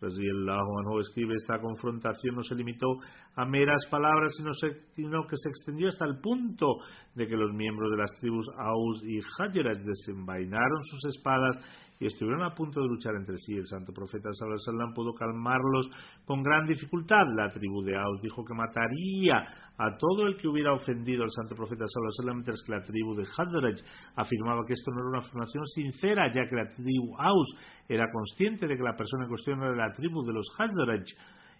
Maud 0.00 0.80
anhu 0.80 1.00
escribe 1.00 1.34
esta 1.34 1.58
confrontación 1.58 2.36
no 2.36 2.42
se 2.42 2.54
limitó 2.54 2.86
a 3.34 3.44
meras 3.46 3.86
palabras 3.90 4.32
sino, 4.36 5.26
que 5.26 5.36
se 5.36 5.48
extendió 5.48 5.88
hasta 5.88 6.04
el 6.04 6.20
punto 6.20 6.78
de 7.14 7.26
que 7.26 7.36
los 7.36 7.52
miembros 7.52 7.90
de 7.90 7.96
las 7.96 8.12
tribus 8.20 8.46
Aus 8.58 9.02
y 9.04 9.18
Hajeras 9.20 9.82
desenvainaron 9.84 10.84
sus 10.84 11.04
espadas 11.06 11.58
y 11.98 12.06
estuvieron 12.06 12.42
a 12.42 12.54
punto 12.54 12.82
de 12.82 12.88
luchar 12.88 13.14
entre 13.16 13.38
sí. 13.38 13.54
El 13.54 13.66
santo 13.66 13.92
profeta 13.92 14.28
sallallahu 14.32 14.94
pudo 14.94 15.14
calmarlos 15.14 15.88
con 16.26 16.42
gran 16.42 16.66
dificultad. 16.66 17.24
La 17.34 17.48
tribu 17.48 17.82
de 17.82 17.96
Aus 17.96 18.20
dijo 18.20 18.44
que 18.44 18.54
mataría 18.54 19.65
a 19.78 19.96
todo 19.96 20.26
el 20.26 20.36
que 20.36 20.48
hubiera 20.48 20.72
ofendido 20.72 21.22
al 21.24 21.30
santo 21.30 21.54
profeta 21.54 21.84
sallallahu 21.86 22.36
mientras 22.36 22.62
que 22.64 22.72
la 22.72 22.82
tribu 22.82 23.14
de 23.14 23.24
Hazraj 23.24 23.80
afirmaba 24.16 24.64
que 24.66 24.72
esto 24.72 24.90
no 24.90 25.00
era 25.00 25.08
una 25.08 25.18
afirmación 25.18 25.66
sincera, 25.66 26.30
ya 26.32 26.48
que 26.48 26.56
la 26.56 26.68
tribu 26.68 27.16
Aus 27.18 27.54
era 27.88 28.10
consciente 28.10 28.66
de 28.66 28.76
que 28.76 28.82
la 28.82 28.96
persona 28.96 29.24
en 29.24 29.28
cuestión 29.28 29.62
era 29.62 29.76
la 29.76 29.92
tribu 29.92 30.24
de 30.24 30.32
los 30.32 30.46
Hazraj. 30.58 31.04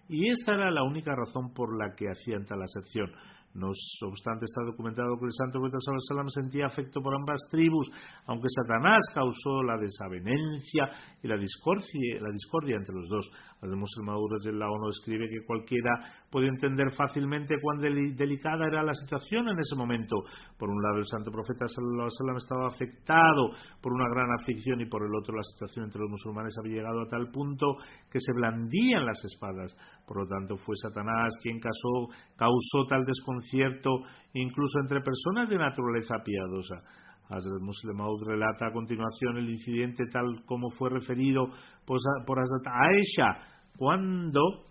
Y 0.09 0.29
esta 0.29 0.53
era 0.53 0.71
la 0.71 0.83
única 0.83 1.13
razón 1.13 1.53
por 1.53 1.77
la 1.77 1.93
que 1.93 2.09
hacían 2.09 2.45
tal 2.45 2.61
acepción. 2.61 3.11
No 3.57 3.69
obstante, 3.69 4.45
está 4.45 4.61
documentado 4.63 5.17
que 5.17 5.25
el 5.25 5.31
santo 5.31 5.59
profeta 5.59 5.79
Sallallahu 5.79 6.29
sentía 6.29 6.67
afecto 6.67 7.01
por 7.01 7.15
ambas 7.15 7.41
tribus, 7.49 7.89
aunque 8.27 8.49
Satanás 8.49 9.01
causó 9.15 9.63
la 9.63 9.77
desavenencia 9.77 10.89
y 11.23 11.27
la 11.27 11.37
discordia, 11.37 12.21
la 12.21 12.29
discordia 12.29 12.75
entre 12.75 12.93
los 12.93 13.09
dos. 13.09 13.31
Además, 13.63 13.89
el 13.97 14.03
Maduro 14.03 14.37
de 14.37 14.53
la 14.53 14.69
ONU 14.69 14.89
escribe 14.89 15.27
que 15.27 15.43
cualquiera 15.43 15.89
puede 16.29 16.47
entender 16.47 16.91
fácilmente 16.93 17.55
cuán 17.61 17.79
deli- 17.79 18.13
delicada 18.15 18.67
era 18.67 18.83
la 18.83 18.93
situación 18.93 19.47
en 19.49 19.59
ese 19.59 19.75
momento. 19.75 20.23
Por 20.57 20.69
un 20.69 20.81
lado, 20.81 20.97
el 20.97 21.05
santo 21.05 21.31
profeta 21.31 21.65
estaba 21.65 22.67
afectado 22.67 23.51
por 23.81 23.93
una 23.93 24.09
gran 24.09 24.31
aflicción 24.39 24.81
y 24.81 24.85
por 24.85 25.03
el 25.03 25.15
otro, 25.15 25.35
la 25.35 25.43
situación 25.43 25.85
entre 25.85 26.01
los 26.01 26.09
musulmanes 26.09 26.55
había 26.59 26.77
llegado 26.77 27.01
a 27.01 27.07
tal 27.07 27.31
punto 27.31 27.77
que 28.11 28.19
se 28.19 28.33
blandían 28.33 29.05
las 29.05 29.23
espadas. 29.23 29.75
Por 30.05 30.17
lo 30.17 30.27
tanto, 30.27 30.57
fue 30.57 30.75
Satanás 30.75 31.33
quien 31.41 31.59
causó, 31.59 32.85
tal 32.87 33.05
desconcierto 33.05 33.89
incluso 34.33 34.79
entre 34.79 35.01
personas 35.01 35.49
de 35.49 35.57
naturaleza 35.57 36.15
piadosa. 36.23 36.81
Hazrat 37.29 37.61
Muslim 37.61 37.97
Maud 37.97 38.23
relata 38.25 38.67
a 38.67 38.71
continuación 38.71 39.37
el 39.37 39.49
incidente 39.49 40.05
tal 40.11 40.43
como 40.45 40.69
fue 40.71 40.89
referido 40.89 41.47
por 41.85 41.99
por 42.25 42.39
Hazrat 42.39 42.67
Aisha 42.67 43.37
cuando 43.77 44.66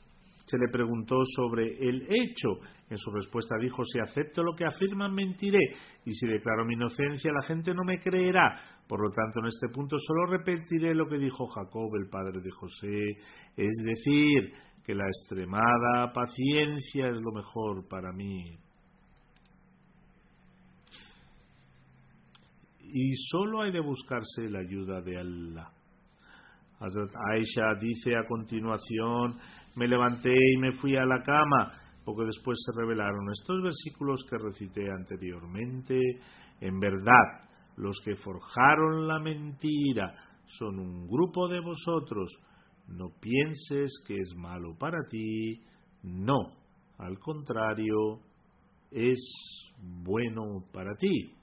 se 0.46 0.58
le 0.58 0.68
preguntó 0.68 1.16
sobre 1.34 1.76
el 1.76 2.02
hecho. 2.02 2.48
En 2.88 2.96
su 2.96 3.10
respuesta 3.10 3.56
dijo, 3.60 3.84
si 3.84 3.98
acepto 3.98 4.42
lo 4.42 4.54
que 4.54 4.64
afirman, 4.64 5.12
mentiré, 5.12 5.58
y 6.04 6.12
si 6.12 6.26
declaro 6.28 6.64
mi 6.64 6.74
inocencia, 6.74 7.32
la 7.32 7.42
gente 7.42 7.74
no 7.74 7.82
me 7.84 8.00
creerá. 8.00 8.60
Por 8.86 9.00
lo 9.00 9.10
tanto, 9.10 9.40
en 9.40 9.46
este 9.46 9.68
punto 9.68 9.98
solo 9.98 10.26
repetiré 10.26 10.94
lo 10.94 11.08
que 11.08 11.18
dijo 11.18 11.46
Jacob, 11.46 11.90
el 11.96 12.08
padre 12.08 12.40
de 12.40 12.50
José, 12.52 13.10
es 13.56 13.74
decir, 13.84 14.52
que 14.84 14.94
la 14.94 15.06
extremada 15.08 16.12
paciencia 16.12 17.08
es 17.08 17.20
lo 17.20 17.32
mejor 17.32 17.88
para 17.88 18.12
mí. 18.12 18.56
Y 22.92 23.16
solo 23.16 23.62
hay 23.62 23.72
de 23.72 23.80
buscarse 23.80 24.48
la 24.48 24.60
ayuda 24.60 25.00
de 25.00 25.18
Allah. 25.18 25.72
Hazrat 26.78 27.10
Aisha 27.32 27.74
dice 27.80 28.14
a 28.16 28.26
continuación, 28.26 29.38
me 29.76 29.86
levanté 29.86 30.34
y 30.34 30.56
me 30.58 30.72
fui 30.72 30.96
a 30.96 31.04
la 31.04 31.22
cama, 31.22 31.72
porque 32.04 32.24
después 32.24 32.58
se 32.64 32.78
revelaron 32.80 33.30
estos 33.32 33.62
versículos 33.62 34.24
que 34.28 34.38
recité 34.38 34.90
anteriormente. 34.90 36.00
En 36.60 36.80
verdad, 36.80 37.46
los 37.76 38.00
que 38.04 38.16
forjaron 38.16 39.06
la 39.06 39.18
mentira 39.18 40.14
son 40.46 40.78
un 40.78 41.06
grupo 41.06 41.48
de 41.48 41.60
vosotros. 41.60 42.32
No 42.88 43.10
pienses 43.20 44.02
que 44.06 44.16
es 44.16 44.34
malo 44.36 44.76
para 44.78 44.98
ti. 45.10 45.62
No, 46.02 46.52
al 46.98 47.18
contrario, 47.18 48.20
es 48.90 49.18
bueno 49.78 50.64
para 50.72 50.94
ti. 50.96 51.35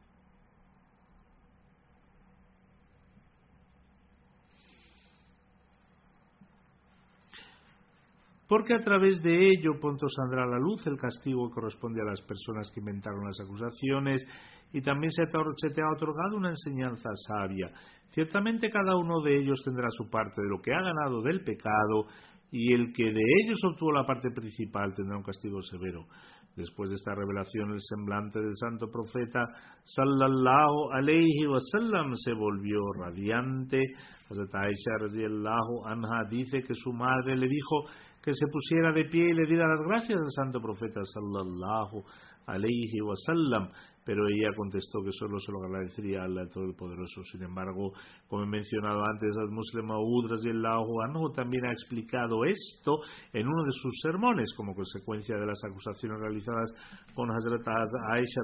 Porque 8.54 8.76
a 8.76 8.80
través 8.80 9.20
de 9.24 9.50
ello 9.50 9.80
pronto 9.82 10.06
saldrá 10.08 10.44
a 10.44 10.46
la 10.46 10.60
luz 10.60 10.86
el 10.86 10.96
castigo 10.96 11.50
que 11.50 11.56
corresponde 11.56 12.04
a 12.04 12.06
las 12.06 12.22
personas 12.22 12.70
que 12.70 12.82
inventaron 12.82 13.26
las 13.26 13.40
acusaciones 13.42 14.24
y 14.72 14.80
también 14.80 15.10
se 15.10 15.26
te, 15.26 15.82
ha 15.82 15.92
otorgado 15.92 16.38
una 16.38 16.50
enseñanza 16.50 17.10
sabia. 17.28 17.72
Ciertamente 18.10 18.70
cada 18.70 18.96
uno 18.96 19.22
de 19.22 19.40
ellos 19.40 19.60
tendrá 19.66 19.88
su 19.90 20.08
parte 20.08 20.44
de 20.44 20.50
lo 20.50 20.62
que 20.62 20.72
ha 20.72 20.84
ganado 20.84 21.24
del 21.24 21.44
pecado 21.44 22.06
y 22.52 22.74
el 22.74 22.94
que 22.94 23.06
de 23.06 23.24
ellos 23.44 23.58
obtuvo 23.72 23.92
la 23.92 24.06
parte 24.06 24.30
principal 24.30 24.94
tendrá 24.94 25.18
un 25.18 25.24
castigo 25.24 25.60
severo. 25.64 26.06
Después 26.56 26.92
de 26.92 26.98
esta 26.98 27.16
revelación, 27.16 27.72
el 27.72 27.82
semblante 27.82 28.40
del 28.40 28.56
santo 28.56 28.86
profeta 28.92 29.48
sallallahu 29.84 30.92
alayhi 30.92 31.48
wasallam 31.48 32.14
se 32.14 32.34
volvió 32.34 32.80
radiante. 33.02 33.82
Hazrat 34.30 34.54
Aisha 34.54 34.92
anha 35.88 36.30
dice 36.30 36.62
que 36.62 36.76
su 36.76 36.94
madre 36.94 37.36
le 37.36 37.48
dijo 37.48 37.86
que 38.24 38.34
se 38.34 38.48
pusiera 38.48 38.94
de 38.94 39.06
pie 39.06 39.30
y 39.30 39.34
le 39.34 39.46
diera 39.46 39.68
las 39.68 39.82
gracias 39.82 40.20
al 40.20 40.32
santo 40.32 40.62
profeta 40.62 41.02
sallallahu 41.04 42.04
alayhi 42.48 43.02
wasallam 43.02 43.70
pero 44.06 44.28
ella 44.28 44.56
contestó 44.56 45.02
que 45.04 45.12
solo 45.12 45.40
se 45.40 45.52
lo 45.52 45.64
agradecería 45.64 46.22
a 46.22 46.26
Allah 46.26 46.48
Todopoderoso. 46.52 47.24
Sin 47.24 47.44
embargo, 47.44 47.94
como 48.28 48.44
he 48.44 48.48
mencionado 48.48 49.04
antes, 49.06 49.36
el 49.36 49.52
Muslim 49.52 49.86
Maud 49.86 50.30
radiyallahu 50.30 51.02
anhu 51.04 51.32
también 51.32 51.66
ha 51.66 51.72
explicado 51.72 52.44
esto 52.46 53.00
en 53.32 53.48
uno 53.48 53.64
de 53.64 53.72
sus 53.72 53.94
sermones 54.02 54.54
como 54.56 54.76
consecuencia 54.76 55.38
de 55.38 55.46
las 55.46 55.60
acusaciones 55.64 56.20
realizadas 56.20 56.74
con 57.16 57.32
Hazrat 57.32 57.68
Aisha 58.12 58.42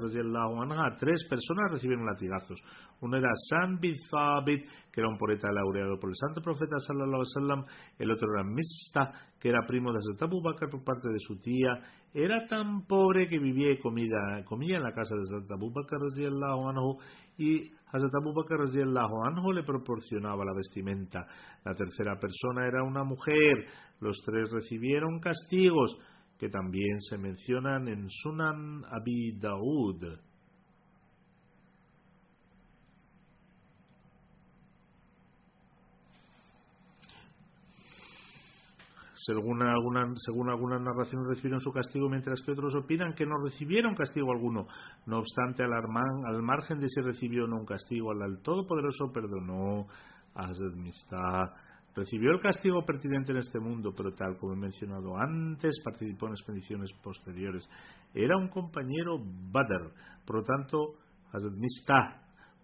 anha. 0.62 0.96
Tres 0.98 1.26
personas 1.28 1.72
recibieron 1.72 2.06
latigazos. 2.06 2.60
Uno 3.00 3.16
era 3.16 3.30
Sam 3.48 3.78
bin 3.80 3.94
Thabit, 4.10 4.66
que 4.92 5.00
era 5.00 5.08
un 5.08 5.16
poeta 5.16 5.52
laureado 5.52 5.98
por 5.98 6.10
el 6.10 6.16
santo 6.16 6.40
profeta 6.42 6.78
sallallahu 6.78 7.22
alaihi 7.22 7.34
wasallam. 7.34 7.64
El 7.98 8.10
otro 8.10 8.28
era 8.32 8.44
Mista, 8.44 9.12
que 9.38 9.48
era 9.48 9.66
primo 9.66 9.92
de 9.92 9.98
Hazrat 9.98 10.22
Abu 10.22 10.42
Bakr 10.42 10.68
por 10.68 10.84
parte 10.84 11.08
de 11.08 11.18
su 11.18 11.38
tía. 11.38 11.80
Era 12.12 12.44
tan 12.44 12.86
pobre 12.86 13.28
que 13.28 13.38
vivía 13.38 13.72
y 13.72 13.78
comida, 13.78 14.42
comía 14.44 14.78
en 14.78 14.82
la 14.82 14.92
casa 14.92 15.14
de 15.14 15.22
Hazrat 15.22 15.50
Abu 15.50 15.72
Bakr 15.72 15.96
anhu 15.96 16.98
y 17.38 17.70
Hazrat 17.92 18.14
Abu 18.14 18.32
Bakr 18.34 18.62
anhu 18.62 19.52
le 19.52 19.62
proporcionaba 19.62 20.44
la 20.44 20.54
vestimenta. 20.54 21.26
La 21.64 21.74
tercera 21.74 22.18
persona 22.18 22.66
era 22.66 22.82
una 22.82 23.04
mujer. 23.04 23.66
Los 24.00 24.20
tres 24.24 24.50
recibieron 24.52 25.20
castigos 25.20 25.96
que 26.38 26.48
también 26.48 27.00
se 27.00 27.18
mencionan 27.18 27.86
en 27.86 28.08
Sunan 28.08 28.82
Abi 28.90 29.38
Daud. 29.38 30.29
Según, 39.34 39.62
alguna, 39.62 40.14
algunas 40.52 40.80
narraciones 40.80 41.28
recibieron 41.28 41.60
su 41.60 41.72
castigo, 41.72 42.08
mientras 42.08 42.42
que 42.42 42.52
otros 42.52 42.74
opinan 42.74 43.14
que 43.14 43.26
no 43.26 43.36
recibieron 43.42 43.94
castigo 43.94 44.32
alguno. 44.32 44.66
No 45.06 45.18
obstante, 45.18 45.62
al, 45.62 45.72
al 45.72 46.42
margen 46.42 46.80
de 46.80 46.88
si 46.88 47.00
recibió 47.00 47.44
o 47.44 47.46
no 47.46 47.56
un 47.56 47.66
castigo, 47.66 48.10
al 48.12 48.42
Todopoderoso 48.42 49.12
perdonó 49.12 49.86
a 50.34 50.48
Mistah. 50.76 51.54
Recibió 51.94 52.30
el 52.30 52.40
castigo 52.40 52.84
pertinente 52.84 53.32
en 53.32 53.38
este 53.38 53.58
mundo, 53.58 53.92
pero 53.96 54.14
tal 54.14 54.36
como 54.38 54.52
he 54.52 54.56
mencionado 54.56 55.16
antes, 55.16 55.80
participó 55.84 56.26
en 56.26 56.32
expediciones 56.32 56.92
posteriores. 57.02 57.68
Era 58.14 58.36
un 58.36 58.48
compañero 58.48 59.18
Badr, 59.18 59.92
por 60.24 60.36
lo 60.36 60.42
tanto, 60.44 60.94
Hazrat 61.32 61.54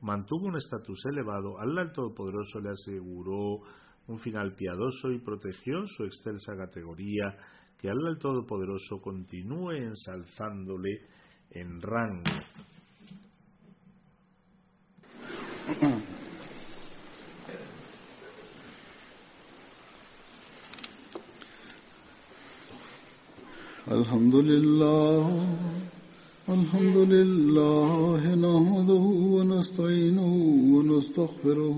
mantuvo 0.00 0.46
un 0.46 0.56
estatus 0.56 1.04
elevado. 1.06 1.58
Allah 1.58 1.82
el 1.82 1.92
Todopoderoso 1.92 2.60
le 2.60 2.70
aseguró 2.70 3.62
un 4.07 4.19
final 4.19 4.53
piadoso 4.55 5.11
y 5.11 5.19
protegió 5.19 5.85
su 5.87 6.03
excelsa 6.03 6.55
categoría, 6.55 7.37
que 7.79 7.89
Allah 7.89 8.09
el 8.09 8.19
Todopoderoso 8.19 9.01
continúe 9.01 9.71
ensalzándole 9.71 11.01
en 11.51 11.81
rango. 11.81 12.23
الحمد 23.91 24.35
لله 24.35 25.45
الحمد 26.49 26.97
لله 26.97 28.21
نحمده 28.35 29.05
ونستعينه 29.35 30.31
ونستغفره 30.73 31.77